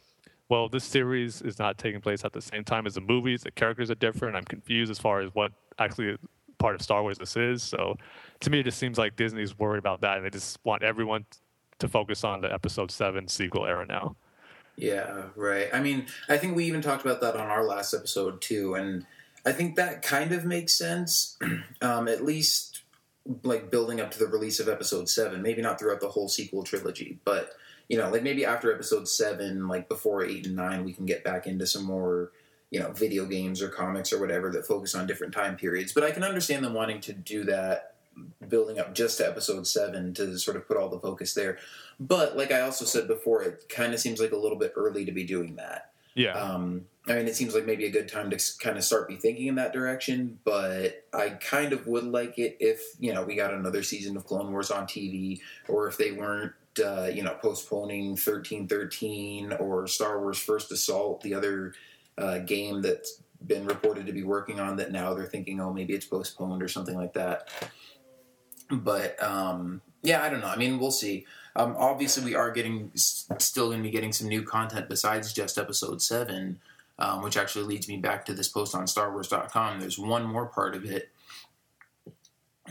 well, 0.49 0.69
this 0.69 0.85
series 0.85 1.43
is 1.43 1.59
not 1.59 1.79
taking 1.79 2.01
place 2.01 2.25
at 2.25 2.33
the 2.33 2.43
same 2.43 2.65
time 2.65 2.87
as 2.87 2.95
the 2.95 3.01
movies. 3.01 3.43
The 3.43 3.51
characters 3.51 3.91
are 3.91 3.97
different. 3.97 4.37
I'm 4.37 4.45
confused 4.45 4.91
as 4.91 4.99
far 4.99 5.21
as 5.21 5.35
what 5.35 5.53
actually 5.79 6.17
part 6.59 6.75
of 6.75 6.83
Star 6.83 7.03
Wars 7.03 7.19
this 7.19 7.37
is. 7.37 7.63
So, 7.63 7.97
to 8.41 8.51
me, 8.51 8.61
it 8.61 8.65
just 8.65 8.79
seems 8.79 8.99
like 8.99 9.17
Disney's 9.17 9.59
worried 9.59 9.79
about 9.79 10.01
that, 10.03 10.17
and 10.17 10.27
they 10.27 10.31
just 10.31 10.59
want 10.65 10.83
everyone 10.83 11.27
to 11.79 11.89
focus 11.89 12.25
on 12.25 12.41
the 12.41 12.53
Episode 12.53 12.91
Seven 12.91 13.29
sequel 13.29 13.67
era 13.67 13.87
now. 13.87 14.17
Yeah, 14.77 15.25
right. 15.35 15.69
I 15.73 15.81
mean, 15.81 16.07
I 16.29 16.39
think 16.39 16.55
we 16.55 16.65
even 16.67 16.81
talked 16.81 17.05
about 17.05 17.21
that 17.21 17.35
on 17.35 17.49
our 17.49 17.65
last 17.65 17.95
episode 17.95 18.41
too, 18.41 18.75
and 18.75 19.05
I 19.49 19.53
think 19.53 19.77
that 19.77 20.03
kind 20.03 20.33
of 20.33 20.45
makes 20.45 20.75
sense. 20.75 21.39
um, 21.81 22.07
at 22.07 22.23
least 22.23 22.83
like 23.43 23.71
building 23.71 24.01
up 24.01 24.11
to 24.11 24.19
the 24.19 24.27
release 24.27 24.61
of 24.61 24.69
episode 24.69 25.09
seven. 25.09 25.41
Maybe 25.41 25.63
not 25.63 25.79
throughout 25.79 26.01
the 26.01 26.09
whole 26.09 26.29
sequel 26.29 26.63
trilogy, 26.63 27.19
but 27.25 27.53
you 27.89 27.97
know, 27.97 28.11
like 28.11 28.23
maybe 28.23 28.45
after 28.45 28.73
episode 28.73 29.09
seven, 29.09 29.67
like 29.67 29.89
before 29.89 30.23
eight 30.23 30.47
and 30.47 30.55
nine, 30.55 30.85
we 30.85 30.93
can 30.93 31.07
get 31.07 31.25
back 31.25 31.47
into 31.47 31.67
some 31.67 31.85
more 31.85 32.31
you 32.71 32.79
know 32.79 32.93
video 32.93 33.25
games 33.25 33.63
or 33.63 33.71
comics 33.71 34.13
or 34.13 34.21
whatever 34.21 34.51
that 34.51 34.67
focus 34.67 34.95
on 34.95 35.07
different 35.07 35.33
time 35.33 35.57
periods. 35.57 35.95
But 35.95 36.05
I 36.05 36.11
can 36.11 36.25
understand 36.25 36.63
them 36.63 36.75
wanting 36.75 37.01
to 37.03 37.15
do 37.15 37.45
that 37.45 37.95
building 38.49 38.79
up 38.79 38.95
just 38.95 39.17
to 39.19 39.27
episode 39.27 39.67
seven 39.67 40.13
to 40.13 40.39
sort 40.39 40.59
of 40.59 40.69
put 40.69 40.77
all 40.77 40.91
the 40.91 41.01
focus 41.01 41.33
there. 41.33 41.57
But 41.99 42.37
like 42.37 42.53
I 42.53 42.61
also 42.61 42.85
said 42.85 43.09
before, 43.09 43.43
it 43.43 43.69
kind 43.71 43.95
of 43.95 44.01
seems 44.01 44.21
like 44.21 44.33
a 44.33 44.37
little 44.37 44.59
bit 44.59 44.75
early 44.77 45.07
to 45.07 45.13
be 45.13 45.25
doing 45.25 45.57
that. 45.57 45.93
Yeah. 46.19 46.33
Um, 46.33 46.87
I 47.07 47.15
mean, 47.15 47.29
it 47.29 47.37
seems 47.37 47.55
like 47.55 47.65
maybe 47.65 47.87
a 47.87 47.91
good 47.91 48.09
time 48.09 48.29
to 48.31 48.39
kind 48.59 48.77
of 48.77 48.83
start 48.83 49.09
be 49.09 49.15
thinking 49.15 49.47
in 49.47 49.55
that 49.55 49.73
direction. 49.73 50.41
But 50.45 51.05
I 51.15 51.31
kind 51.31 51.73
of 51.73 51.87
would 51.87 52.05
like 52.05 52.39
it 52.39 52.57
if 52.59 52.81
you 52.99 53.15
know 53.15 53.23
we 53.23 53.37
got 53.37 53.55
another 53.55 53.85
season 53.85 54.17
of 54.17 54.27
Clone 54.27 54.51
Wars 54.51 54.73
on 54.73 54.87
TV, 54.87 55.41
or 55.69 55.89
if 55.89 55.97
they 55.97 56.13
weren't. 56.13 56.53
Uh, 56.85 57.11
you 57.13 57.25
know, 57.25 57.37
postponing 57.43 58.15
thirteen 58.17 58.69
thirteen 58.69 59.53
or 59.55 59.89
Star 59.89 60.21
Wars 60.21 60.39
First 60.39 60.71
Assault, 60.71 61.23
the 61.23 61.35
other 61.35 61.75
uh, 62.17 62.39
game 62.39 62.83
that's 62.83 63.21
been 63.45 63.67
reported 63.67 64.07
to 64.07 64.13
be 64.13 64.23
working 64.23 64.61
on 64.61 64.77
that 64.77 64.93
now 64.93 65.13
they're 65.13 65.27
thinking, 65.27 65.61
oh, 65.61 65.73
maybe 65.73 65.93
it's 65.93 66.07
postponed 66.07 66.63
or 66.63 66.69
something 66.69 66.95
like 66.95 67.15
that. 67.15 67.49
But 68.71 69.21
um, 69.21 69.81
yeah, 70.03 70.23
I 70.23 70.29
don't 70.29 70.41
know. 70.41 70.47
I 70.47 70.57
mean, 70.57 70.79
we'll 70.79 70.93
see. 70.93 71.27
Um, 71.59 71.75
obviously, 71.77 72.25
we 72.25 72.37
are 72.37 72.53
getting 72.53 72.93
still 72.95 73.67
going 73.67 73.79
to 73.79 73.83
be 73.83 73.91
getting 73.91 74.13
some 74.13 74.29
new 74.29 74.45
content 74.45 74.89
besides 74.89 75.33
just 75.33 75.59
episode 75.59 76.01
seven, 76.01 76.61
um, 77.01 77.21
which 77.21 77.37
actually 77.37 77.65
leads 77.65 77.89
me 77.89 77.97
back 77.97 78.25
to 78.27 78.33
this 78.33 78.49
post 78.49 78.77
on 78.77 78.85
StarWars.com. 78.85 79.81
There's 79.81 79.99
one 79.99 80.25
more 80.25 80.47
part 80.47 80.77
of 80.77 80.85
it, 80.85 81.09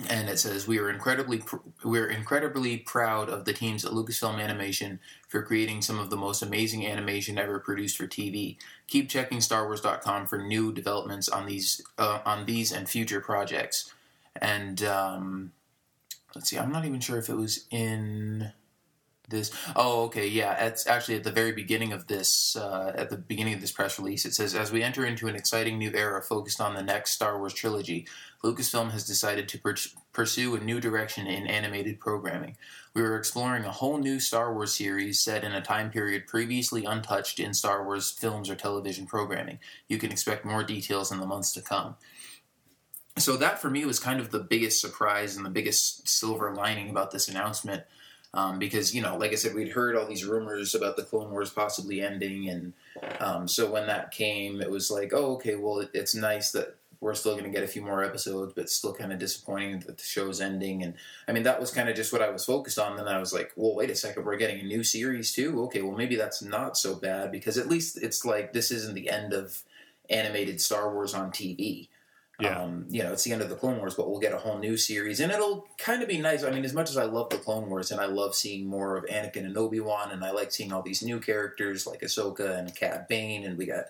and 0.09 0.29
it 0.29 0.39
says 0.39 0.69
we 0.69 0.79
are 0.79 0.89
incredibly 0.89 1.39
pr- 1.39 1.57
we're 1.83 2.09
incredibly 2.09 2.77
proud 2.77 3.27
of 3.27 3.43
the 3.43 3.51
teams 3.51 3.83
at 3.83 3.91
Lucasfilm 3.91 4.39
Animation 4.41 5.01
for 5.27 5.41
creating 5.41 5.81
some 5.81 5.99
of 5.99 6.09
the 6.09 6.15
most 6.15 6.41
amazing 6.41 6.87
animation 6.87 7.37
ever 7.37 7.59
produced 7.59 7.97
for 7.97 8.07
TV. 8.07 8.55
Keep 8.87 9.09
checking 9.09 9.39
StarWars.com 9.39 10.27
for 10.27 10.37
new 10.37 10.71
developments 10.71 11.27
on 11.27 11.45
these 11.45 11.81
uh, 11.97 12.21
on 12.25 12.45
these 12.45 12.71
and 12.71 12.87
future 12.87 13.19
projects. 13.19 13.91
And 14.41 14.81
um, 14.83 15.51
let's 16.33 16.49
see, 16.49 16.57
I'm 16.57 16.71
not 16.71 16.85
even 16.85 17.01
sure 17.01 17.17
if 17.17 17.27
it 17.27 17.35
was 17.35 17.65
in 17.69 18.53
this. 19.27 19.51
Oh, 19.75 20.03
okay, 20.05 20.27
yeah. 20.27 20.65
It's 20.65 20.87
actually 20.87 21.15
at 21.15 21.23
the 21.23 21.31
very 21.31 21.51
beginning 21.51 21.93
of 21.93 22.07
this, 22.07 22.55
uh, 22.55 22.93
at 22.95 23.09
the 23.09 23.17
beginning 23.17 23.53
of 23.53 23.61
this 23.61 23.71
press 23.71 23.99
release. 23.99 24.25
It 24.25 24.33
says, 24.33 24.55
as 24.55 24.71
we 24.71 24.83
enter 24.83 25.05
into 25.05 25.27
an 25.27 25.35
exciting 25.35 25.77
new 25.77 25.91
era 25.93 26.21
focused 26.21 26.61
on 26.61 26.75
the 26.75 26.83
next 26.83 27.11
Star 27.11 27.37
Wars 27.37 27.53
trilogy, 27.53 28.07
Lucasfilm 28.43 28.91
has 28.91 29.05
decided 29.05 29.47
to 29.49 29.57
pur- 29.59 29.75
pursue 30.13 30.55
a 30.55 30.59
new 30.59 30.79
direction 30.79 31.27
in 31.27 31.47
animated 31.47 31.99
programming. 31.99 32.57
We 32.93 33.01
are 33.01 33.17
exploring 33.17 33.65
a 33.65 33.71
whole 33.71 33.97
new 33.97 34.19
Star 34.19 34.53
Wars 34.53 34.75
series 34.75 35.19
set 35.19 35.43
in 35.43 35.51
a 35.51 35.61
time 35.61 35.91
period 35.91 36.27
previously 36.27 36.85
untouched 36.85 37.39
in 37.39 37.53
Star 37.53 37.83
Wars 37.83 38.11
films 38.11 38.49
or 38.49 38.55
television 38.55 39.05
programming. 39.05 39.59
You 39.87 39.97
can 39.97 40.11
expect 40.11 40.45
more 40.45 40.63
details 40.63 41.11
in 41.11 41.19
the 41.19 41.27
months 41.27 41.51
to 41.53 41.61
come 41.61 41.95
so 43.17 43.35
that 43.37 43.59
for 43.59 43.69
me 43.69 43.83
was 43.85 43.99
kind 43.99 44.19
of 44.19 44.31
the 44.31 44.39
biggest 44.39 44.79
surprise 44.79 45.35
and 45.35 45.45
the 45.45 45.49
biggest 45.49 46.07
silver 46.07 46.53
lining 46.53 46.89
about 46.89 47.11
this 47.11 47.27
announcement 47.27 47.83
um, 48.33 48.59
because 48.59 48.93
you 48.93 49.01
know 49.01 49.17
like 49.17 49.31
i 49.31 49.35
said 49.35 49.53
we'd 49.53 49.71
heard 49.71 49.95
all 49.95 50.07
these 50.07 50.25
rumors 50.25 50.75
about 50.75 50.95
the 50.95 51.03
clone 51.03 51.31
wars 51.31 51.49
possibly 51.49 52.01
ending 52.01 52.49
and 52.49 52.73
um, 53.19 53.47
so 53.47 53.69
when 53.69 53.87
that 53.87 54.11
came 54.11 54.61
it 54.61 54.69
was 54.69 54.91
like 54.91 55.13
oh 55.13 55.33
okay 55.35 55.55
well 55.55 55.79
it, 55.79 55.89
it's 55.93 56.15
nice 56.15 56.51
that 56.51 56.75
we're 56.99 57.13
still 57.13 57.33
going 57.33 57.43
to 57.43 57.51
get 57.51 57.63
a 57.63 57.67
few 57.67 57.81
more 57.81 58.03
episodes 58.03 58.53
but 58.55 58.69
still 58.69 58.93
kind 58.93 59.13
of 59.13 59.19
disappointing 59.19 59.79
that 59.79 59.97
the 59.97 60.03
show's 60.03 60.41
ending 60.41 60.83
and 60.83 60.95
i 61.27 61.31
mean 61.31 61.43
that 61.43 61.59
was 61.59 61.71
kind 61.71 61.89
of 61.89 61.95
just 61.95 62.11
what 62.11 62.21
i 62.21 62.29
was 62.29 62.45
focused 62.45 62.79
on 62.79 62.97
then 62.97 63.07
i 63.07 63.19
was 63.19 63.33
like 63.33 63.51
well 63.55 63.75
wait 63.75 63.89
a 63.89 63.95
second 63.95 64.25
we're 64.25 64.37
getting 64.37 64.59
a 64.59 64.63
new 64.63 64.83
series 64.83 65.31
too? 65.31 65.61
Okay 65.63 65.81
well 65.81 65.97
maybe 65.97 66.15
that's 66.15 66.41
not 66.41 66.77
so 66.77 66.95
bad 66.95 67.31
because 67.31 67.57
at 67.57 67.69
least 67.69 67.97
it's 68.01 68.25
like 68.25 68.53
this 68.53 68.71
isn't 68.71 68.95
the 68.95 69.09
end 69.09 69.33
of 69.33 69.63
animated 70.09 70.59
star 70.61 70.93
wars 70.93 71.13
on 71.13 71.31
tv 71.31 71.87
Yeah. 72.39 72.61
um, 72.61 72.85
you 72.89 73.01
know, 73.01 73.13
it's 73.13 73.23
the 73.23 73.33
end 73.33 73.41
of 73.41 73.49
the 73.49 73.55
Clone 73.55 73.79
Wars, 73.79 73.95
but 73.95 74.07
we'll 74.09 74.19
get 74.19 74.31
a 74.31 74.37
whole 74.37 74.59
new 74.59 74.77
series, 74.77 75.19
and 75.19 75.31
it'll 75.31 75.67
kind 75.79 76.03
of 76.03 76.07
be 76.07 76.19
nice. 76.19 76.43
I 76.43 76.51
mean, 76.51 76.65
as 76.65 76.73
much 76.73 76.89
as 76.91 76.97
I 76.97 77.05
love 77.05 77.29
the 77.31 77.37
Clone 77.37 77.67
Wars, 77.67 77.91
and 77.91 77.99
I 77.99 78.05
love 78.05 78.35
seeing 78.35 78.67
more 78.67 78.95
of 78.95 79.05
Anakin 79.05 79.45
and 79.45 79.57
Obi 79.57 79.79
Wan, 79.79 80.11
and 80.11 80.23
I 80.23 80.29
like 80.31 80.51
seeing 80.51 80.71
all 80.71 80.83
these 80.83 81.01
new 81.01 81.19
characters 81.19 81.87
like 81.87 82.01
Ahsoka 82.01 82.59
and 82.59 82.75
Cad 82.75 83.07
Bane, 83.07 83.43
and 83.43 83.57
we 83.57 83.65
got 83.65 83.85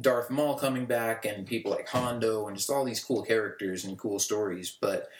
Darth 0.00 0.30
Maul 0.30 0.54
coming 0.58 0.86
back, 0.86 1.26
and 1.26 1.46
people 1.46 1.70
like 1.70 1.88
Hondo, 1.88 2.48
and 2.48 2.56
just 2.56 2.70
all 2.70 2.86
these 2.86 3.04
cool 3.04 3.22
characters 3.22 3.84
and 3.84 3.98
cool 3.98 4.18
stories. 4.18 4.74
But 4.80 5.10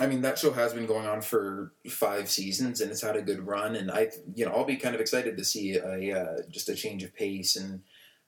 I 0.00 0.06
mean, 0.06 0.22
that 0.22 0.38
show 0.38 0.52
has 0.52 0.72
been 0.72 0.86
going 0.86 1.06
on 1.06 1.20
for 1.20 1.72
five 1.90 2.30
seasons, 2.30 2.80
and 2.80 2.90
it's 2.90 3.02
had 3.02 3.16
a 3.16 3.22
good 3.22 3.46
run. 3.46 3.76
And 3.76 3.90
I, 3.90 4.08
you 4.34 4.46
know, 4.46 4.52
I'll 4.52 4.64
be 4.64 4.76
kind 4.76 4.94
of 4.94 5.02
excited 5.02 5.36
to 5.36 5.44
see 5.44 5.76
a 5.76 6.18
uh, 6.18 6.42
just 6.48 6.70
a 6.70 6.74
change 6.74 7.02
of 7.02 7.14
pace 7.14 7.56
and 7.56 7.82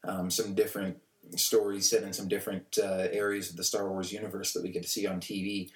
um, 0.06 0.30
some 0.30 0.54
different 0.54 0.98
stories 1.36 1.90
set 1.90 2.02
in 2.02 2.12
some 2.12 2.28
different 2.28 2.78
uh, 2.82 3.08
areas 3.12 3.50
of 3.50 3.56
the 3.56 3.64
Star 3.64 3.88
Wars 3.88 4.12
universe 4.12 4.52
that 4.52 4.62
we 4.62 4.70
get 4.70 4.82
to 4.82 4.88
see 4.88 5.06
on 5.06 5.20
TV. 5.20 5.70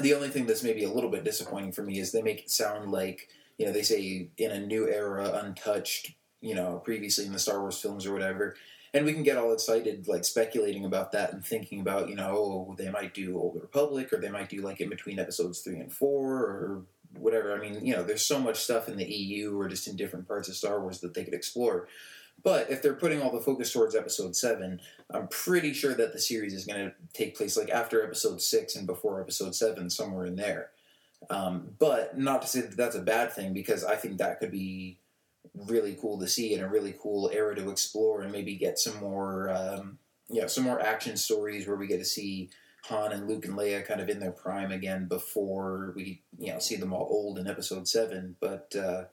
The 0.00 0.14
only 0.14 0.28
thing 0.28 0.46
that's 0.46 0.64
maybe 0.64 0.84
a 0.84 0.92
little 0.92 1.10
bit 1.10 1.24
disappointing 1.24 1.72
for 1.72 1.82
me 1.82 1.98
is 1.98 2.12
they 2.12 2.22
make 2.22 2.40
it 2.40 2.50
sound 2.50 2.90
like 2.90 3.28
you 3.58 3.66
know 3.66 3.72
they 3.72 3.82
say 3.82 4.28
in 4.36 4.50
a 4.50 4.60
new 4.60 4.88
era, 4.88 5.40
untouched, 5.42 6.12
you 6.40 6.54
know, 6.54 6.78
previously 6.84 7.26
in 7.26 7.32
the 7.32 7.38
Star 7.38 7.60
Wars 7.60 7.80
films 7.80 8.06
or 8.06 8.12
whatever. 8.12 8.56
And 8.92 9.04
we 9.04 9.12
can 9.12 9.24
get 9.24 9.36
all 9.36 9.52
excited 9.52 10.06
like 10.06 10.24
speculating 10.24 10.84
about 10.84 11.12
that 11.12 11.32
and 11.32 11.44
thinking 11.44 11.80
about 11.80 12.08
you 12.08 12.16
know 12.16 12.30
oh, 12.36 12.74
they 12.76 12.90
might 12.90 13.14
do 13.14 13.38
old 13.38 13.60
republic 13.60 14.12
or 14.12 14.18
they 14.18 14.30
might 14.30 14.48
do 14.48 14.62
like 14.62 14.80
in 14.80 14.88
between 14.88 15.18
episodes 15.18 15.60
three 15.60 15.78
and 15.78 15.92
four 15.92 16.38
or 16.38 16.82
whatever. 17.16 17.54
I 17.56 17.60
mean 17.60 17.84
you 17.84 17.94
know 17.94 18.02
there's 18.02 18.26
so 18.26 18.40
much 18.40 18.58
stuff 18.58 18.88
in 18.88 18.96
the 18.96 19.04
eu 19.04 19.58
or 19.58 19.68
just 19.68 19.86
in 19.86 19.96
different 19.96 20.26
parts 20.26 20.48
of 20.48 20.56
star 20.56 20.80
wars 20.80 21.00
that 21.00 21.14
they 21.14 21.24
could 21.24 21.34
explore 21.34 21.88
but 22.44 22.70
if 22.70 22.82
they're 22.82 22.94
putting 22.94 23.20
all 23.20 23.32
the 23.32 23.40
focus 23.40 23.72
towards 23.72 23.96
episode 23.96 24.36
seven 24.36 24.80
i'm 25.12 25.26
pretty 25.28 25.72
sure 25.72 25.94
that 25.94 26.12
the 26.12 26.18
series 26.18 26.54
is 26.54 26.66
going 26.66 26.78
to 26.78 26.92
take 27.12 27.36
place 27.36 27.56
like 27.56 27.70
after 27.70 28.04
episode 28.04 28.40
six 28.40 28.76
and 28.76 28.86
before 28.86 29.20
episode 29.20 29.54
seven 29.54 29.90
somewhere 29.90 30.26
in 30.26 30.36
there 30.36 30.70
um, 31.30 31.70
but 31.78 32.18
not 32.18 32.42
to 32.42 32.48
say 32.48 32.60
that 32.60 32.76
that's 32.76 32.96
a 32.96 33.02
bad 33.02 33.32
thing 33.32 33.52
because 33.52 33.84
i 33.84 33.96
think 33.96 34.18
that 34.18 34.38
could 34.38 34.50
be 34.52 34.98
really 35.54 35.96
cool 36.00 36.18
to 36.18 36.28
see 36.28 36.54
and 36.54 36.62
a 36.62 36.68
really 36.68 36.94
cool 37.00 37.30
era 37.32 37.54
to 37.54 37.70
explore 37.70 38.22
and 38.22 38.32
maybe 38.32 38.56
get 38.56 38.78
some 38.78 38.98
more 39.00 39.50
um, 39.50 39.98
you 40.28 40.40
know 40.40 40.46
some 40.46 40.64
more 40.64 40.80
action 40.80 41.16
stories 41.16 41.66
where 41.66 41.76
we 41.76 41.86
get 41.86 41.98
to 41.98 42.04
see 42.04 42.50
Han 42.88 43.12
and 43.12 43.28
Luke 43.28 43.46
and 43.46 43.56
Leia 43.56 43.86
kind 43.86 44.00
of 44.00 44.10
in 44.10 44.20
their 44.20 44.32
prime 44.32 44.70
again 44.70 45.06
before 45.06 45.92
we 45.96 46.22
you 46.38 46.52
know 46.52 46.58
see 46.58 46.76
them 46.76 46.92
all 46.92 47.06
old 47.10 47.38
in 47.38 47.46
Episode 47.46 47.88
Seven. 47.88 48.36
But 48.40 48.74
uh, 48.76 49.04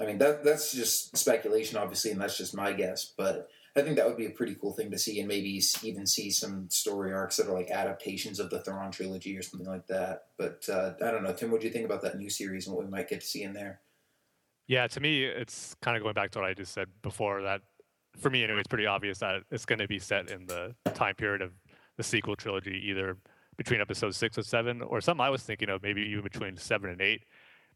I 0.00 0.06
mean 0.06 0.18
that 0.18 0.44
that's 0.44 0.72
just 0.72 1.16
speculation, 1.16 1.76
obviously, 1.76 2.10
and 2.12 2.20
that's 2.20 2.38
just 2.38 2.56
my 2.56 2.72
guess. 2.72 3.12
But 3.16 3.48
I 3.76 3.82
think 3.82 3.96
that 3.96 4.06
would 4.06 4.16
be 4.16 4.26
a 4.26 4.30
pretty 4.30 4.54
cool 4.54 4.72
thing 4.72 4.90
to 4.90 4.98
see, 4.98 5.18
and 5.20 5.28
maybe 5.28 5.60
even 5.82 6.06
see 6.06 6.30
some 6.30 6.68
story 6.70 7.12
arcs 7.12 7.36
that 7.36 7.48
are 7.48 7.54
like 7.54 7.70
adaptations 7.70 8.40
of 8.40 8.50
the 8.50 8.60
Thrawn 8.60 8.90
trilogy 8.90 9.36
or 9.36 9.42
something 9.42 9.68
like 9.68 9.86
that. 9.88 10.26
But 10.36 10.68
uh, 10.68 10.94
I 11.04 11.10
don't 11.10 11.22
know, 11.22 11.32
Tim. 11.32 11.50
What 11.50 11.60
do 11.60 11.66
you 11.66 11.72
think 11.72 11.84
about 11.84 12.02
that 12.02 12.18
new 12.18 12.30
series 12.30 12.66
and 12.66 12.74
what 12.74 12.84
we 12.84 12.90
might 12.90 13.08
get 13.08 13.20
to 13.20 13.26
see 13.26 13.42
in 13.42 13.52
there? 13.52 13.80
Yeah, 14.66 14.86
to 14.86 15.00
me, 15.00 15.24
it's 15.24 15.74
kind 15.80 15.96
of 15.96 16.02
going 16.02 16.14
back 16.14 16.30
to 16.32 16.40
what 16.40 16.48
I 16.48 16.54
just 16.54 16.72
said 16.72 16.88
before. 17.02 17.42
That 17.42 17.62
for 18.18 18.30
me, 18.30 18.44
anyway, 18.44 18.60
it's 18.60 18.68
pretty 18.68 18.86
obvious 18.86 19.18
that 19.18 19.42
it's 19.50 19.64
going 19.64 19.78
to 19.78 19.88
be 19.88 19.98
set 19.98 20.30
in 20.30 20.46
the 20.46 20.74
time 20.94 21.14
period 21.14 21.42
of 21.42 21.52
the 21.96 22.02
sequel 22.02 22.36
trilogy, 22.36 22.82
either 22.86 23.16
between 23.56 23.80
episode 23.80 24.14
six 24.14 24.38
or 24.38 24.42
seven, 24.42 24.82
or 24.82 25.00
something 25.00 25.24
I 25.24 25.30
was 25.30 25.42
thinking 25.42 25.68
of 25.68 25.82
maybe 25.82 26.02
even 26.02 26.22
between 26.22 26.56
seven 26.56 26.90
and 26.90 27.00
eight. 27.00 27.22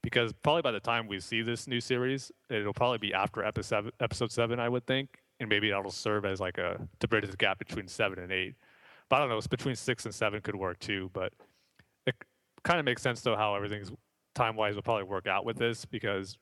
Because 0.03 0.33
probably 0.43 0.63
by 0.63 0.73
the 0.73 0.81
time 0.81 1.07
we 1.07 1.21
see 1.21 1.43
this 1.43 1.67
new 1.69 1.81
series, 1.81 2.33
it'll 2.51 2.73
probably 2.73 2.99
be 2.99 3.15
after 3.15 3.45
episode 3.45 3.93
episode 4.01 4.33
seven, 4.33 4.59
I 4.59 4.69
would 4.69 4.87
think, 4.87 5.19
and 5.39 5.49
maybe 5.49 5.71
that'll 5.71 5.91
serve 5.91 6.25
as 6.25 6.41
like 6.41 6.59
a 6.59 6.89
to 7.01 7.09
bridge 7.09 7.31
the 7.31 7.37
gap 7.37 7.59
between 7.59 7.87
seven 7.87 8.19
and 8.19 8.33
eight. 8.33 8.55
But 9.09 9.17
I 9.17 9.19
don't 9.21 9.29
know, 9.29 9.39
it's 9.39 9.47
between 9.47 9.77
six 9.77 10.05
and 10.05 10.15
seven 10.15 10.41
could 10.41 10.57
work 10.57 10.81
too. 10.81 11.11
But 11.13 11.33
it 12.07 12.17
kind 12.65 12.81
of 12.81 12.85
makes 12.85 13.03
sense 13.03 13.21
though 13.21 13.37
how 13.37 13.55
everything's 13.55 13.93
time 14.35 14.57
wise 14.57 14.75
will 14.75 14.83
probably 14.83 15.05
work 15.05 15.27
out 15.27 15.45
with 15.45 15.57
this 15.57 15.85
because 15.85 16.39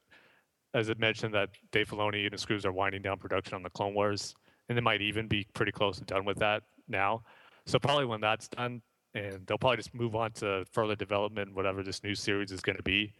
as 0.74 0.88
it 0.88 0.98
mentioned 0.98 1.34
that 1.34 1.50
Dave 1.72 1.88
Filoni 1.88 2.24
and 2.24 2.32
his 2.32 2.44
crews 2.44 2.64
are 2.64 2.72
winding 2.72 3.02
down 3.02 3.18
production 3.18 3.54
on 3.54 3.62
the 3.62 3.70
Clone 3.70 3.94
Wars, 3.94 4.34
and 4.68 4.78
they 4.78 4.82
might 4.82 5.02
even 5.02 5.26
be 5.26 5.46
pretty 5.52 5.72
close 5.72 5.98
to 5.98 6.04
done 6.04 6.24
with 6.24 6.38
that 6.38 6.62
now. 6.88 7.22
So 7.66 7.78
probably 7.78 8.06
when 8.06 8.20
that's 8.20 8.48
done, 8.48 8.82
and 9.14 9.44
they'll 9.46 9.58
probably 9.58 9.78
just 9.78 9.94
move 9.94 10.14
on 10.14 10.30
to 10.32 10.64
further 10.72 10.94
development, 10.94 11.54
whatever 11.54 11.82
this 11.82 12.04
new 12.04 12.14
series 12.14 12.52
is 12.52 12.61
going 12.61 12.76
to 12.76 12.82
be, 12.82 13.12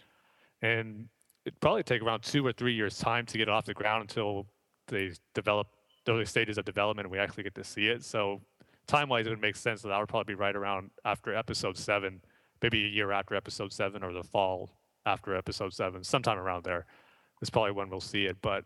and 0.63 1.09
it 1.45 1.59
probably 1.61 1.83
take 1.83 2.03
around 2.03 2.23
two 2.23 2.47
or 2.47 2.53
three 2.53 2.75
years 2.75 2.99
time 2.99 3.27
to 3.27 3.39
get 3.39 3.49
it 3.49 3.51
off 3.51 3.65
the 3.65 3.75
ground 3.75 4.03
until 4.03 4.47
they 4.89 5.13
develop 5.35 5.69
those 6.05 6.29
stages 6.29 6.59
of 6.59 6.65
development 6.65 7.07
and 7.07 7.13
we 7.13 7.19
actually 7.19 7.43
get 7.43 7.55
to 7.55 7.65
see 7.65 7.87
it. 7.87 8.05
So 8.05 8.41
time 8.87 9.09
wise, 9.09 9.27
it 9.27 9.31
would 9.31 9.41
make 9.41 9.57
sense 9.57 9.83
that 9.83 9.89
that 9.89 9.99
would 9.99 10.09
probably 10.09 10.35
be 10.35 10.39
right 10.39 10.57
around 10.57 10.91
after 11.05 11.35
episode 11.35 11.77
seven, 11.77 12.21
maybe 12.63 12.85
a 12.85 12.89
year 12.89 13.13
after 13.13 13.35
episode 13.35 13.73
seven 13.73 14.03
or 14.03 14.13
the 14.13 14.23
fall 14.23 14.71
after 15.07 15.35
episode 15.35 15.73
seven, 15.73 16.05
sometime 16.05 16.39
around 16.39 16.65
there. 16.65 16.87
is 17.41 17.51
probably 17.51 17.73
when 17.73 17.89
we'll 17.89 18.01
see 18.01 18.27
it. 18.27 18.37
But 18.43 18.65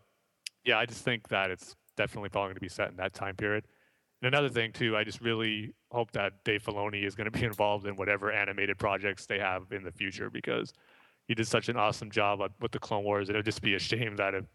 yeah, 0.65 0.77
I 0.77 0.85
just 0.85 1.03
think 1.03 1.27
that 1.29 1.51
it's 1.51 1.75
definitely 1.95 2.29
probably 2.29 2.47
going 2.47 2.55
to 2.55 2.61
be 2.61 2.69
set 2.69 2.89
in 2.89 2.97
that 2.97 3.13
time 3.13 3.35
period. 3.35 3.65
And 4.21 4.33
another 4.33 4.49
thing 4.49 4.71
too, 4.71 4.97
I 4.97 5.03
just 5.03 5.21
really 5.21 5.73
hope 5.91 6.11
that 6.11 6.43
Dave 6.43 6.63
Filoni 6.63 7.05
is 7.05 7.15
going 7.15 7.31
to 7.31 7.37
be 7.39 7.45
involved 7.51 7.85
in 7.85 7.95
whatever 7.95 8.31
animated 8.31 8.77
projects 8.77 9.25
they 9.25 9.39
have 9.39 9.71
in 9.71 9.83
the 9.83 9.91
future 9.91 10.29
because 10.29 10.73
he 11.27 11.35
did 11.35 11.47
such 11.47 11.69
an 11.69 11.77
awesome 11.77 12.11
job 12.11 12.39
with 12.61 12.71
the 12.71 12.79
Clone 12.79 13.03
Wars. 13.03 13.29
It 13.29 13.35
would 13.35 13.45
just 13.45 13.61
be 13.61 13.75
a 13.75 13.79
shame 13.79 14.15
that 14.17 14.33
if 14.33 14.45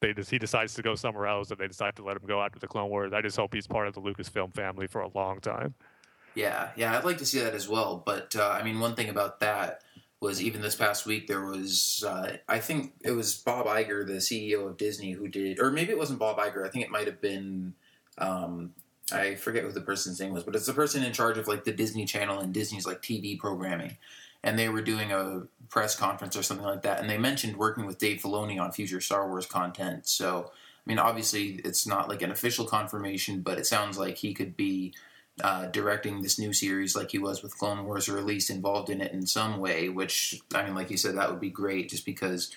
they 0.00 0.12
just, 0.12 0.30
he 0.30 0.38
decides 0.38 0.74
to 0.74 0.82
go 0.82 0.94
somewhere 0.94 1.26
else 1.26 1.50
and 1.50 1.58
they 1.58 1.66
decide 1.66 1.96
to 1.96 2.04
let 2.04 2.16
him 2.16 2.26
go 2.26 2.42
after 2.42 2.58
the 2.58 2.68
Clone 2.68 2.90
Wars. 2.90 3.12
I 3.12 3.22
just 3.22 3.36
hope 3.36 3.54
he's 3.54 3.66
part 3.66 3.88
of 3.88 3.94
the 3.94 4.00
Lucasfilm 4.00 4.54
family 4.54 4.86
for 4.86 5.00
a 5.00 5.08
long 5.14 5.40
time. 5.40 5.74
Yeah, 6.34 6.70
yeah, 6.76 6.96
I'd 6.96 7.04
like 7.04 7.18
to 7.18 7.26
see 7.26 7.40
that 7.40 7.54
as 7.54 7.68
well. 7.68 8.02
But 8.04 8.36
uh, 8.36 8.48
I 8.48 8.62
mean, 8.62 8.78
one 8.78 8.94
thing 8.94 9.08
about 9.08 9.40
that 9.40 9.82
was 10.20 10.42
even 10.42 10.60
this 10.60 10.74
past 10.74 11.06
week 11.06 11.26
there 11.26 11.44
was 11.44 12.04
uh, 12.06 12.36
I 12.48 12.58
think 12.58 12.92
it 13.02 13.12
was 13.12 13.36
Bob 13.36 13.66
Iger, 13.66 14.06
the 14.06 14.14
CEO 14.14 14.66
of 14.66 14.76
Disney, 14.76 15.12
who 15.12 15.28
did, 15.28 15.58
or 15.58 15.70
maybe 15.70 15.90
it 15.90 15.98
wasn't 15.98 16.18
Bob 16.18 16.38
Iger. 16.38 16.66
I 16.66 16.70
think 16.70 16.84
it 16.84 16.90
might 16.90 17.06
have 17.06 17.20
been. 17.20 17.74
Um, 18.18 18.72
I 19.10 19.36
forget 19.36 19.64
who 19.64 19.72
the 19.72 19.80
person's 19.80 20.20
name 20.20 20.32
was, 20.32 20.44
but 20.44 20.54
it's 20.54 20.66
the 20.66 20.74
person 20.74 21.02
in 21.02 21.12
charge 21.12 21.38
of 21.38 21.48
like 21.48 21.64
the 21.64 21.72
Disney 21.72 22.04
Channel 22.04 22.40
and 22.40 22.52
Disney's 22.52 22.86
like 22.86 23.00
TV 23.00 23.38
programming. 23.38 23.96
And 24.44 24.58
they 24.58 24.68
were 24.68 24.82
doing 24.82 25.10
a 25.10 25.42
press 25.68 25.96
conference 25.96 26.36
or 26.36 26.42
something 26.42 26.66
like 26.66 26.82
that, 26.82 27.00
and 27.00 27.10
they 27.10 27.18
mentioned 27.18 27.56
working 27.56 27.86
with 27.86 27.98
Dave 27.98 28.20
Filoni 28.20 28.60
on 28.60 28.72
future 28.72 29.00
Star 29.00 29.28
Wars 29.28 29.46
content. 29.46 30.06
So, 30.06 30.50
I 30.50 30.82
mean, 30.86 30.98
obviously, 30.98 31.60
it's 31.64 31.86
not 31.86 32.08
like 32.08 32.22
an 32.22 32.30
official 32.30 32.64
confirmation, 32.64 33.40
but 33.42 33.58
it 33.58 33.66
sounds 33.66 33.98
like 33.98 34.16
he 34.16 34.32
could 34.32 34.56
be 34.56 34.94
uh, 35.42 35.66
directing 35.66 36.22
this 36.22 36.38
new 36.38 36.52
series 36.52 36.96
like 36.96 37.10
he 37.10 37.18
was 37.18 37.42
with 37.42 37.58
Clone 37.58 37.84
Wars, 37.84 38.08
or 38.08 38.16
at 38.16 38.24
least 38.24 38.48
involved 38.48 38.90
in 38.90 39.00
it 39.00 39.12
in 39.12 39.26
some 39.26 39.58
way. 39.58 39.88
Which 39.88 40.40
I 40.54 40.64
mean, 40.64 40.74
like 40.74 40.90
you 40.90 40.96
said, 40.96 41.16
that 41.16 41.30
would 41.30 41.40
be 41.40 41.50
great. 41.50 41.90
Just 41.90 42.06
because, 42.06 42.54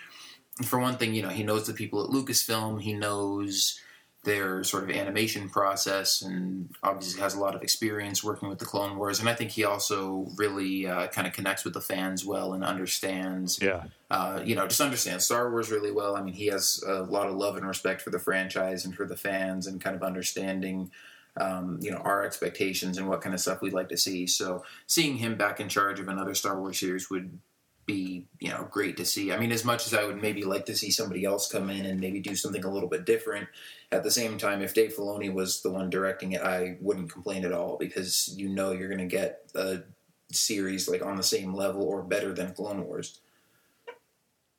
for 0.64 0.80
one 0.80 0.98
thing, 0.98 1.14
you 1.14 1.24
know, 1.24 1.30
he 1.30 1.44
knows 1.44 1.68
the 1.68 1.74
people 1.74 2.04
at 2.04 2.12
Lucasfilm. 2.12 2.82
He 2.82 2.94
knows 2.94 3.80
their 4.24 4.64
sort 4.64 4.84
of 4.84 4.92
animation 4.92 5.50
process, 5.50 6.22
and 6.22 6.70
obviously 6.84 7.20
has 7.22 7.34
a 7.34 7.40
lot 7.40 7.56
of 7.56 7.64
experience 7.64 8.24
working 8.24 8.50
with 8.50 8.60
the 8.60 8.66
Clone 8.66 8.98
Wars. 8.98 9.20
And 9.20 9.28
I 9.28 9.34
think 9.34 9.52
he 9.52 9.64
also 9.64 10.28
really 10.36 10.86
uh, 10.86 11.08
kind 11.08 11.26
of 11.26 11.34
connects 11.34 11.64
with 11.64 11.74
the 11.74 11.82
fans 11.82 12.24
well 12.24 12.54
and 12.54 12.64
understands. 12.64 13.60
Yeah. 13.62 13.86
Uh, 14.12 14.42
you 14.44 14.54
know, 14.54 14.68
just 14.68 14.82
understands 14.82 15.26
Star 15.26 15.50
Wars 15.50 15.72
really 15.72 15.92
well. 15.92 16.16
I 16.16 16.22
mean, 16.22 16.36
he 16.36 16.48
has 16.48 16.84
a 16.86 17.02
lot 17.02 17.28
of 17.28 17.36
love 17.36 17.58
and 17.58 17.68
respect 17.68 18.02
for 18.02 18.12
the 18.12 18.20
franchise 18.20 18.86
and 18.86 18.94
for 18.94 19.08
the 19.08 19.18
fans, 19.18 19.66
and 19.66 19.82
kind 19.82 19.96
of 19.96 20.04
understanding 20.04 20.92
um, 21.38 21.80
you 21.82 21.92
know 21.92 21.98
our 21.98 22.24
expectations 22.24 22.98
and 22.98 23.08
what 23.08 23.22
kind 23.22 23.34
of 23.34 23.40
stuff 23.40 23.62
we'd 23.62 23.74
like 23.74 23.90
to 23.90 23.98
see. 23.98 24.28
So 24.28 24.64
seeing 24.88 25.18
him 25.18 25.36
back 25.36 25.60
in 25.60 25.70
charge 25.70 26.00
of 26.00 26.08
another 26.08 26.36
Star 26.36 26.60
Wars 26.60 26.80
series 26.80 27.10
would 27.10 27.40
be 27.86 28.26
you 28.40 28.50
know 28.50 28.68
great 28.70 28.98
to 28.98 29.06
see. 29.06 29.32
I 29.32 29.38
mean, 29.38 29.52
as 29.52 29.66
much 29.66 29.88
as 29.88 29.94
I 29.94 30.06
would 30.06 30.22
maybe 30.22 30.44
like 30.44 30.66
to 30.66 30.76
see 30.76 30.92
somebody 30.92 31.26
else 31.26 31.52
come 31.52 31.70
in 31.70 31.86
and 31.86 32.00
maybe 32.00 32.20
do 32.20 32.36
something 32.36 32.64
a 32.64 32.72
little 32.72 32.90
bit 32.90 33.06
different, 33.06 33.48
at 33.92 34.04
the 34.04 34.12
same 34.12 34.38
time, 34.38 34.62
if 34.62 34.74
Dave 34.74 34.96
Filoni 34.96 35.32
was 35.34 35.62
the 35.62 35.70
one 35.70 35.90
directing 35.90 36.32
it, 36.32 36.42
I 36.42 36.78
wouldn't 36.80 37.12
complain 37.12 37.44
at 37.44 37.52
all 37.52 37.78
because 37.78 38.34
you 38.36 38.50
know 38.50 38.72
you're 38.72 38.88
going 38.88 39.00
to 39.00 39.06
get 39.06 39.52
a 39.56 39.80
series 40.32 40.88
like 40.88 41.06
on 41.06 41.18
the 41.18 41.24
same 41.24 41.54
level 41.54 41.84
or 41.84 42.02
better 42.02 42.34
than 42.34 42.54
Clone 42.54 42.86
Wars. 42.86 43.20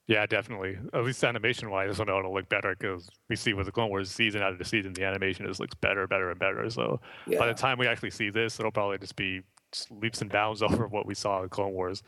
Yeah, 0.06 0.26
definitely. 0.26 0.78
At 0.92 1.04
least 1.04 1.24
animation 1.24 1.70
wise, 1.70 1.88
this 1.88 1.98
one 1.98 2.08
ought 2.08 2.12
to 2.12 2.14
know 2.14 2.18
it'll 2.18 2.34
look 2.34 2.48
better 2.48 2.76
because 2.78 3.08
we 3.30 3.36
see 3.36 3.54
with 3.54 3.66
the 3.66 3.72
Clone 3.72 3.88
Wars 3.88 4.10
season 4.10 4.42
after 4.42 4.62
season, 4.64 4.92
the 4.92 5.04
animation 5.04 5.46
just 5.46 5.60
looks 5.60 5.74
better, 5.76 6.06
better, 6.06 6.30
and 6.30 6.38
better. 6.38 6.68
So 6.68 7.00
yeah. 7.26 7.38
by 7.38 7.46
the 7.46 7.54
time 7.54 7.78
we 7.78 7.86
actually 7.86 8.10
see 8.10 8.28
this, 8.28 8.58
it'll 8.58 8.72
probably 8.72 8.98
just 8.98 9.16
be 9.16 9.42
just 9.70 9.90
leaps 9.90 10.20
and 10.20 10.30
bounds 10.30 10.60
over 10.62 10.86
what 10.88 11.06
we 11.06 11.14
saw 11.14 11.42
in 11.42 11.48
Clone 11.48 11.72
Wars. 11.72 12.02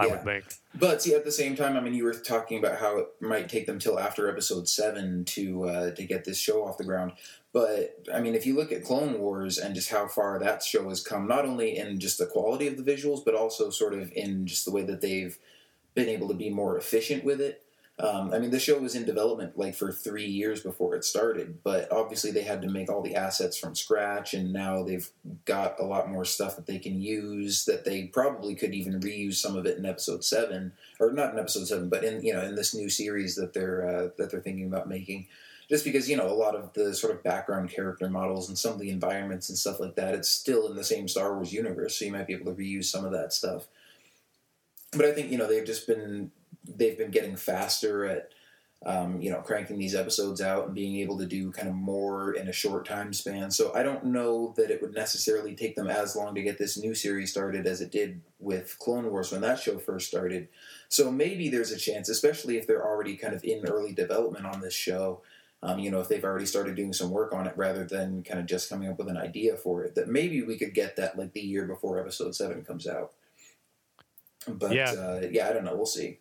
I 0.00 0.06
yeah. 0.06 0.12
would 0.12 0.24
think. 0.24 0.44
But 0.74 1.02
see, 1.02 1.14
at 1.14 1.26
the 1.26 1.32
same 1.32 1.56
time, 1.56 1.76
I 1.76 1.80
mean, 1.80 1.92
you 1.92 2.04
were 2.04 2.14
talking 2.14 2.58
about 2.58 2.78
how 2.78 2.98
it 2.98 3.08
might 3.20 3.50
take 3.50 3.66
them 3.66 3.78
till 3.78 3.98
after 3.98 4.30
Episode 4.30 4.66
Seven 4.66 5.26
to 5.26 5.64
uh, 5.68 5.90
to 5.90 6.04
get 6.04 6.24
this 6.24 6.38
show 6.38 6.64
off 6.64 6.78
the 6.78 6.84
ground. 6.84 7.12
But 7.52 8.06
I 8.12 8.20
mean, 8.20 8.34
if 8.34 8.46
you 8.46 8.56
look 8.56 8.72
at 8.72 8.84
Clone 8.84 9.18
Wars 9.18 9.58
and 9.58 9.74
just 9.74 9.90
how 9.90 10.08
far 10.08 10.38
that 10.38 10.62
show 10.62 10.88
has 10.88 11.02
come, 11.02 11.28
not 11.28 11.44
only 11.44 11.76
in 11.76 12.00
just 12.00 12.18
the 12.18 12.26
quality 12.26 12.66
of 12.66 12.78
the 12.78 12.82
visuals, 12.82 13.22
but 13.24 13.34
also 13.34 13.68
sort 13.68 13.92
of 13.92 14.10
in 14.12 14.46
just 14.46 14.64
the 14.64 14.70
way 14.70 14.82
that 14.82 15.02
they've 15.02 15.36
been 15.94 16.08
able 16.08 16.28
to 16.28 16.34
be 16.34 16.48
more 16.48 16.78
efficient 16.78 17.22
with 17.22 17.40
it. 17.40 17.62
Um, 18.00 18.32
I 18.32 18.38
mean, 18.38 18.50
the 18.50 18.58
show 18.58 18.78
was 18.78 18.94
in 18.94 19.04
development 19.04 19.58
like 19.58 19.74
for 19.74 19.92
three 19.92 20.24
years 20.24 20.62
before 20.62 20.94
it 20.94 21.04
started, 21.04 21.62
but 21.62 21.92
obviously 21.92 22.30
they 22.30 22.42
had 22.42 22.62
to 22.62 22.68
make 22.68 22.88
all 22.88 23.02
the 23.02 23.14
assets 23.14 23.58
from 23.58 23.74
scratch, 23.74 24.32
and 24.32 24.54
now 24.54 24.82
they've 24.82 25.06
got 25.44 25.78
a 25.78 25.84
lot 25.84 26.08
more 26.08 26.24
stuff 26.24 26.56
that 26.56 26.66
they 26.66 26.78
can 26.78 27.02
use. 27.02 27.66
That 27.66 27.84
they 27.84 28.04
probably 28.04 28.54
could 28.54 28.74
even 28.74 29.00
reuse 29.00 29.34
some 29.34 29.54
of 29.54 29.66
it 29.66 29.76
in 29.76 29.84
episode 29.84 30.24
seven, 30.24 30.72
or 30.98 31.12
not 31.12 31.34
in 31.34 31.38
episode 31.38 31.68
seven, 31.68 31.90
but 31.90 32.02
in 32.02 32.22
you 32.24 32.32
know 32.32 32.42
in 32.42 32.54
this 32.54 32.74
new 32.74 32.88
series 32.88 33.34
that 33.34 33.52
they're 33.52 33.86
uh, 33.86 34.08
that 34.16 34.30
they're 34.30 34.40
thinking 34.40 34.66
about 34.66 34.88
making. 34.88 35.26
Just 35.68 35.84
because 35.84 36.08
you 36.08 36.16
know 36.16 36.26
a 36.26 36.32
lot 36.32 36.56
of 36.56 36.72
the 36.72 36.94
sort 36.94 37.14
of 37.14 37.22
background 37.22 37.68
character 37.68 38.08
models 38.08 38.48
and 38.48 38.56
some 38.58 38.72
of 38.72 38.80
the 38.80 38.90
environments 38.90 39.50
and 39.50 39.58
stuff 39.58 39.78
like 39.78 39.96
that, 39.96 40.14
it's 40.14 40.30
still 40.30 40.68
in 40.68 40.74
the 40.74 40.84
same 40.84 41.06
Star 41.06 41.34
Wars 41.34 41.52
universe, 41.52 41.98
so 41.98 42.06
you 42.06 42.12
might 42.12 42.26
be 42.26 42.32
able 42.32 42.46
to 42.46 42.58
reuse 42.58 42.86
some 42.86 43.04
of 43.04 43.12
that 43.12 43.34
stuff. 43.34 43.66
but 44.92 45.04
I 45.04 45.12
think 45.12 45.30
you 45.30 45.36
know 45.36 45.46
they've 45.46 45.66
just 45.66 45.86
been 45.86 46.30
they've 46.64 46.98
been 46.98 47.10
getting 47.10 47.36
faster 47.36 48.04
at 48.04 48.30
um, 48.86 49.20
you 49.20 49.30
know 49.30 49.40
cranking 49.42 49.78
these 49.78 49.94
episodes 49.94 50.40
out 50.40 50.64
and 50.66 50.74
being 50.74 50.96
able 50.96 51.18
to 51.18 51.26
do 51.26 51.52
kind 51.52 51.68
of 51.68 51.74
more 51.74 52.32
in 52.32 52.48
a 52.48 52.52
short 52.52 52.86
time 52.86 53.12
span. 53.12 53.50
So 53.50 53.74
I 53.74 53.82
don't 53.82 54.06
know 54.06 54.54
that 54.56 54.70
it 54.70 54.80
would 54.80 54.94
necessarily 54.94 55.54
take 55.54 55.76
them 55.76 55.88
as 55.88 56.16
long 56.16 56.34
to 56.34 56.42
get 56.42 56.56
this 56.56 56.78
new 56.78 56.94
series 56.94 57.30
started 57.30 57.66
as 57.66 57.82
it 57.82 57.90
did 57.92 58.22
with 58.38 58.78
Clone 58.78 59.10
Wars 59.10 59.32
when 59.32 59.42
that 59.42 59.60
show 59.60 59.78
first 59.78 60.08
started. 60.08 60.48
So 60.88 61.10
maybe 61.12 61.50
there's 61.50 61.72
a 61.72 61.78
chance, 61.78 62.08
especially 62.08 62.56
if 62.56 62.66
they're 62.66 62.84
already 62.84 63.16
kind 63.16 63.34
of 63.34 63.44
in 63.44 63.66
early 63.66 63.92
development 63.92 64.46
on 64.46 64.60
this 64.62 64.74
show. 64.74 65.20
Um, 65.62 65.78
you 65.78 65.90
know, 65.90 66.00
if 66.00 66.08
they've 66.08 66.24
already 66.24 66.46
started 66.46 66.74
doing 66.74 66.94
some 66.94 67.10
work 67.10 67.34
on 67.34 67.46
it 67.46 67.52
rather 67.54 67.84
than 67.84 68.22
kind 68.22 68.40
of 68.40 68.46
just 68.46 68.70
coming 68.70 68.88
up 68.88 68.96
with 68.96 69.08
an 69.08 69.18
idea 69.18 69.56
for 69.56 69.84
it, 69.84 69.94
that 69.94 70.08
maybe 70.08 70.42
we 70.42 70.56
could 70.56 70.72
get 70.72 70.96
that 70.96 71.18
like 71.18 71.34
the 71.34 71.40
year 71.40 71.66
before 71.66 72.00
episode 72.00 72.34
seven 72.34 72.64
comes 72.64 72.86
out. 72.86 73.12
But 74.48 74.72
Yeah. 74.72 74.92
uh, 74.92 75.28
yeah, 75.30 75.48
I 75.48 75.52
don't 75.52 75.64
know. 75.64 75.76
We'll 75.76 75.84
see. 75.84 76.20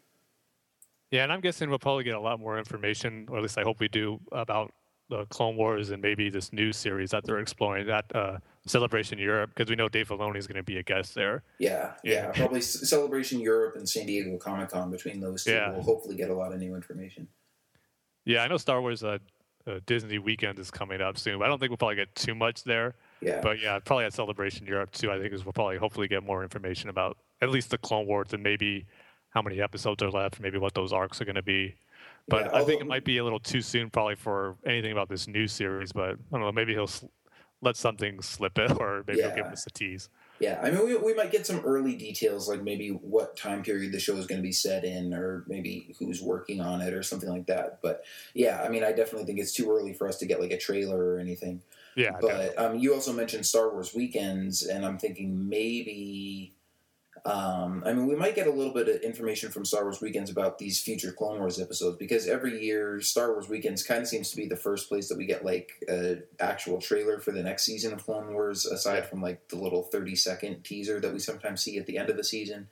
Yeah, 1.11 1.23
and 1.23 1.31
I'm 1.33 1.41
guessing 1.41 1.69
we'll 1.69 1.79
probably 1.79 2.03
get 2.03 2.15
a 2.15 2.19
lot 2.19 2.39
more 2.39 2.57
information, 2.59 3.27
or 3.29 3.37
at 3.37 3.41
least 3.41 3.57
I 3.57 3.63
hope 3.63 3.79
we 3.79 3.87
do, 3.87 4.19
about 4.31 4.71
the 5.09 5.25
Clone 5.25 5.55
Wars 5.55 5.89
and 5.89 5.99
maybe 6.03 6.29
this 6.29 6.53
new 6.53 6.71
series 6.71 7.09
that 7.11 7.23
they're 7.23 7.39
exploring 7.39 7.89
at 7.89 8.05
uh, 8.15 8.37
Celebration 8.67 9.17
Europe, 9.17 9.49
because 9.55 9.67
we 9.67 9.75
know 9.75 9.89
Dave 9.89 10.07
Filoni 10.09 10.37
is 10.37 10.45
going 10.45 10.57
to 10.57 10.63
be 10.63 10.77
a 10.77 10.83
guest 10.83 11.15
there. 11.15 11.41
Yeah, 11.57 11.93
yeah, 12.03 12.13
Yeah. 12.27 12.31
probably 12.33 12.61
Celebration 12.61 13.39
Europe 13.39 13.75
and 13.75 13.89
San 13.89 14.05
Diego 14.05 14.37
Comic 14.37 14.69
Con. 14.69 14.91
Between 14.91 15.19
those 15.19 15.43
two, 15.43 15.51
Yeah. 15.53 15.71
we'll 15.71 15.81
hopefully 15.81 16.15
get 16.15 16.29
a 16.29 16.35
lot 16.35 16.53
of 16.53 16.59
new 16.59 16.75
information. 16.75 17.27
Yeah, 18.25 18.43
I 18.43 18.47
know 18.47 18.57
Star 18.57 18.81
Wars 18.81 19.03
uh, 19.03 19.17
uh, 19.65 19.79
Disney 19.87 20.19
weekend 20.19 20.59
is 20.59 20.69
coming 20.69 21.01
up 21.01 21.17
soon, 21.17 21.39
but 21.39 21.45
I 21.45 21.47
don't 21.47 21.57
think 21.57 21.71
we'll 21.71 21.77
probably 21.77 21.95
get 21.95 22.13
too 22.13 22.35
much 22.35 22.63
there. 22.63 22.93
Yeah, 23.21 23.41
But 23.41 23.59
yeah, 23.59 23.79
probably 23.79 24.05
at 24.05 24.13
Celebration 24.13 24.67
Europe 24.67 24.91
too. 24.91 25.11
I 25.11 25.19
think 25.19 25.33
is 25.33 25.43
we'll 25.43 25.53
probably 25.53 25.77
hopefully 25.77 26.07
get 26.07 26.21
more 26.23 26.43
information 26.43 26.89
about 26.91 27.17
at 27.41 27.49
least 27.49 27.71
the 27.71 27.79
Clone 27.79 28.05
Wars 28.05 28.31
and 28.33 28.43
maybe 28.43 28.85
how 29.29 29.41
many 29.41 29.61
episodes 29.61 30.01
are 30.03 30.09
left, 30.11 30.39
maybe 30.39 30.57
what 30.57 30.73
those 30.73 30.91
arcs 30.91 31.21
are 31.21 31.25
going 31.25 31.35
to 31.35 31.41
be. 31.41 31.75
But 32.27 32.45
Yeah, 32.45 32.59
I 32.59 32.63
think 32.63 32.81
it 32.81 32.87
might 32.87 33.05
be 33.05 33.17
a 33.17 33.23
little 33.23 33.39
too 33.39 33.61
soon 33.61 33.89
probably 33.89 34.15
for 34.15 34.55
anything 34.65 34.91
about 34.91 35.09
this 35.09 35.27
new 35.27 35.47
series. 35.47 35.91
But 35.91 36.11
I 36.11 36.15
don't 36.31 36.41
know, 36.41 36.51
maybe 36.51 36.73
he'll 36.73 36.83
s- 36.83 37.05
let 37.61 37.75
something 37.75 38.21
slip 38.21 38.57
it, 38.57 38.71
or 38.79 39.03
maybe 39.07 39.21
he'll 39.21 39.35
give 39.35 39.45
us 39.45 39.65
a 39.67 39.71
tease. 39.71 40.09
yeah. 40.39 40.59
I 40.63 40.71
mean, 40.71 40.85
we, 40.85 40.95
we 40.95 41.13
might 41.13 41.31
get 41.31 41.45
some 41.45 41.59
early 41.65 41.95
details, 41.95 42.47
like 42.47 42.63
maybe 42.63 42.89
what 42.89 43.35
time 43.35 43.63
period 43.63 43.91
the 43.91 43.99
show 43.99 44.15
is 44.15 44.25
going 44.27 44.39
to 44.39 44.45
be 44.45 44.51
set 44.51 44.83
in, 44.85 45.13
or 45.13 45.43
maybe 45.47 45.95
who's 45.99 46.21
working 46.21 46.61
on 46.61 46.81
it, 46.81 46.93
or 46.93 47.03
something 47.03 47.29
like 47.29 47.47
that. 47.47 47.79
But 47.81 48.03
yeah, 48.33 48.61
I 48.63 48.69
mean, 48.69 48.83
I 48.83 48.91
definitely 48.91 49.25
think 49.25 49.39
it's 49.39 49.53
too 49.53 49.69
early 49.71 49.93
for 49.93 50.07
us 50.07 50.17
to 50.19 50.25
get 50.25 50.39
like 50.39 50.51
a 50.51 50.57
trailer 50.57 50.97
or 50.97 51.19
anything. 51.19 51.61
Yeah, 51.95 52.17
but 52.21 52.57
um, 52.57 52.77
you 52.79 52.93
also 52.93 53.11
mentioned 53.11 53.45
Star 53.45 53.69
Wars 53.71 53.93
weekends, 53.93 54.63
and 54.65 54.85
I'm 54.85 54.97
thinking 54.97 55.49
maybe. 55.49 56.53
Um, 57.25 57.83
I 57.85 57.93
mean, 57.93 58.07
we 58.07 58.15
might 58.15 58.35
get 58.35 58.47
a 58.47 58.51
little 58.51 58.73
bit 58.73 58.87
of 58.87 59.01
information 59.01 59.51
from 59.51 59.65
Star 59.65 59.83
Wars 59.83 60.01
weekends 60.01 60.29
about 60.29 60.57
these 60.57 60.79
future 60.79 61.11
Clone 61.11 61.39
Wars 61.39 61.59
episodes 61.59 61.97
because 61.97 62.27
every 62.27 62.63
year 62.63 63.01
Star 63.01 63.31
Wars 63.31 63.49
weekends 63.49 63.83
kind 63.83 64.01
of 64.01 64.07
seems 64.07 64.31
to 64.31 64.37
be 64.37 64.47
the 64.47 64.55
first 64.55 64.87
place 64.89 65.09
that 65.09 65.17
we 65.17 65.25
get 65.25 65.43
like 65.43 65.71
an 65.87 66.23
actual 66.39 66.79
trailer 66.79 67.19
for 67.19 67.31
the 67.31 67.43
next 67.43 67.65
season 67.65 67.93
of 67.93 68.05
Clone 68.05 68.33
Wars, 68.33 68.65
aside 68.65 69.07
from 69.07 69.21
like 69.21 69.47
the 69.49 69.57
little 69.57 69.83
30 69.83 70.15
second 70.15 70.63
teaser 70.63 70.99
that 70.99 71.13
we 71.13 71.19
sometimes 71.19 71.61
see 71.61 71.77
at 71.77 71.85
the 71.85 71.97
end 71.97 72.09
of 72.09 72.17
the 72.17 72.23
season. 72.23 72.67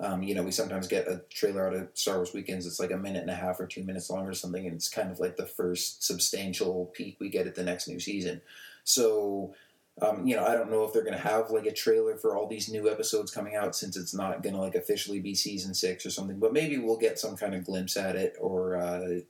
Um, 0.00 0.22
you 0.22 0.34
know, 0.34 0.44
we 0.44 0.52
sometimes 0.52 0.86
get 0.86 1.08
a 1.08 1.22
trailer 1.28 1.66
out 1.66 1.74
of 1.74 1.88
Star 1.94 2.16
Wars 2.16 2.32
weekends. 2.32 2.66
It's 2.66 2.78
like 2.78 2.92
a 2.92 2.96
minute 2.96 3.22
and 3.22 3.30
a 3.30 3.34
half 3.34 3.58
or 3.58 3.66
two 3.66 3.82
minutes 3.82 4.10
long 4.10 4.26
or 4.26 4.34
something, 4.34 4.64
and 4.64 4.76
it's 4.76 4.88
kind 4.88 5.10
of 5.10 5.18
like 5.18 5.36
the 5.36 5.46
first 5.46 6.04
substantial 6.04 6.86
peek 6.94 7.16
we 7.18 7.28
get 7.28 7.48
at 7.48 7.56
the 7.56 7.64
next 7.64 7.88
new 7.88 7.98
season. 7.98 8.40
So, 8.84 9.54
um, 10.02 10.26
you 10.26 10.36
know, 10.36 10.44
I 10.44 10.54
don't 10.54 10.70
know 10.70 10.84
if 10.84 10.92
they're 10.92 11.04
going 11.04 11.16
to 11.16 11.20
have 11.20 11.50
like 11.50 11.66
a 11.66 11.72
trailer 11.72 12.16
for 12.16 12.36
all 12.36 12.46
these 12.46 12.68
new 12.68 12.90
episodes 12.90 13.30
coming 13.30 13.56
out 13.56 13.74
since 13.74 13.96
it's 13.96 14.14
not 14.14 14.42
going 14.42 14.54
to 14.54 14.60
like 14.60 14.74
officially 14.74 15.20
be 15.20 15.34
season 15.34 15.74
six 15.74 16.06
or 16.06 16.10
something. 16.10 16.38
But 16.38 16.52
maybe 16.52 16.78
we'll 16.78 16.98
get 16.98 17.18
some 17.18 17.36
kind 17.36 17.54
of 17.54 17.64
glimpse 17.64 17.96
at 17.96 18.16
it, 18.16 18.36
or 18.40 18.76
uh, 18.76 19.20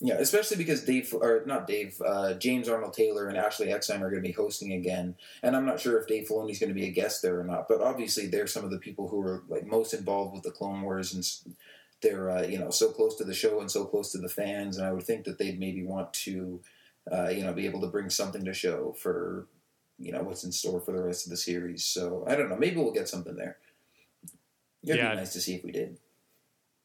you 0.00 0.12
know, 0.12 0.16
especially 0.18 0.56
because 0.56 0.84
Dave 0.84 1.12
or 1.12 1.42
not 1.46 1.66
Dave, 1.66 2.00
uh, 2.04 2.34
James 2.34 2.68
Arnold 2.68 2.94
Taylor 2.94 3.28
and 3.28 3.36
Ashley 3.36 3.72
Eckstein 3.72 4.02
are 4.02 4.10
going 4.10 4.22
to 4.22 4.28
be 4.28 4.32
hosting 4.32 4.72
again, 4.72 5.14
and 5.42 5.56
I'm 5.56 5.66
not 5.66 5.80
sure 5.80 5.98
if 5.98 6.06
Dave 6.06 6.28
Filoni's 6.28 6.58
going 6.58 6.70
to 6.70 6.74
be 6.74 6.86
a 6.86 6.92
guest 6.92 7.22
there 7.22 7.38
or 7.38 7.44
not. 7.44 7.68
But 7.68 7.80
obviously, 7.80 8.26
they're 8.26 8.46
some 8.46 8.64
of 8.64 8.70
the 8.70 8.78
people 8.78 9.08
who 9.08 9.20
are 9.20 9.44
like 9.48 9.66
most 9.66 9.94
involved 9.94 10.34
with 10.34 10.42
the 10.42 10.50
Clone 10.52 10.82
Wars 10.82 11.14
and. 11.14 11.24
They're 12.00 12.30
uh, 12.30 12.42
you 12.42 12.60
know 12.60 12.70
so 12.70 12.92
close 12.92 13.16
to 13.16 13.24
the 13.24 13.34
show 13.34 13.58
and 13.58 13.68
so 13.68 13.84
close 13.84 14.12
to 14.12 14.18
the 14.18 14.28
fans, 14.28 14.76
and 14.76 14.86
I 14.86 14.92
would 14.92 15.02
think 15.02 15.24
that 15.24 15.36
they'd 15.36 15.58
maybe 15.58 15.82
want 15.82 16.12
to, 16.12 16.60
uh, 17.10 17.26
you 17.30 17.42
know, 17.42 17.52
be 17.52 17.66
able 17.66 17.80
to 17.80 17.88
bring 17.88 18.08
something 18.08 18.44
to 18.44 18.54
show 18.54 18.92
for 18.92 19.48
you 19.98 20.12
know 20.12 20.22
what's 20.22 20.44
in 20.44 20.52
store 20.52 20.80
for 20.80 20.92
the 20.92 21.02
rest 21.02 21.26
of 21.26 21.30
the 21.30 21.36
series. 21.36 21.84
So 21.84 22.24
I 22.26 22.34
don't 22.36 22.48
know. 22.48 22.56
Maybe 22.56 22.76
we'll 22.76 22.92
get 22.92 23.08
something 23.08 23.36
there. 23.36 23.58
It'd 24.82 24.96
Yeah. 24.96 25.10
be 25.10 25.16
nice 25.16 25.32
to 25.32 25.40
see 25.40 25.54
if 25.54 25.64
we 25.64 25.72
did. 25.72 25.98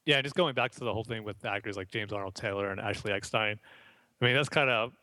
Yeah, 0.06 0.22
just 0.22 0.36
going 0.36 0.56
back 0.56 0.72
to 0.72 0.80
the 0.80 0.92
whole 0.94 1.04
thing 1.04 1.24
with 1.24 1.46
actors 1.46 1.78
like 1.78 1.90
James 1.90 2.12
Arnold 2.12 2.36
Taylor 2.36 2.72
and 2.72 2.80
Ashley 2.82 3.12
Eckstein. 3.14 3.60
I 4.22 4.26
mean, 4.26 4.36
that's 4.36 4.50
kind 4.50 4.70
of 4.70 4.94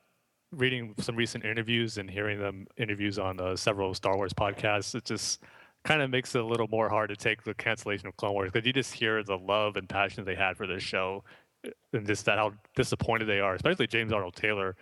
reading 0.52 0.94
some 0.98 1.14
recent 1.16 1.44
interviews 1.44 1.96
and 1.98 2.10
hearing 2.10 2.38
them 2.38 2.66
interviews 2.76 3.18
on 3.18 3.40
uh, 3.40 3.54
several 3.56 3.94
Star 3.94 4.16
Wars 4.16 4.32
podcasts. 4.32 4.94
It 4.94 5.04
just 5.04 5.40
kind 5.84 6.02
of 6.02 6.10
makes 6.10 6.34
it 6.34 6.40
a 6.42 6.44
little 6.44 6.68
more 6.68 6.88
hard 6.88 7.08
to 7.10 7.16
take 7.16 7.44
the 7.44 7.54
cancellation 7.54 8.08
of 8.08 8.16
Clone 8.16 8.32
Wars 8.34 8.50
because 8.50 8.66
you 8.66 8.72
just 8.72 8.92
hear 8.92 9.22
the 9.22 9.38
love 9.38 9.76
and 9.76 9.88
passion 9.88 10.24
they 10.24 10.34
had 10.34 10.56
for 10.56 10.66
this 10.66 10.82
show, 10.82 11.22
uh, 11.66 11.70
and 11.94 12.06
just 12.06 12.26
that 12.26 12.36
how 12.36 12.52
disappointed 12.76 13.26
they 13.26 13.40
are, 13.40 13.54
especially 13.54 13.86
James 13.86 14.12
Arnold 14.12 14.34
Taylor, 14.34 14.76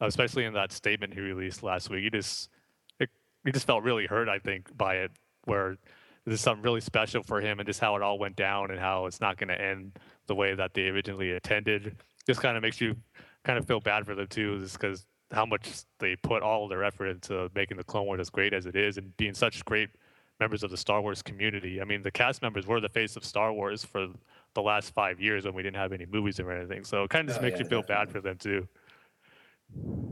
especially 0.00 0.44
in 0.44 0.54
that 0.54 0.72
statement 0.72 1.12
he 1.12 1.20
released 1.20 1.62
last 1.62 1.90
week. 1.90 2.04
He 2.04 2.10
just 2.10 2.48
he 3.48 3.52
just 3.52 3.66
felt 3.66 3.82
really 3.82 4.04
hurt, 4.04 4.28
I 4.28 4.38
think, 4.38 4.76
by 4.76 4.96
it, 4.96 5.10
where 5.46 5.78
this 6.26 6.34
is 6.34 6.40
something 6.42 6.62
really 6.62 6.82
special 6.82 7.22
for 7.22 7.40
him 7.40 7.60
and 7.60 7.66
just 7.66 7.80
how 7.80 7.96
it 7.96 8.02
all 8.02 8.18
went 8.18 8.36
down 8.36 8.70
and 8.70 8.78
how 8.78 9.06
it's 9.06 9.22
not 9.22 9.38
going 9.38 9.48
to 9.48 9.58
end 9.58 9.98
the 10.26 10.34
way 10.34 10.54
that 10.54 10.74
they 10.74 10.88
originally 10.88 11.30
intended. 11.32 11.96
Just 12.26 12.42
kind 12.42 12.58
of 12.58 12.62
makes 12.62 12.78
you 12.78 12.94
kind 13.44 13.58
of 13.58 13.66
feel 13.66 13.80
bad 13.80 14.04
for 14.04 14.14
them 14.14 14.26
too, 14.26 14.58
just 14.60 14.78
because 14.78 15.06
how 15.32 15.46
much 15.46 15.66
they 15.98 16.14
put 16.16 16.42
all 16.42 16.68
their 16.68 16.84
effort 16.84 17.06
into 17.06 17.50
making 17.54 17.78
the 17.78 17.84
Clone 17.84 18.04
Wars 18.04 18.20
as 18.20 18.28
great 18.28 18.52
as 18.52 18.66
it 18.66 18.76
is 18.76 18.98
and 18.98 19.16
being 19.16 19.32
such 19.32 19.64
great 19.64 19.88
members 20.38 20.62
of 20.62 20.70
the 20.70 20.76
Star 20.76 21.00
Wars 21.00 21.22
community. 21.22 21.80
I 21.80 21.84
mean, 21.84 22.02
the 22.02 22.10
cast 22.10 22.42
members 22.42 22.66
were 22.66 22.80
the 22.82 22.88
face 22.90 23.16
of 23.16 23.24
Star 23.24 23.50
Wars 23.50 23.82
for 23.82 24.08
the 24.52 24.60
last 24.60 24.92
five 24.92 25.22
years 25.22 25.46
when 25.46 25.54
we 25.54 25.62
didn't 25.62 25.76
have 25.76 25.94
any 25.94 26.04
movies 26.04 26.38
or 26.38 26.52
anything. 26.52 26.84
So 26.84 27.04
it 27.04 27.08
kind 27.08 27.22
of 27.26 27.28
just 27.28 27.40
Oh, 27.40 27.44
makes 27.46 27.58
yeah, 27.58 27.64
you 27.64 27.70
feel 27.70 27.82
bad 27.82 28.10
for 28.10 28.20
them 28.20 28.36
too. 28.36 28.68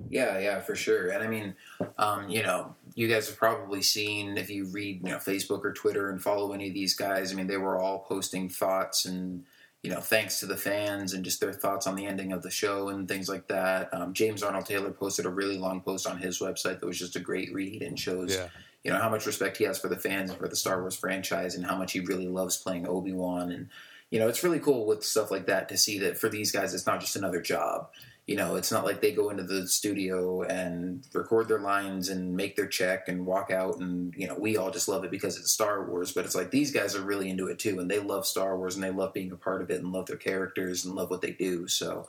Yeah, 0.08 0.38
yeah, 0.38 0.60
for 0.60 0.76
sure. 0.76 1.08
And 1.10 1.22
I 1.22 1.26
mean, 1.26 1.54
um, 1.98 2.28
you 2.28 2.42
know, 2.42 2.74
you 2.94 3.08
guys 3.08 3.28
have 3.28 3.36
probably 3.36 3.82
seen 3.82 4.36
if 4.38 4.48
you 4.50 4.66
read, 4.66 5.00
you 5.02 5.10
know, 5.10 5.16
Facebook 5.16 5.64
or 5.64 5.72
Twitter 5.72 6.10
and 6.10 6.22
follow 6.22 6.52
any 6.52 6.68
of 6.68 6.74
these 6.74 6.94
guys. 6.94 7.32
I 7.32 7.34
mean, 7.34 7.48
they 7.48 7.56
were 7.56 7.78
all 7.78 8.00
posting 8.00 8.48
thoughts 8.48 9.04
and 9.04 9.44
you 9.82 9.92
know, 9.92 10.00
thanks 10.00 10.40
to 10.40 10.46
the 10.46 10.56
fans 10.56 11.12
and 11.12 11.24
just 11.24 11.40
their 11.40 11.52
thoughts 11.52 11.86
on 11.86 11.94
the 11.94 12.06
ending 12.06 12.32
of 12.32 12.42
the 12.42 12.50
show 12.50 12.88
and 12.88 13.06
things 13.06 13.28
like 13.28 13.46
that. 13.46 13.92
Um, 13.94 14.14
James 14.14 14.42
Arnold 14.42 14.66
Taylor 14.66 14.90
posted 14.90 15.26
a 15.26 15.30
really 15.30 15.58
long 15.58 15.80
post 15.80 16.08
on 16.08 16.18
his 16.18 16.40
website 16.40 16.80
that 16.80 16.86
was 16.86 16.98
just 16.98 17.14
a 17.14 17.20
great 17.20 17.52
read 17.54 17.82
and 17.82 17.96
shows 17.96 18.34
Yeah. 18.34 18.48
you 18.82 18.90
know 18.90 18.98
how 18.98 19.08
much 19.08 19.26
respect 19.26 19.58
he 19.58 19.64
has 19.64 19.78
for 19.78 19.86
the 19.86 19.98
fans 19.98 20.30
and 20.30 20.40
for 20.40 20.48
the 20.48 20.56
Star 20.56 20.80
Wars 20.80 20.96
franchise 20.96 21.54
and 21.54 21.64
how 21.64 21.76
much 21.76 21.92
he 21.92 22.00
really 22.00 22.26
loves 22.26 22.56
playing 22.56 22.88
Obi 22.88 23.12
Wan 23.12 23.52
and 23.52 23.68
you 24.10 24.18
know 24.18 24.26
it's 24.28 24.42
really 24.42 24.58
cool 24.58 24.86
with 24.86 25.04
stuff 25.04 25.30
like 25.30 25.46
that 25.46 25.68
to 25.68 25.76
see 25.76 26.00
that 26.00 26.18
for 26.18 26.28
these 26.28 26.50
guys 26.50 26.74
it's 26.74 26.86
not 26.86 27.00
just 27.00 27.14
another 27.14 27.40
job. 27.40 27.88
You 28.26 28.34
know, 28.34 28.56
it's 28.56 28.72
not 28.72 28.84
like 28.84 29.00
they 29.00 29.12
go 29.12 29.30
into 29.30 29.44
the 29.44 29.68
studio 29.68 30.42
and 30.42 31.06
record 31.12 31.46
their 31.46 31.60
lines 31.60 32.08
and 32.08 32.36
make 32.36 32.56
their 32.56 32.66
check 32.66 33.06
and 33.06 33.24
walk 33.24 33.52
out 33.52 33.78
and 33.78 34.12
you 34.16 34.26
know 34.26 34.34
we 34.36 34.56
all 34.56 34.72
just 34.72 34.88
love 34.88 35.04
it 35.04 35.12
because 35.12 35.38
it's 35.38 35.52
Star 35.52 35.88
Wars. 35.88 36.10
But 36.10 36.24
it's 36.24 36.34
like 36.34 36.50
these 36.50 36.72
guys 36.72 36.96
are 36.96 37.02
really 37.02 37.30
into 37.30 37.46
it 37.46 37.60
too 37.60 37.78
and 37.78 37.88
they 37.88 38.00
love 38.00 38.26
Star 38.26 38.56
Wars 38.58 38.74
and 38.74 38.82
they 38.82 38.90
love 38.90 39.14
being 39.14 39.30
a 39.30 39.36
part 39.36 39.62
of 39.62 39.70
it 39.70 39.80
and 39.80 39.92
love 39.92 40.06
their 40.06 40.16
characters 40.16 40.84
and 40.84 40.96
love 40.96 41.08
what 41.08 41.20
they 41.22 41.30
do. 41.30 41.68
So 41.68 42.08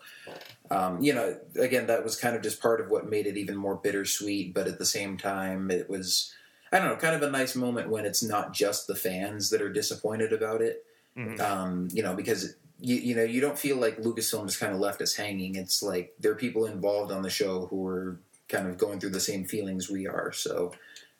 um, 0.71 1.01
you 1.01 1.13
know, 1.13 1.37
again, 1.55 1.87
that 1.87 2.03
was 2.03 2.15
kind 2.15 2.35
of 2.35 2.41
just 2.41 2.61
part 2.61 2.81
of 2.81 2.89
what 2.89 3.09
made 3.09 3.27
it 3.27 3.37
even 3.37 3.55
more 3.55 3.75
bittersweet. 3.75 4.53
But 4.53 4.67
at 4.67 4.79
the 4.79 4.85
same 4.85 5.17
time, 5.17 5.71
it 5.71 5.89
was, 5.89 6.33
I 6.71 6.79
don't 6.79 6.89
know, 6.89 6.95
kind 6.97 7.15
of 7.15 7.21
a 7.21 7.31
nice 7.31 7.55
moment 7.55 7.89
when 7.89 8.05
it's 8.05 8.23
not 8.23 8.53
just 8.53 8.87
the 8.87 8.95
fans 8.95 9.49
that 9.51 9.61
are 9.61 9.71
disappointed 9.71 10.33
about 10.33 10.61
it. 10.61 10.83
Mhm. 11.15 11.39
Um, 11.39 11.87
you 11.91 12.03
know, 12.03 12.15
because 12.15 12.55
you, 12.79 12.95
you 12.95 13.15
know 13.15 13.23
you 13.23 13.41
don't 13.41 13.57
feel 13.57 13.77
like 13.77 13.97
Lucasfilm 13.97 14.45
just 14.45 14.59
kind 14.59 14.73
of 14.73 14.79
left 14.79 15.01
us 15.01 15.15
hanging. 15.15 15.55
It's 15.55 15.81
like 15.81 16.13
there 16.19 16.31
are 16.31 16.35
people 16.35 16.65
involved 16.65 17.11
on 17.11 17.21
the 17.21 17.29
show 17.29 17.67
who 17.67 17.85
are 17.87 18.19
kind 18.49 18.67
of 18.67 18.77
going 18.77 18.99
through 18.99 19.09
the 19.11 19.19
same 19.19 19.45
feelings 19.45 19.89
we 19.89 20.07
are. 20.07 20.31
So 20.31 20.73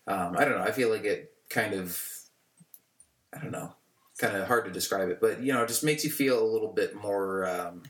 um, 0.08 0.36
I 0.38 0.45
don't 0.45 0.58
know. 0.58 0.64
I 0.64 0.72
feel 0.72 0.89
like 0.89 1.03
it 1.03 1.34
kind 1.49 1.74
of, 1.74 2.01
I 3.34 3.39
don't 3.39 3.51
know, 3.51 3.74
kind 4.18 4.36
of 4.36 4.47
hard 4.47 4.66
to 4.66 4.72
describe 4.72 5.10
it, 5.10 5.20
but 5.20 5.41
you 5.41 5.53
know, 5.53 5.64
it 5.64 5.68
just 5.68 5.84
makes 5.84 6.03
you 6.03 6.12
feel 6.12 6.41
a 6.41 6.51
little 6.51 6.72
bit 6.72 6.95
more. 6.95 7.47
Um, 7.47 7.84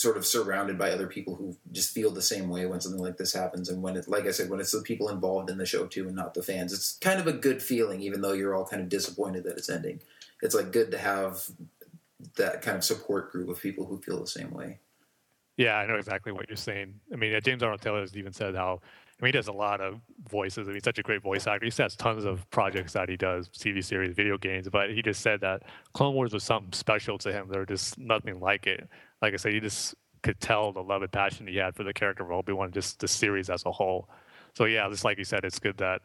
sort 0.00 0.16
of 0.16 0.24
surrounded 0.24 0.78
by 0.78 0.90
other 0.90 1.06
people 1.06 1.34
who 1.34 1.54
just 1.72 1.92
feel 1.92 2.10
the 2.10 2.22
same 2.22 2.48
way 2.48 2.64
when 2.64 2.80
something 2.80 3.02
like 3.02 3.18
this 3.18 3.34
happens 3.34 3.68
and 3.68 3.82
when 3.82 3.96
it 3.96 4.08
like 4.08 4.24
i 4.24 4.30
said 4.30 4.48
when 4.48 4.58
it's 4.58 4.72
the 4.72 4.80
people 4.80 5.10
involved 5.10 5.50
in 5.50 5.58
the 5.58 5.66
show 5.66 5.86
too 5.86 6.06
and 6.06 6.16
not 6.16 6.32
the 6.32 6.42
fans 6.42 6.72
it's 6.72 6.96
kind 7.02 7.20
of 7.20 7.26
a 7.26 7.34
good 7.34 7.62
feeling 7.62 8.00
even 8.00 8.22
though 8.22 8.32
you're 8.32 8.54
all 8.54 8.64
kind 8.64 8.80
of 8.80 8.88
disappointed 8.88 9.44
that 9.44 9.58
it's 9.58 9.68
ending 9.68 10.00
it's 10.40 10.54
like 10.54 10.72
good 10.72 10.90
to 10.90 10.96
have 10.96 11.50
that 12.36 12.62
kind 12.62 12.76
of 12.76 12.84
support 12.84 13.32
group 13.32 13.48
of 13.48 13.60
people 13.60 13.84
who 13.86 14.00
feel 14.00 14.20
the 14.20 14.26
same 14.26 14.50
way 14.50 14.78
Yeah, 15.56 15.76
I 15.76 15.86
know 15.86 15.96
exactly 15.96 16.32
what 16.32 16.48
you're 16.48 16.56
saying. 16.56 16.94
I 17.12 17.16
mean, 17.16 17.38
James 17.42 17.62
Arnold 17.62 17.82
Taylor 17.82 18.00
has 18.00 18.16
even 18.16 18.32
said 18.32 18.54
how 18.54 18.80
I 19.20 19.24
mean, 19.24 19.28
he 19.28 19.32
does 19.32 19.48
a 19.48 19.52
lot 19.52 19.82
of 19.82 20.00
voices. 20.30 20.66
I 20.66 20.70
mean, 20.70 20.76
he's 20.76 20.84
such 20.84 20.98
a 20.98 21.02
great 21.02 21.22
voice 21.22 21.46
actor. 21.46 21.66
He 21.66 21.82
has 21.82 21.94
tons 21.94 22.24
of 22.24 22.48
projects 22.50 22.94
that 22.94 23.10
he 23.10 23.18
does, 23.18 23.50
TV 23.50 23.84
series, 23.84 24.14
video 24.14 24.38
games. 24.38 24.66
But 24.70 24.90
he 24.90 25.02
just 25.02 25.20
said 25.20 25.42
that 25.42 25.64
Clone 25.92 26.14
Wars 26.14 26.32
was 26.32 26.42
something 26.42 26.72
special 26.72 27.18
to 27.18 27.30
him. 27.30 27.48
There 27.50 27.60
was 27.60 27.68
just 27.68 27.98
nothing 27.98 28.40
like 28.40 28.66
it. 28.66 28.88
Like 29.20 29.34
I 29.34 29.36
said, 29.36 29.52
he 29.52 29.60
just 29.60 29.94
could 30.22 30.40
tell 30.40 30.72
the 30.72 30.82
love 30.82 31.02
and 31.02 31.12
passion 31.12 31.46
he 31.46 31.56
had 31.56 31.74
for 31.74 31.84
the 31.84 31.92
character 31.92 32.22
of 32.22 32.30
Obi 32.30 32.54
Wan, 32.54 32.72
just 32.72 32.98
the 33.00 33.08
series 33.08 33.50
as 33.50 33.62
a 33.66 33.72
whole. 33.72 34.08
So 34.54 34.64
yeah, 34.64 34.88
just 34.88 35.04
like 35.04 35.18
you 35.18 35.24
said, 35.24 35.44
it's 35.44 35.58
good 35.58 35.76
that 35.78 36.00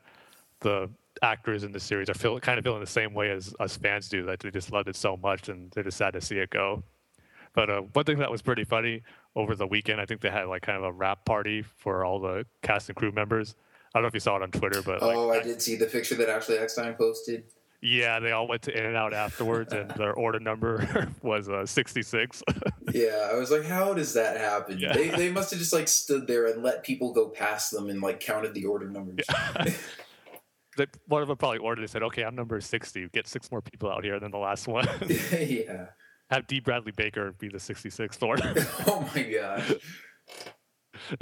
the 0.59 0.89
actors 1.21 1.63
in 1.63 1.71
the 1.71 1.79
series 1.79 2.09
are 2.09 2.13
feel, 2.13 2.39
kind 2.39 2.57
of 2.57 2.63
feeling 2.63 2.81
the 2.81 2.87
same 2.87 3.13
way 3.13 3.31
as 3.31 3.53
us 3.59 3.77
fans 3.77 4.09
do. 4.09 4.23
That 4.25 4.39
they 4.39 4.51
just 4.51 4.71
loved 4.71 4.89
it 4.89 4.95
so 4.95 5.17
much, 5.17 5.49
and 5.49 5.71
they're 5.71 5.83
just 5.83 5.97
sad 5.97 6.13
to 6.13 6.21
see 6.21 6.37
it 6.37 6.49
go. 6.49 6.83
But 7.53 7.69
uh, 7.69 7.81
one 7.93 8.05
thing 8.05 8.19
that 8.19 8.29
was 8.29 8.41
pretty 8.41 8.65
funny 8.65 9.01
over 9.35 9.55
the 9.55 9.65
weekend, 9.65 10.01
I 10.01 10.05
think 10.05 10.21
they 10.21 10.29
had 10.29 10.47
like 10.47 10.61
kind 10.61 10.77
of 10.77 10.83
a 10.83 10.91
wrap 10.91 11.25
party 11.25 11.61
for 11.61 12.03
all 12.03 12.19
the 12.19 12.45
cast 12.61 12.89
and 12.89 12.95
crew 12.95 13.11
members. 13.11 13.55
I 13.93 13.99
don't 13.99 14.03
know 14.03 14.07
if 14.07 14.13
you 14.13 14.19
saw 14.19 14.35
it 14.35 14.41
on 14.41 14.51
Twitter, 14.51 14.81
but 14.81 15.01
like, 15.01 15.15
oh, 15.15 15.31
I 15.31 15.41
did 15.41 15.61
see 15.61 15.77
the 15.77 15.85
picture 15.85 16.15
that 16.15 16.27
Ashley 16.27 16.57
Eckstein 16.57 16.95
posted. 16.95 17.45
Yeah, 17.81 18.19
they 18.19 18.31
all 18.31 18.47
went 18.47 18.63
to 18.63 18.77
In-N-Out 18.77 19.13
afterwards, 19.13 19.71
and 19.71 19.89
their 19.91 20.13
order 20.17 20.39
number 20.39 21.09
was 21.21 21.47
uh, 21.49 21.65
66. 21.65 22.43
yeah, 22.93 23.29
I 23.31 23.35
was 23.35 23.51
like, 23.51 23.63
how 23.63 23.93
does 23.93 24.13
that 24.13 24.37
happen? 24.37 24.79
Yeah. 24.79 24.93
They, 24.93 25.09
they 25.09 25.31
must 25.31 25.51
have 25.51 25.59
just 25.59 25.71
like 25.71 25.87
stood 25.87 26.27
there 26.27 26.47
and 26.47 26.63
let 26.63 26.83
people 26.83 27.13
go 27.13 27.29
past 27.29 27.71
them 27.71 27.89
and 27.89 28.01
like 28.01 28.19
counted 28.19 28.53
the 28.53 28.65
order 28.65 28.89
numbers. 28.89 29.25
That 30.77 30.89
one 31.07 31.21
of 31.21 31.27
them 31.27 31.37
probably 31.37 31.59
ordered. 31.59 31.81
They 31.81 31.87
said, 31.87 32.03
"Okay, 32.03 32.23
I'm 32.23 32.35
number 32.35 32.59
60. 32.59 33.07
Get 33.13 33.27
six 33.27 33.51
more 33.51 33.61
people 33.61 33.89
out 33.89 34.03
here 34.03 34.19
than 34.19 34.31
the 34.31 34.37
last 34.37 34.67
one." 34.67 34.87
yeah. 35.31 35.87
Have 36.29 36.47
D. 36.47 36.59
Bradley 36.59 36.91
Baker 36.91 37.33
be 37.33 37.49
the 37.49 37.59
66th 37.59 38.21
order. 38.23 38.53
Oh 38.87 39.09
my 39.15 39.23
gosh. 39.23 39.73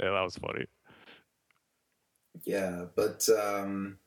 yeah, 0.00 0.10
that 0.10 0.22
was 0.22 0.36
funny. 0.36 0.66
Yeah, 2.44 2.86
but 2.96 3.28
um, 3.28 3.98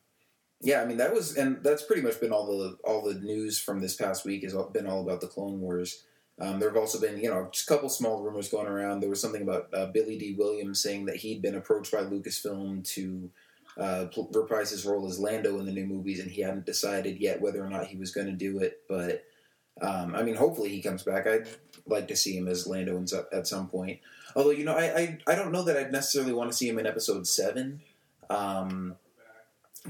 yeah, 0.60 0.82
I 0.82 0.84
mean 0.84 0.96
that 0.98 1.14
was, 1.14 1.36
and 1.36 1.62
that's 1.62 1.82
pretty 1.82 2.02
much 2.02 2.20
been 2.20 2.32
all 2.32 2.46
the 2.46 2.76
all 2.84 3.02
the 3.02 3.14
news 3.14 3.58
from 3.58 3.80
this 3.80 3.94
past 3.94 4.24
week 4.24 4.42
has 4.42 4.54
been 4.72 4.86
all 4.86 5.02
about 5.02 5.20
the 5.20 5.28
Clone 5.28 5.60
Wars. 5.60 6.04
Um, 6.40 6.60
there 6.60 6.68
have 6.68 6.78
also 6.78 7.00
been, 7.00 7.18
you 7.18 7.30
know, 7.30 7.48
just 7.52 7.68
a 7.68 7.74
couple 7.74 7.88
small 7.88 8.22
rumors 8.22 8.48
going 8.48 8.68
around. 8.68 9.00
There 9.00 9.10
was 9.10 9.20
something 9.20 9.42
about 9.42 9.68
uh, 9.74 9.86
Billy 9.86 10.16
Dee 10.16 10.36
Williams 10.38 10.80
saying 10.80 11.06
that 11.06 11.16
he'd 11.16 11.42
been 11.42 11.56
approached 11.56 11.90
by 11.90 11.98
Lucasfilm 11.98 12.84
to 12.94 13.30
uh, 13.78 14.06
reprise 14.32 14.70
his 14.70 14.84
role 14.84 15.06
as 15.06 15.20
Lando 15.20 15.58
in 15.58 15.66
the 15.66 15.72
new 15.72 15.86
movies, 15.86 16.20
and 16.20 16.30
he 16.30 16.42
hadn't 16.42 16.66
decided 16.66 17.20
yet 17.20 17.40
whether 17.40 17.64
or 17.64 17.70
not 17.70 17.86
he 17.86 17.96
was 17.96 18.10
going 18.10 18.26
to 18.26 18.32
do 18.32 18.58
it. 18.58 18.80
But 18.88 19.24
um, 19.80 20.14
I 20.14 20.22
mean, 20.22 20.34
hopefully 20.34 20.70
he 20.70 20.82
comes 20.82 21.02
back. 21.02 21.26
I'd 21.26 21.48
like 21.86 22.08
to 22.08 22.16
see 22.16 22.36
him 22.36 22.48
as 22.48 22.66
Lando 22.66 23.02
at 23.32 23.46
some 23.46 23.68
point. 23.68 24.00
Although, 24.34 24.50
you 24.50 24.64
know, 24.64 24.74
I, 24.74 24.84
I 24.84 25.18
I 25.28 25.34
don't 25.34 25.52
know 25.52 25.62
that 25.62 25.76
I'd 25.76 25.92
necessarily 25.92 26.32
want 26.32 26.50
to 26.50 26.56
see 26.56 26.68
him 26.68 26.78
in 26.78 26.86
Episode 26.86 27.26
Seven. 27.26 27.80
Um, 28.28 28.96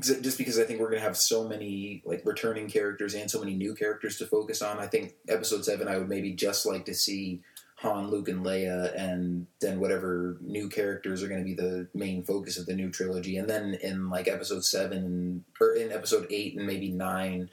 just 0.01 0.39
because 0.39 0.59
I 0.59 0.64
think 0.64 0.80
we're 0.80 0.91
going 0.91 1.01
to 1.01 1.07
have 1.07 1.16
so 1.16 1.49
many 1.49 2.03
like 2.05 2.22
returning 2.24 2.68
characters 2.68 3.14
and 3.14 3.30
so 3.30 3.41
many 3.41 3.55
new 3.55 3.74
characters 3.74 4.18
to 4.18 4.26
focus 4.26 4.62
on. 4.62 4.78
I 4.78 4.86
think 4.86 5.14
Episode 5.28 5.64
Seven, 5.64 5.89
I 5.89 5.97
would 5.97 6.09
maybe 6.09 6.32
just 6.32 6.66
like 6.66 6.84
to 6.86 6.95
see 6.95 7.41
Han, 7.81 8.11
Luke, 8.11 8.29
and 8.29 8.45
Leia, 8.45 8.93
and 8.99 9.47
then 9.61 9.79
whatever 9.79 10.37
new 10.41 10.68
characters 10.68 11.22
are 11.22 11.29
going 11.29 11.39
to 11.39 11.45
be 11.45 11.55
the 11.55 11.87
main 11.95 12.24
focus 12.24 12.59
of 12.59 12.66
the 12.66 12.74
new 12.74 12.91
trilogy. 12.91 13.37
And 13.37 13.49
then 13.49 13.79
in 13.83 14.11
like 14.11 14.26
Episode 14.26 14.64
Seven 14.64 15.45
or 15.61 15.74
in 15.74 15.93
Episode 15.93 16.26
Eight 16.31 16.57
and 16.57 16.66
maybe 16.66 16.91
Nine, 16.91 17.51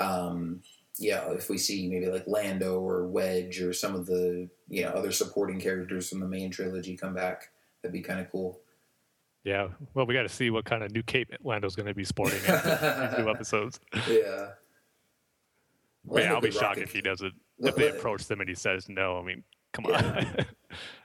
um, 0.00 0.62
yeah, 0.98 1.30
if 1.32 1.50
we 1.50 1.58
see 1.58 1.88
maybe 1.88 2.06
like 2.06 2.26
Lando 2.26 2.80
or 2.80 3.06
Wedge 3.06 3.60
or 3.60 3.74
some 3.74 3.94
of 3.94 4.06
the 4.06 4.48
you 4.68 4.82
know 4.82 4.90
other 4.90 5.12
supporting 5.12 5.60
characters 5.60 6.08
from 6.08 6.20
the 6.20 6.28
main 6.28 6.50
trilogy 6.50 6.96
come 6.96 7.12
back, 7.12 7.50
that'd 7.82 7.92
be 7.92 8.00
kind 8.00 8.20
of 8.20 8.30
cool. 8.32 8.58
Yeah. 9.44 9.68
Well, 9.92 10.06
we 10.06 10.14
got 10.14 10.22
to 10.22 10.28
see 10.28 10.48
what 10.48 10.64
kind 10.64 10.82
of 10.82 10.90
new 10.90 11.02
cape 11.02 11.30
Lando's 11.44 11.76
going 11.76 11.86
to 11.86 11.94
be 11.94 12.04
sporting 12.04 12.38
in 12.38 12.54
these 12.54 13.18
new 13.18 13.30
episodes. 13.30 13.78
Yeah. 14.08 14.48
But 16.04 16.22
yeah, 16.22 16.32
I'll 16.32 16.40
be 16.40 16.50
shocked 16.50 16.78
if 16.78 16.92
he 16.92 17.00
doesn't. 17.02 17.34
If 17.58 17.76
they 17.76 17.90
approach 17.90 18.26
them 18.26 18.40
and 18.40 18.48
he 18.48 18.54
says 18.54 18.88
no, 18.88 19.18
I 19.18 19.22
mean, 19.22 19.44
come 19.76 19.84
Yeah. 19.90 20.24
on. 20.38 20.46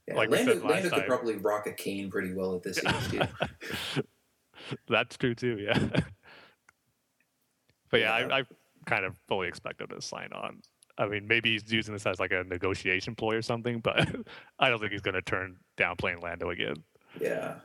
Yeah, 0.08 0.16
like 0.16 0.30
we 0.32 0.38
Lando, 0.38 0.54
said 0.54 0.64
last 0.64 0.72
Lando 0.84 0.90
could 0.90 1.06
probably 1.06 1.36
rock 1.38 1.68
a 1.68 1.72
cane 1.74 2.10
pretty 2.10 2.34
well 2.34 2.56
at 2.56 2.64
this 2.64 2.80
age 2.84 3.10
too. 3.12 4.02
That's 4.90 5.16
true 5.16 5.36
too. 5.36 5.58
Yeah. 5.60 5.78
but 7.90 8.00
yeah, 8.00 8.20
Yeah. 8.20 8.28
I, 8.36 8.40
I 8.40 8.44
kind 8.88 9.06
of 9.06 9.16
fully 9.28 9.48
expect 9.48 9.80
him 9.80 9.88
to 9.90 10.02
sign 10.02 10.30
on. 10.34 10.62
I 10.98 11.08
mean, 11.08 11.28
maybe 11.28 11.52
he's 11.52 11.72
using 11.72 11.94
this 11.94 12.06
as 12.06 12.20
like 12.20 12.32
a 12.32 12.44
negotiation 12.44 13.16
ploy 13.16 13.36
or 13.36 13.42
something, 13.42 13.80
but 13.80 14.10
I 14.60 14.70
don't 14.70 14.80
think 14.80 14.92
he's 14.92 15.02
going 15.02 15.14
to 15.16 15.22
turn 15.22 15.58
down 15.78 15.96
playing 15.98 16.20
Lando 16.20 16.50
again. 16.50 16.76
yeah. 17.20 17.56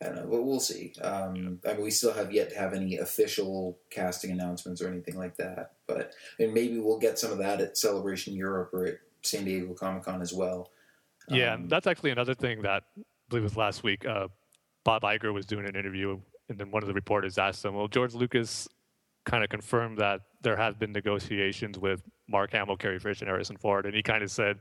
I 0.00 0.04
don't 0.06 0.14
know, 0.14 0.26
but 0.30 0.42
we'll 0.44 0.60
see. 0.60 0.92
Um, 1.02 1.58
I 1.66 1.72
mean, 1.72 1.82
we 1.82 1.90
still 1.90 2.12
have 2.12 2.30
yet 2.32 2.50
to 2.50 2.56
have 2.56 2.72
any 2.72 2.98
official 2.98 3.80
casting 3.90 4.30
announcements 4.30 4.80
or 4.80 4.86
anything 4.86 5.16
like 5.16 5.36
that. 5.38 5.72
But 5.88 6.12
and 6.38 6.54
maybe 6.54 6.78
we'll 6.78 7.00
get 7.00 7.18
some 7.18 7.32
of 7.32 7.38
that 7.38 7.60
at 7.60 7.76
Celebration 7.76 8.34
Europe 8.34 8.70
or 8.72 8.86
at 8.86 8.98
San 9.28 9.44
Diego 9.44 9.74
Comic 9.74 10.04
Con 10.04 10.20
as 10.22 10.32
well. 10.32 10.70
Yeah, 11.28 11.54
Um, 11.54 11.60
and 11.62 11.70
that's 11.70 11.86
actually 11.86 12.10
another 12.10 12.34
thing 12.34 12.62
that 12.62 12.82
I 12.96 13.02
believe 13.28 13.44
was 13.44 13.56
last 13.56 13.82
week. 13.82 14.06
Uh, 14.06 14.28
Bob 14.84 15.02
Iger 15.02 15.32
was 15.32 15.46
doing 15.46 15.66
an 15.66 15.76
interview, 15.76 16.18
and 16.48 16.58
then 16.58 16.70
one 16.70 16.82
of 16.82 16.86
the 16.86 16.94
reporters 16.94 17.38
asked 17.38 17.64
him, 17.64 17.74
"Well, 17.74 17.88
George 17.88 18.14
Lucas 18.14 18.68
kind 19.24 19.44
of 19.44 19.50
confirmed 19.50 19.98
that 19.98 20.22
there 20.40 20.56
have 20.56 20.78
been 20.78 20.92
negotiations 20.92 21.78
with 21.78 22.02
Mark 22.28 22.52
Hamill, 22.52 22.76
Carrie 22.76 22.98
Fisher, 22.98 23.24
and 23.24 23.30
Harrison 23.30 23.56
Ford," 23.58 23.84
and 23.84 23.94
he 23.94 24.02
kind 24.02 24.22
of 24.22 24.30
said, 24.30 24.60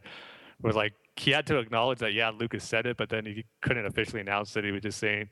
"Was 0.61 0.75
like 0.75 0.93
he 1.15 1.31
had 1.31 1.47
to 1.47 1.57
acknowledge 1.57 1.99
that 1.99 2.13
yeah, 2.13 2.29
Lucas 2.29 2.63
said 2.63 2.85
it, 2.85 2.97
but 2.97 3.09
then 3.09 3.25
he 3.25 3.45
couldn't 3.61 3.85
officially 3.85 4.21
announce 4.21 4.55
it. 4.57 4.63
He 4.63 4.71
was 4.71 4.81
just 4.81 4.99
saying, 4.99 5.29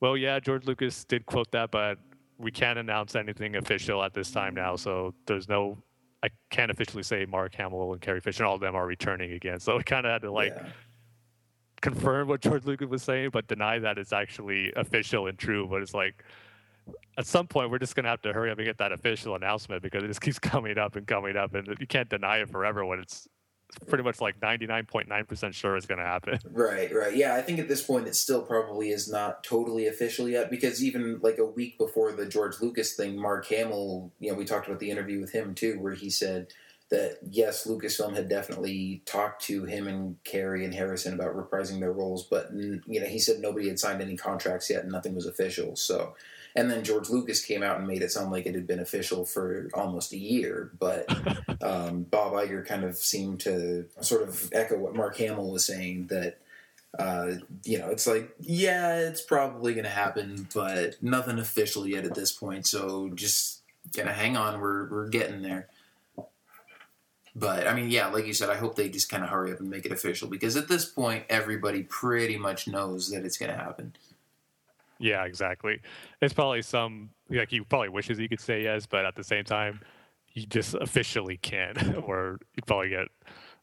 well, 0.00 0.16
yeah, 0.16 0.40
George 0.40 0.64
Lucas 0.64 1.04
did 1.04 1.26
quote 1.26 1.50
that, 1.52 1.70
but 1.70 1.98
we 2.38 2.50
can't 2.50 2.78
announce 2.78 3.14
anything 3.14 3.56
official 3.56 4.02
at 4.02 4.14
this 4.14 4.30
time 4.30 4.54
now, 4.54 4.76
so 4.76 5.14
there's 5.26 5.48
no." 5.48 5.76
I 6.22 6.28
can't 6.50 6.70
officially 6.70 7.02
say 7.02 7.24
Mark 7.24 7.54
Hamill 7.54 7.92
and 7.92 8.00
Carrie 8.00 8.20
Fisher 8.20 8.42
and 8.42 8.48
all 8.48 8.54
of 8.54 8.60
them 8.60 8.74
are 8.74 8.86
returning 8.86 9.32
again. 9.32 9.58
So 9.60 9.76
we 9.76 9.82
kind 9.82 10.04
of 10.04 10.12
had 10.12 10.22
to 10.22 10.30
like 10.30 10.52
yeah. 10.54 10.68
confirm 11.80 12.28
what 12.28 12.40
George 12.42 12.64
Lucas 12.66 12.88
was 12.88 13.02
saying, 13.02 13.30
but 13.30 13.46
deny 13.46 13.78
that 13.78 13.98
it's 13.98 14.12
actually 14.12 14.72
official 14.76 15.26
and 15.28 15.38
true. 15.38 15.66
But 15.66 15.82
it's 15.82 15.94
like 15.94 16.24
at 17.16 17.26
some 17.26 17.46
point 17.46 17.70
we're 17.70 17.78
just 17.78 17.94
gonna 17.94 18.08
have 18.08 18.22
to 18.22 18.32
hurry 18.32 18.50
up 18.50 18.58
and 18.58 18.66
get 18.66 18.78
that 18.78 18.92
official 18.92 19.34
announcement 19.34 19.82
because 19.82 20.02
it 20.02 20.08
just 20.08 20.20
keeps 20.20 20.38
coming 20.40 20.78
up 20.78 20.96
and 20.96 21.06
coming 21.06 21.36
up, 21.36 21.54
and 21.54 21.68
you 21.80 21.86
can't 21.86 22.08
deny 22.08 22.38
it 22.38 22.50
forever 22.50 22.84
when 22.84 23.00
it's 23.00 23.26
pretty 23.88 24.04
much 24.04 24.20
like 24.20 24.38
99.9% 24.40 25.54
sure 25.54 25.76
it's 25.76 25.86
gonna 25.86 26.04
happen. 26.04 26.38
Right, 26.50 26.94
right. 26.94 27.14
Yeah, 27.14 27.34
I 27.36 27.42
think 27.42 27.58
at 27.58 27.68
this 27.68 27.82
point 27.82 28.06
it 28.06 28.14
still 28.14 28.42
probably 28.42 28.90
is 28.90 29.10
not 29.10 29.42
totally 29.42 29.86
official 29.86 30.28
yet 30.28 30.50
because 30.50 30.82
even 30.84 31.20
like 31.22 31.38
a 31.38 31.44
week 31.44 31.78
before 31.78 32.12
the 32.12 32.26
George 32.26 32.60
Lucas 32.60 32.94
thing, 32.94 33.16
Mark 33.16 33.46
Hamill, 33.46 34.12
you 34.18 34.30
know, 34.30 34.36
we 34.36 34.44
talked 34.44 34.66
about 34.66 34.80
the 34.80 34.90
interview 34.90 35.20
with 35.20 35.32
him 35.32 35.54
too, 35.54 35.78
where 35.80 35.94
he 35.94 36.10
said 36.10 36.52
that 36.90 37.18
yes, 37.28 37.66
Lucasfilm 37.66 38.14
had 38.14 38.28
definitely 38.28 39.02
talked 39.06 39.42
to 39.42 39.64
him 39.64 39.86
and 39.86 40.22
Carrie 40.24 40.64
and 40.64 40.74
Harrison 40.74 41.14
about 41.14 41.36
reprising 41.36 41.80
their 41.80 41.92
roles, 41.92 42.26
but 42.26 42.52
you 42.52 43.00
know, 43.00 43.06
he 43.06 43.18
said 43.18 43.38
nobody 43.38 43.68
had 43.68 43.78
signed 43.78 44.02
any 44.02 44.16
contracts 44.16 44.68
yet 44.68 44.82
and 44.82 44.92
nothing 44.92 45.14
was 45.14 45.26
official. 45.26 45.76
So, 45.76 46.14
and 46.56 46.70
then 46.70 46.84
George 46.84 47.08
Lucas 47.08 47.44
came 47.44 47.62
out 47.62 47.78
and 47.78 47.86
made 47.86 48.02
it 48.02 48.10
sound 48.10 48.30
like 48.32 48.46
it 48.46 48.54
had 48.54 48.66
been 48.66 48.80
official 48.80 49.24
for 49.24 49.68
almost 49.74 50.12
a 50.12 50.18
year, 50.18 50.70
but 50.78 51.08
um, 51.62 52.02
Bob 52.02 52.32
Iger 52.32 52.66
kind 52.66 52.84
of 52.84 52.96
seemed 52.96 53.40
to 53.40 53.86
sort 54.00 54.22
of 54.22 54.50
echo 54.52 54.78
what 54.78 54.94
Mark 54.94 55.16
Hamill 55.18 55.50
was 55.50 55.66
saying 55.66 56.08
that 56.08 56.38
uh, 56.98 57.34
you 57.64 57.78
know 57.78 57.88
it's 57.88 58.06
like 58.06 58.34
yeah 58.40 58.96
it's 58.96 59.20
probably 59.20 59.74
going 59.74 59.84
to 59.84 59.90
happen 59.90 60.48
but 60.52 61.00
nothing 61.00 61.38
official 61.38 61.86
yet 61.86 62.04
at 62.04 62.16
this 62.16 62.32
point 62.32 62.66
so 62.66 63.08
just 63.14 63.62
gonna 63.96 64.12
hang 64.12 64.36
on 64.36 64.60
we're 64.60 64.88
we're 64.88 65.08
getting 65.08 65.42
there. 65.42 65.68
But 67.36 67.68
I 67.68 67.74
mean 67.74 67.90
yeah 67.90 68.08
like 68.08 68.26
you 68.26 68.34
said 68.34 68.50
I 68.50 68.56
hope 68.56 68.74
they 68.74 68.88
just 68.88 69.08
kind 69.08 69.22
of 69.22 69.30
hurry 69.30 69.52
up 69.52 69.60
and 69.60 69.70
make 69.70 69.86
it 69.86 69.92
official 69.92 70.28
because 70.28 70.56
at 70.56 70.66
this 70.66 70.84
point 70.84 71.24
everybody 71.28 71.84
pretty 71.84 72.36
much 72.36 72.66
knows 72.66 73.10
that 73.10 73.24
it's 73.24 73.38
going 73.38 73.52
to 73.52 73.56
happen 73.56 73.94
Yeah, 75.00 75.24
exactly. 75.24 75.80
It's 76.20 76.34
probably 76.34 76.62
some 76.62 77.10
like 77.30 77.50
he 77.50 77.60
probably 77.60 77.88
wishes 77.88 78.18
he 78.18 78.28
could 78.28 78.40
say 78.40 78.62
yes, 78.62 78.86
but 78.86 79.04
at 79.04 79.16
the 79.16 79.24
same 79.24 79.44
time, 79.44 79.80
he 80.26 80.46
just 80.46 80.74
officially 80.74 81.38
can't. 81.38 81.96
or 82.04 82.38
he'd 82.52 82.66
probably 82.66 82.90
get 82.90 83.08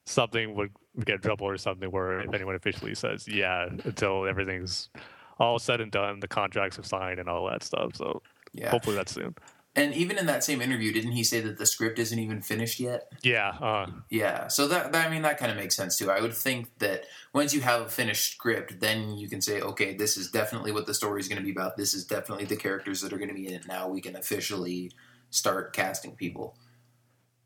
something 0.05 0.55
would 0.55 0.71
get 1.05 1.15
in 1.15 1.21
trouble 1.21 1.47
or 1.47 1.57
something 1.57 1.91
where 1.91 2.21
if 2.21 2.33
anyone 2.33 2.55
officially 2.55 2.95
says 2.95 3.27
yeah 3.27 3.67
until 3.83 4.25
everything's 4.25 4.89
all 5.37 5.59
said 5.59 5.79
and 5.81 5.91
done, 5.91 6.19
the 6.19 6.27
contracts 6.27 6.79
are 6.79 6.83
signed 6.83 7.19
and 7.19 7.29
all 7.29 7.47
that 7.47 7.61
stuff. 7.61 7.95
So 7.95 8.21
yeah 8.53 8.71
hopefully 8.71 8.95
that's 8.95 9.13
soon. 9.13 9.35
And 9.77 9.93
even 9.93 10.17
in 10.17 10.25
that 10.25 10.43
same 10.43 10.61
interview 10.61 10.91
didn't 10.91 11.11
he 11.11 11.23
say 11.23 11.39
that 11.39 11.57
the 11.57 11.65
script 11.65 11.99
isn't 11.99 12.19
even 12.19 12.41
finished 12.41 12.79
yet 12.79 13.09
Yeah, 13.23 13.49
uh, 13.61 13.87
Yeah, 14.09 14.47
so 14.47 14.67
that, 14.67 14.91
that 14.91 15.07
I 15.07 15.09
mean 15.09 15.21
that 15.21 15.37
kind 15.37 15.51
of 15.51 15.57
makes 15.57 15.75
sense 15.75 15.97
too. 15.97 16.11
I 16.11 16.19
would 16.19 16.33
think 16.33 16.77
that 16.79 17.05
once 17.33 17.53
you 17.53 17.61
have 17.61 17.81
a 17.81 17.89
finished 17.89 18.33
script, 18.33 18.79
then 18.79 19.17
you 19.17 19.29
can 19.29 19.41
say, 19.41 19.61
okay, 19.61 19.95
this 19.95 20.17
is 20.17 20.31
definitely 20.31 20.71
what 20.71 20.87
the 20.87 20.93
story 20.93 21.21
is 21.21 21.27
going 21.27 21.39
to 21.39 21.45
be 21.45 21.51
about. 21.51 21.77
This 21.77 21.93
is 21.93 22.05
definitely 22.05 22.45
the 22.45 22.55
characters 22.55 23.01
that 23.01 23.13
are 23.13 23.17
going 23.17 23.29
to 23.29 23.35
be 23.35 23.47
in 23.47 23.53
it. 23.53 23.67
Now 23.67 23.87
we 23.87 24.01
can 24.01 24.15
officially 24.15 24.91
start 25.29 25.73
casting 25.73 26.15
people. 26.15 26.57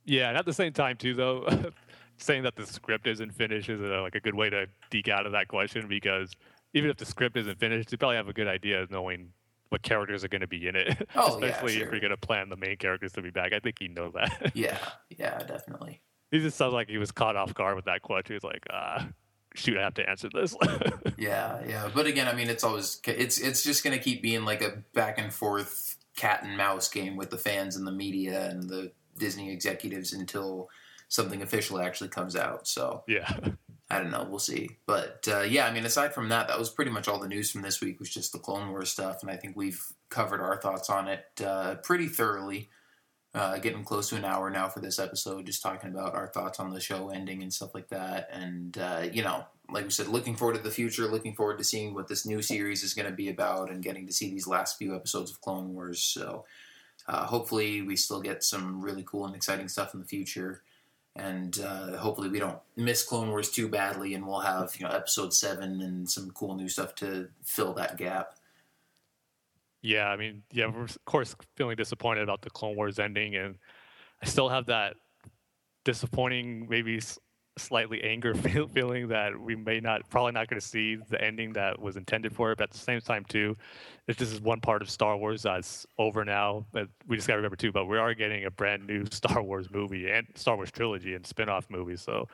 yeah, 0.05 0.29
and 0.29 0.37
at 0.37 0.45
the 0.45 0.53
same 0.53 0.73
time 0.73 0.97
too, 0.97 1.13
though, 1.13 1.47
saying 2.17 2.43
that 2.43 2.55
the 2.55 2.65
script 2.65 3.07
isn't 3.07 3.33
finished 3.33 3.69
is 3.69 3.81
a, 3.81 4.01
like 4.01 4.15
a 4.15 4.19
good 4.19 4.35
way 4.35 4.49
to 4.49 4.67
deke 4.89 5.09
out 5.09 5.25
of 5.25 5.33
that 5.33 5.47
question 5.47 5.87
because 5.87 6.31
even 6.73 6.89
if 6.89 6.97
the 6.97 7.05
script 7.05 7.35
isn't 7.35 7.59
finished, 7.59 7.91
you 7.91 7.97
probably 7.97 8.15
have 8.15 8.29
a 8.29 8.33
good 8.33 8.47
idea 8.47 8.81
of 8.81 8.89
knowing 8.91 9.29
what 9.71 9.81
characters 9.81 10.23
are 10.23 10.27
going 10.27 10.41
to 10.41 10.47
be 10.47 10.67
in 10.67 10.75
it. 10.75 11.07
Oh, 11.15 11.39
yeah, 11.39 11.47
Especially 11.47 11.73
sure. 11.77 11.85
if 11.87 11.91
you're 11.91 11.99
going 12.01 12.11
to 12.11 12.17
plan 12.17 12.49
the 12.49 12.57
main 12.57 12.77
characters 12.77 13.13
to 13.13 13.21
be 13.21 13.29
back. 13.31 13.53
I 13.53 13.59
think 13.59 13.77
he 13.79 13.87
knows 13.87 14.13
that. 14.13 14.51
Yeah, 14.55 14.77
yeah, 15.09 15.39
definitely. 15.39 16.01
he 16.31 16.39
just 16.39 16.57
sounds 16.57 16.73
like 16.73 16.89
he 16.89 16.97
was 16.97 17.11
caught 17.11 17.35
off 17.35 17.53
guard 17.53 17.75
with 17.75 17.85
that 17.85 18.01
question. 18.01 18.35
He's 18.35 18.43
like, 18.43 18.65
ah, 18.71 19.07
shoot, 19.55 19.77
I 19.77 19.81
have 19.83 19.93
to 19.95 20.09
answer 20.09 20.29
this. 20.33 20.55
Yeah, 21.17 21.61
yeah. 21.67 21.89
But 21.93 22.07
again, 22.07 22.27
I 22.27 22.33
mean, 22.33 22.49
it's 22.49 22.63
always 22.63 22.99
it's 23.05 23.37
it's 23.37 23.63
just 23.63 23.83
gonna 23.83 23.99
keep 23.99 24.23
being 24.23 24.43
like 24.43 24.61
a 24.63 24.81
back 24.93 25.19
and 25.19 25.31
forth 25.31 25.97
cat 26.15 26.41
and 26.43 26.57
mouse 26.57 26.89
game 26.89 27.15
with 27.15 27.29
the 27.29 27.37
fans 27.37 27.75
and 27.75 27.85
the 27.85 27.91
media 27.91 28.49
and 28.49 28.67
the 28.67 28.91
Disney 29.17 29.51
executives 29.51 30.13
until 30.13 30.69
something 31.09 31.41
official 31.43 31.79
actually 31.79 32.09
comes 32.09 32.35
out. 32.35 32.67
So 32.67 33.03
yeah. 33.07 33.31
I 33.91 33.99
don't 33.99 34.09
know. 34.09 34.25
We'll 34.27 34.39
see. 34.39 34.77
But 34.85 35.27
uh, 35.29 35.41
yeah, 35.41 35.67
I 35.67 35.73
mean, 35.73 35.85
aside 35.85 36.13
from 36.13 36.29
that, 36.29 36.47
that 36.47 36.57
was 36.57 36.69
pretty 36.69 36.91
much 36.91 37.09
all 37.09 37.19
the 37.19 37.27
news 37.27 37.51
from 37.51 37.61
this 37.61 37.81
week 37.81 37.99
was 37.99 38.09
just 38.09 38.31
the 38.31 38.39
Clone 38.39 38.69
Wars 38.69 38.89
stuff, 38.89 39.21
and 39.21 39.29
I 39.29 39.35
think 39.35 39.57
we've 39.57 39.83
covered 40.09 40.39
our 40.39 40.55
thoughts 40.55 40.89
on 40.89 41.09
it 41.09 41.25
uh, 41.45 41.75
pretty 41.75 42.07
thoroughly. 42.07 42.69
Uh, 43.33 43.57
getting 43.57 43.83
close 43.83 44.09
to 44.09 44.15
an 44.15 44.25
hour 44.25 44.49
now 44.49 44.67
for 44.67 44.79
this 44.79 44.99
episode, 44.99 45.45
just 45.45 45.61
talking 45.61 45.89
about 45.89 46.15
our 46.15 46.27
thoughts 46.27 46.59
on 46.59 46.69
the 46.69 46.79
show 46.79 47.09
ending 47.09 47.41
and 47.41 47.53
stuff 47.53 47.73
like 47.73 47.89
that. 47.89 48.29
And 48.31 48.77
uh, 48.77 49.07
you 49.11 49.23
know, 49.23 49.45
like 49.69 49.83
we 49.83 49.89
said, 49.89 50.07
looking 50.07 50.37
forward 50.37 50.55
to 50.55 50.63
the 50.63 50.71
future. 50.71 51.07
Looking 51.07 51.35
forward 51.35 51.57
to 51.57 51.63
seeing 51.65 51.93
what 51.93 52.07
this 52.07 52.25
new 52.25 52.41
series 52.41 52.83
is 52.83 52.93
going 52.93 53.09
to 53.09 53.15
be 53.15 53.27
about, 53.27 53.69
and 53.69 53.83
getting 53.83 54.07
to 54.07 54.13
see 54.13 54.29
these 54.29 54.47
last 54.47 54.77
few 54.77 54.95
episodes 54.95 55.31
of 55.31 55.41
Clone 55.41 55.73
Wars. 55.73 56.01
So 56.01 56.45
uh, 57.09 57.25
hopefully, 57.25 57.81
we 57.81 57.97
still 57.97 58.21
get 58.21 58.41
some 58.41 58.81
really 58.81 59.03
cool 59.05 59.25
and 59.25 59.35
exciting 59.35 59.67
stuff 59.67 59.93
in 59.93 59.99
the 59.99 60.05
future 60.05 60.61
and 61.15 61.59
uh, 61.59 61.97
hopefully 61.97 62.29
we 62.29 62.39
don't 62.39 62.59
miss 62.75 63.03
Clone 63.03 63.29
Wars 63.29 63.49
too 63.49 63.67
badly, 63.67 64.13
and 64.13 64.25
we'll 64.25 64.39
have 64.39 64.75
you 64.77 64.85
know 64.85 64.91
episode 64.91 65.33
seven 65.33 65.81
and 65.81 66.09
some 66.09 66.31
cool 66.31 66.55
new 66.55 66.69
stuff 66.69 66.95
to 66.95 67.29
fill 67.43 67.73
that 67.73 67.97
gap. 67.97 68.35
Yeah, 69.81 70.09
I 70.09 70.15
mean, 70.15 70.43
yeah, 70.51 70.67
we're 70.67 70.83
of 70.83 70.97
course 71.05 71.35
feeling 71.55 71.75
disappointed 71.75 72.23
about 72.23 72.41
the 72.41 72.49
Clone 72.49 72.75
Wars 72.75 72.99
ending, 72.99 73.35
and 73.35 73.55
I 74.21 74.27
still 74.27 74.49
have 74.49 74.67
that 74.67 74.95
disappointing, 75.83 76.67
maybe 76.69 76.99
slightly 77.57 78.03
anger 78.03 78.33
feel, 78.35 78.67
feeling 78.67 79.07
that 79.09 79.39
we 79.39 79.55
may 79.55 79.79
not, 79.79 80.09
probably 80.09 80.31
not 80.31 80.47
going 80.47 80.59
to 80.59 80.65
see 80.65 80.95
the 80.95 81.21
ending 81.21 81.53
that 81.53 81.79
was 81.79 81.97
intended 81.97 82.33
for 82.33 82.51
it. 82.51 82.57
But 82.57 82.65
at 82.65 82.71
the 82.71 82.77
same 82.77 83.01
time, 83.01 83.25
too, 83.25 83.55
if 84.07 84.17
this 84.17 84.31
is 84.31 84.41
one 84.41 84.61
part 84.61 84.81
of 84.81 84.89
Star 84.89 85.17
Wars 85.17 85.43
that's 85.43 85.85
over 85.97 86.25
now, 86.25 86.65
but 86.71 86.87
we 87.07 87.15
just 87.15 87.27
got 87.27 87.33
to 87.33 87.37
remember 87.37 87.55
too. 87.55 87.71
But 87.71 87.85
we 87.85 87.97
are 87.97 88.13
getting 88.13 88.45
a 88.45 88.51
brand 88.51 88.87
new 88.87 89.05
Star 89.11 89.41
Wars 89.41 89.69
movie 89.71 90.09
and 90.09 90.27
Star 90.35 90.55
Wars 90.55 90.71
trilogy 90.71 91.13
and 91.13 91.25
spin-off 91.25 91.69
movies, 91.69 92.01
so 92.01 92.27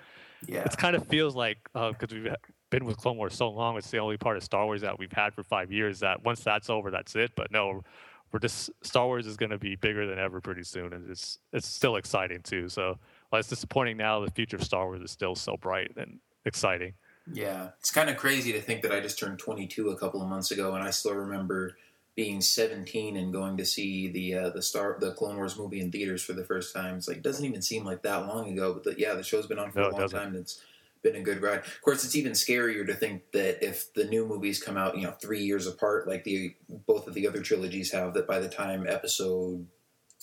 Yeah, 0.48 0.64
it 0.64 0.78
kind 0.78 0.96
of 0.96 1.08
feels 1.08 1.36
like 1.36 1.58
uh, 1.76 1.92
because 1.92 2.14
we've 2.14 2.34
been 2.70 2.86
with 2.86 2.98
Clone 2.98 3.18
Wars 3.18 3.34
so 3.34 3.50
long, 3.50 3.78
it's 3.78 3.90
the 3.90 3.98
only 4.00 4.18
part 4.18 4.38
of 4.38 4.44
Star 4.44 4.66
Wars 4.66 4.82
that 4.82 5.00
we've 5.00 5.12
had 5.12 5.34
for 5.34 5.44
five 5.44 5.72
years. 5.72 6.00
That 6.00 6.24
once 6.24 6.42
that's 6.42 6.70
over, 6.70 6.92
that's 6.92 7.16
it. 7.16 7.32
But 7.36 7.52
no, 7.52 7.84
we're 8.32 8.40
just 8.40 8.70
Star 8.84 9.06
Wars 9.06 9.26
is 9.26 9.38
going 9.38 9.52
to 9.52 9.58
be 9.58 9.76
bigger 9.76 10.06
than 10.06 10.20
ever 10.20 10.42
pretty 10.42 10.64
soon, 10.64 10.94
and 10.94 11.10
it's 11.10 11.40
it's 11.54 11.68
still 11.68 11.96
exciting 11.96 12.42
too. 12.42 12.70
So 12.70 13.00
while 13.30 13.40
it's 13.40 13.50
disappointing 13.50 13.98
now, 13.98 14.20
the 14.20 14.32
future 14.32 14.56
of 14.58 14.64
Star 14.64 14.86
Wars 14.86 15.02
is 15.02 15.12
still 15.12 15.36
so 15.36 15.58
bright 15.58 15.92
and 15.98 16.20
exciting. 16.46 16.94
yeah. 17.32 17.70
It's 17.80 17.92
kind 17.92 18.10
of 18.10 18.18
crazy 18.18 18.52
to 18.54 18.62
think 18.62 18.82
that 18.84 18.92
I 18.92 19.00
just 19.00 19.20
turned 19.20 19.40
22 19.40 19.90
a 19.90 19.98
couple 19.98 20.22
of 20.22 20.28
months 20.30 20.52
ago, 20.52 20.74
and 20.76 20.84
I 20.84 20.92
still 20.92 21.14
remember 21.16 21.76
being 22.16 22.42
17 22.42 23.16
and 23.16 23.32
going 23.32 23.58
to 23.58 23.66
see 23.66 24.08
the 24.10 24.34
uh, 24.34 24.50
the 24.50 24.62
Star 24.62 24.98
the 25.00 25.12
Clone 25.12 25.36
Wars 25.36 25.58
movie 25.58 25.82
in 25.82 25.92
theaters 25.92 26.24
for 26.24 26.34
the 26.34 26.44
first 26.46 26.74
time. 26.74 26.96
It's 26.96 27.08
like 27.08 27.18
it 27.18 27.24
doesn't 27.24 27.46
even 27.46 27.62
seem 27.62 27.86
like 27.86 28.02
that 28.04 28.28
long 28.28 28.50
ago, 28.50 28.74
but 28.74 28.84
the, 28.84 28.96
yeah, 29.00 29.14
the 29.14 29.24
show's 29.24 29.46
been 29.46 29.60
on 29.60 29.72
for 29.72 29.80
No, 29.82 29.90
a 29.90 29.92
long 29.92 30.00
doesn't. 30.02 30.18
time. 30.18 30.28
And 30.30 30.38
it's 30.38 30.62
been 31.04 31.16
a 31.16 31.22
good 31.22 31.44
ride. 31.44 31.60
Of 31.60 31.82
course, 31.84 32.04
it's 32.04 32.16
even 32.16 32.32
scarier 32.32 32.88
to 32.88 32.96
think 32.96 33.32
that 33.34 33.64
if 33.64 33.94
the 33.94 34.06
new 34.06 34.26
movies 34.26 34.62
come 34.64 34.78
out, 34.78 34.98
you 34.98 35.04
know, 35.04 35.12
three 35.12 35.44
years 35.44 35.68
apart, 35.68 36.08
like 36.08 36.24
the 36.24 36.56
both 36.88 37.08
of 37.08 37.14
the 37.14 37.28
other 37.28 37.42
trilogies 37.42 37.92
have, 37.92 38.16
that 38.16 38.26
by 38.26 38.40
the 38.40 38.50
time 38.50 38.88
Episode 38.88 39.68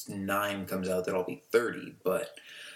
nine 0.09 0.67
comes 0.67 0.89
out, 0.89 1.05
that 1.07 1.15
I'll 1.15 1.23
be 1.25 1.43
30. 1.53 1.95
But 2.03 2.31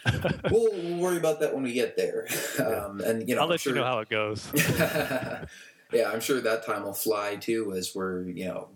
we'll, 0.50 0.70
we'll 0.72 0.98
worry 0.98 1.16
about 1.16 1.40
that 1.40 1.54
when 1.54 1.62
we 1.62 1.72
get 1.72 1.96
there. 1.96 2.26
Um, 2.58 3.00
and 3.00 3.28
you 3.28 3.34
know, 3.34 3.42
I'll 3.42 3.48
let 3.48 3.60
sure, 3.60 3.74
you 3.74 3.80
know 3.80 3.84
how 3.84 4.00
it 4.00 4.08
goes. 4.08 4.50
yeah, 5.92 6.10
I'm 6.10 6.20
sure 6.20 6.40
that 6.40 6.64
time 6.64 6.84
will 6.84 6.94
fly 6.94 7.36
too, 7.36 7.72
as 7.76 7.92
we're 7.94 8.28
you 8.28 8.46
know 8.46 8.70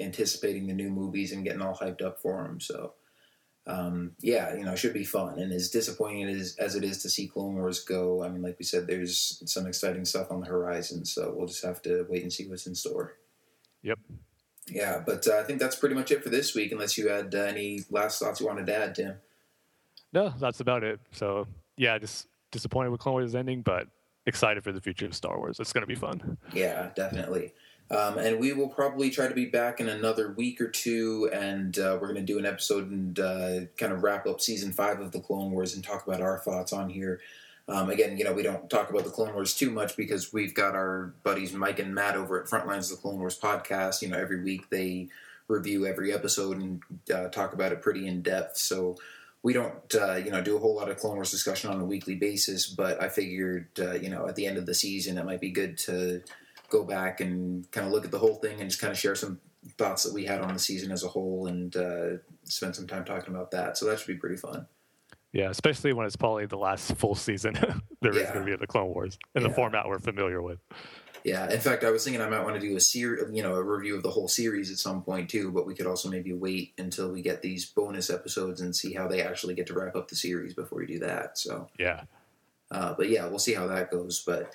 anticipating 0.00 0.66
the 0.66 0.74
new 0.74 0.90
movies 0.90 1.32
and 1.32 1.44
getting 1.44 1.62
all 1.62 1.76
hyped 1.76 2.02
up 2.02 2.20
for 2.20 2.42
them. 2.42 2.60
So, 2.60 2.94
um, 3.66 4.12
yeah, 4.20 4.54
you 4.54 4.64
know, 4.64 4.72
it 4.72 4.78
should 4.78 4.94
be 4.94 5.04
fun. 5.04 5.38
And 5.38 5.52
as 5.52 5.70
disappointing 5.70 6.28
as, 6.28 6.56
as 6.58 6.74
it 6.74 6.84
is 6.84 7.02
to 7.02 7.10
see 7.10 7.26
Clone 7.26 7.54
Wars 7.54 7.84
go, 7.84 8.22
I 8.22 8.28
mean, 8.28 8.42
like 8.42 8.58
we 8.58 8.64
said, 8.64 8.86
there's 8.86 9.42
some 9.46 9.66
exciting 9.66 10.04
stuff 10.04 10.30
on 10.30 10.40
the 10.40 10.46
horizon. 10.46 11.04
So 11.04 11.32
we'll 11.34 11.48
just 11.48 11.64
have 11.64 11.82
to 11.82 12.06
wait 12.08 12.22
and 12.22 12.32
see 12.32 12.48
what's 12.48 12.66
in 12.66 12.74
store. 12.74 13.14
Yep. 13.82 13.98
Yeah, 14.68 15.02
but 15.04 15.26
uh, 15.28 15.38
I 15.38 15.44
think 15.44 15.60
that's 15.60 15.76
pretty 15.76 15.94
much 15.94 16.10
it 16.10 16.24
for 16.24 16.28
this 16.28 16.54
week. 16.54 16.72
Unless 16.72 16.98
you 16.98 17.08
had 17.08 17.34
uh, 17.34 17.38
any 17.38 17.84
last 17.90 18.18
thoughts 18.18 18.40
you 18.40 18.46
wanted 18.46 18.66
to 18.66 18.76
add, 18.76 18.94
Tim. 18.96 19.16
No, 20.16 20.32
that's 20.40 20.60
about 20.60 20.82
it. 20.82 20.98
So 21.12 21.46
yeah, 21.76 21.98
just 21.98 22.26
disappointed 22.50 22.88
with 22.88 23.00
Clone 23.00 23.16
Wars 23.16 23.34
ending, 23.34 23.60
but 23.60 23.86
excited 24.24 24.64
for 24.64 24.72
the 24.72 24.80
future 24.80 25.04
of 25.04 25.14
Star 25.14 25.36
Wars. 25.36 25.60
It's 25.60 25.74
going 25.74 25.82
to 25.82 25.86
be 25.86 25.94
fun. 25.94 26.38
Yeah, 26.54 26.88
definitely. 26.96 27.52
Um, 27.90 28.16
and 28.16 28.40
we 28.40 28.54
will 28.54 28.70
probably 28.70 29.10
try 29.10 29.28
to 29.28 29.34
be 29.34 29.44
back 29.44 29.78
in 29.78 29.90
another 29.90 30.32
week 30.32 30.58
or 30.62 30.68
two, 30.68 31.28
and 31.34 31.78
uh, 31.78 31.98
we're 32.00 32.08
going 32.08 32.26
to 32.26 32.32
do 32.32 32.38
an 32.38 32.46
episode 32.46 32.90
and 32.90 33.20
uh, 33.20 33.60
kind 33.76 33.92
of 33.92 34.02
wrap 34.02 34.26
up 34.26 34.40
season 34.40 34.72
five 34.72 35.00
of 35.00 35.12
the 35.12 35.20
Clone 35.20 35.52
Wars 35.52 35.74
and 35.74 35.84
talk 35.84 36.06
about 36.06 36.22
our 36.22 36.38
thoughts 36.38 36.72
on 36.72 36.88
here. 36.88 37.20
Um, 37.68 37.90
again, 37.90 38.16
you 38.16 38.24
know, 38.24 38.32
we 38.32 38.42
don't 38.42 38.70
talk 38.70 38.88
about 38.88 39.04
the 39.04 39.10
Clone 39.10 39.34
Wars 39.34 39.54
too 39.54 39.70
much 39.70 39.98
because 39.98 40.32
we've 40.32 40.54
got 40.54 40.74
our 40.74 41.14
buddies 41.24 41.52
Mike 41.52 41.78
and 41.78 41.94
Matt 41.94 42.16
over 42.16 42.40
at 42.40 42.48
Frontlines 42.48 42.90
of 42.90 42.96
the 42.96 43.02
Clone 43.02 43.18
Wars 43.18 43.38
podcast. 43.38 44.00
You 44.00 44.08
know, 44.08 44.18
every 44.18 44.42
week 44.42 44.70
they 44.70 45.08
review 45.46 45.86
every 45.86 46.12
episode 46.12 46.56
and 46.56 46.82
uh, 47.14 47.28
talk 47.28 47.52
about 47.52 47.72
it 47.72 47.82
pretty 47.82 48.06
in 48.06 48.22
depth. 48.22 48.56
So 48.56 48.96
we 49.46 49.52
don't, 49.52 49.94
uh, 49.94 50.16
you 50.16 50.32
know, 50.32 50.42
do 50.42 50.56
a 50.56 50.58
whole 50.58 50.74
lot 50.74 50.88
of 50.90 50.96
Clone 50.96 51.14
Wars 51.14 51.30
discussion 51.30 51.70
on 51.70 51.80
a 51.80 51.84
weekly 51.84 52.16
basis. 52.16 52.66
But 52.66 53.00
I 53.00 53.08
figured, 53.08 53.68
uh, 53.78 53.92
you 53.92 54.10
know, 54.10 54.26
at 54.26 54.34
the 54.34 54.44
end 54.44 54.58
of 54.58 54.66
the 54.66 54.74
season, 54.74 55.18
it 55.18 55.24
might 55.24 55.40
be 55.40 55.50
good 55.52 55.78
to 55.86 56.20
go 56.68 56.82
back 56.82 57.20
and 57.20 57.70
kind 57.70 57.86
of 57.86 57.92
look 57.92 58.04
at 58.04 58.10
the 58.10 58.18
whole 58.18 58.34
thing 58.34 58.60
and 58.60 58.68
just 58.68 58.80
kind 58.80 58.90
of 58.90 58.98
share 58.98 59.14
some 59.14 59.38
thoughts 59.78 60.02
that 60.02 60.12
we 60.12 60.24
had 60.24 60.40
on 60.40 60.52
the 60.52 60.58
season 60.58 60.90
as 60.90 61.04
a 61.04 61.08
whole 61.08 61.46
and 61.46 61.76
uh, 61.76 62.16
spend 62.42 62.74
some 62.74 62.88
time 62.88 63.04
talking 63.04 63.32
about 63.32 63.52
that. 63.52 63.78
So 63.78 63.86
that 63.86 64.00
should 64.00 64.08
be 64.08 64.16
pretty 64.16 64.36
fun. 64.36 64.66
Yeah, 65.32 65.50
especially 65.50 65.92
when 65.92 66.06
it's 66.06 66.16
probably 66.16 66.46
the 66.46 66.58
last 66.58 66.96
full 66.96 67.14
season 67.14 67.54
there 68.02 68.10
is 68.10 68.16
Yeah. 68.16 68.32
going 68.32 68.40
to 68.40 68.46
be 68.46 68.52
of 68.52 68.58
the 68.60 68.66
Clone 68.66 68.88
Wars 68.88 69.16
in 69.36 69.44
the 69.44 69.50
format 69.50 69.86
we're 69.86 70.00
familiar 70.00 70.42
with. 70.42 70.58
Yeah, 71.26 71.50
in 71.52 71.58
fact, 71.58 71.82
I 71.82 71.90
was 71.90 72.04
thinking 72.04 72.22
I 72.22 72.28
might 72.28 72.44
want 72.44 72.54
to 72.54 72.60
do 72.60 72.76
a 72.76 72.80
series, 72.80 73.24
you 73.34 73.42
know, 73.42 73.56
a 73.56 73.62
review 73.62 73.96
of 73.96 74.04
the 74.04 74.10
whole 74.12 74.28
series 74.28 74.70
at 74.70 74.78
some 74.78 75.02
point 75.02 75.28
too. 75.28 75.50
But 75.50 75.66
we 75.66 75.74
could 75.74 75.88
also 75.88 76.08
maybe 76.08 76.32
wait 76.32 76.72
until 76.78 77.10
we 77.10 77.20
get 77.20 77.42
these 77.42 77.64
bonus 77.66 78.10
episodes 78.10 78.60
and 78.60 78.76
see 78.76 78.92
how 78.94 79.08
they 79.08 79.22
actually 79.22 79.54
get 79.54 79.66
to 79.66 79.74
wrap 79.74 79.96
up 79.96 80.06
the 80.06 80.14
series 80.14 80.54
before 80.54 80.78
we 80.78 80.86
do 80.86 81.00
that. 81.00 81.36
So, 81.36 81.68
Yeah. 81.80 82.02
uh, 82.70 82.94
but 82.96 83.08
yeah, 83.08 83.26
we'll 83.26 83.40
see 83.40 83.54
how 83.54 83.66
that 83.66 83.90
goes. 83.90 84.22
But 84.24 84.52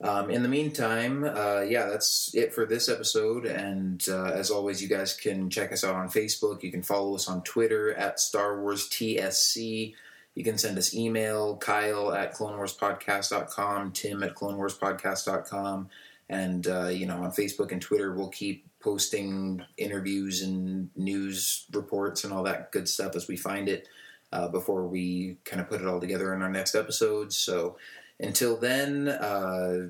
um, 0.00 0.28
in 0.28 0.42
the 0.42 0.48
meantime, 0.48 1.22
uh, 1.22 1.60
yeah, 1.60 1.86
that's 1.86 2.34
it 2.34 2.52
for 2.52 2.66
this 2.66 2.88
episode. 2.88 3.46
And 3.46 4.04
uh, 4.08 4.32
as 4.32 4.50
always, 4.50 4.82
you 4.82 4.88
guys 4.88 5.14
can 5.14 5.48
check 5.50 5.70
us 5.70 5.84
out 5.84 5.94
on 5.94 6.08
Facebook. 6.08 6.64
You 6.64 6.72
can 6.72 6.82
follow 6.82 7.14
us 7.14 7.28
on 7.28 7.44
Twitter 7.44 7.94
at 7.94 8.18
Star 8.18 8.60
Wars 8.60 8.88
TSC. 8.88 9.94
You 10.34 10.44
can 10.44 10.58
send 10.58 10.78
us 10.78 10.94
email, 10.94 11.56
Kyle 11.58 12.12
at 12.12 12.34
CloneWarsPodcast.com, 12.34 13.92
Tim 13.92 14.22
at 14.24 14.34
CloneWarsPodcast.com. 14.34 15.88
And, 16.28 16.66
uh, 16.66 16.88
you 16.88 17.06
know, 17.06 17.22
on 17.22 17.30
Facebook 17.32 17.72
and 17.72 17.80
Twitter, 17.80 18.12
we'll 18.12 18.28
keep 18.28 18.66
posting 18.80 19.62
interviews 19.76 20.42
and 20.42 20.90
news 20.94 21.64
reports 21.72 22.24
and 22.24 22.32
all 22.32 22.42
that 22.44 22.70
good 22.70 22.88
stuff 22.88 23.16
as 23.16 23.28
we 23.28 23.36
find 23.36 23.68
it 23.68 23.88
uh, 24.32 24.48
before 24.48 24.86
we 24.86 25.38
kind 25.44 25.60
of 25.60 25.68
put 25.68 25.80
it 25.80 25.86
all 25.86 26.00
together 26.00 26.34
in 26.34 26.42
our 26.42 26.50
next 26.50 26.74
episodes. 26.74 27.36
So 27.36 27.76
until 28.20 28.56
then, 28.56 29.08
uh, 29.08 29.88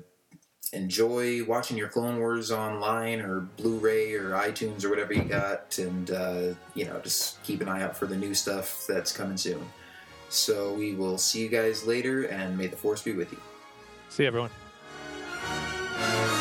enjoy 0.71 1.43
watching 1.45 1.77
your 1.77 1.87
Clone 1.87 2.19
Wars 2.19 2.51
online 2.51 3.21
or 3.21 3.41
Blu-ray 3.57 4.13
or 4.13 4.31
iTunes 4.31 4.83
or 4.83 4.89
whatever 4.89 5.13
you 5.13 5.23
got, 5.23 5.77
and 5.77 6.11
uh, 6.11 6.41
you 6.75 6.85
know 6.85 6.99
just 7.01 7.41
keep 7.43 7.61
an 7.61 7.67
eye 7.67 7.81
out 7.81 7.97
for 7.97 8.05
the 8.05 8.15
new 8.15 8.33
stuff 8.33 8.85
that's 8.87 9.11
coming 9.11 9.37
soon. 9.37 9.65
So 10.29 10.73
we 10.73 10.93
will 10.93 11.17
see 11.17 11.41
you 11.41 11.49
guys 11.49 11.85
later, 11.85 12.25
and 12.25 12.57
may 12.57 12.67
the 12.67 12.77
force 12.77 13.01
be 13.01 13.13
with 13.13 13.31
you. 13.31 13.39
See 14.09 14.25
you, 14.25 14.49
everyone. 16.01 16.38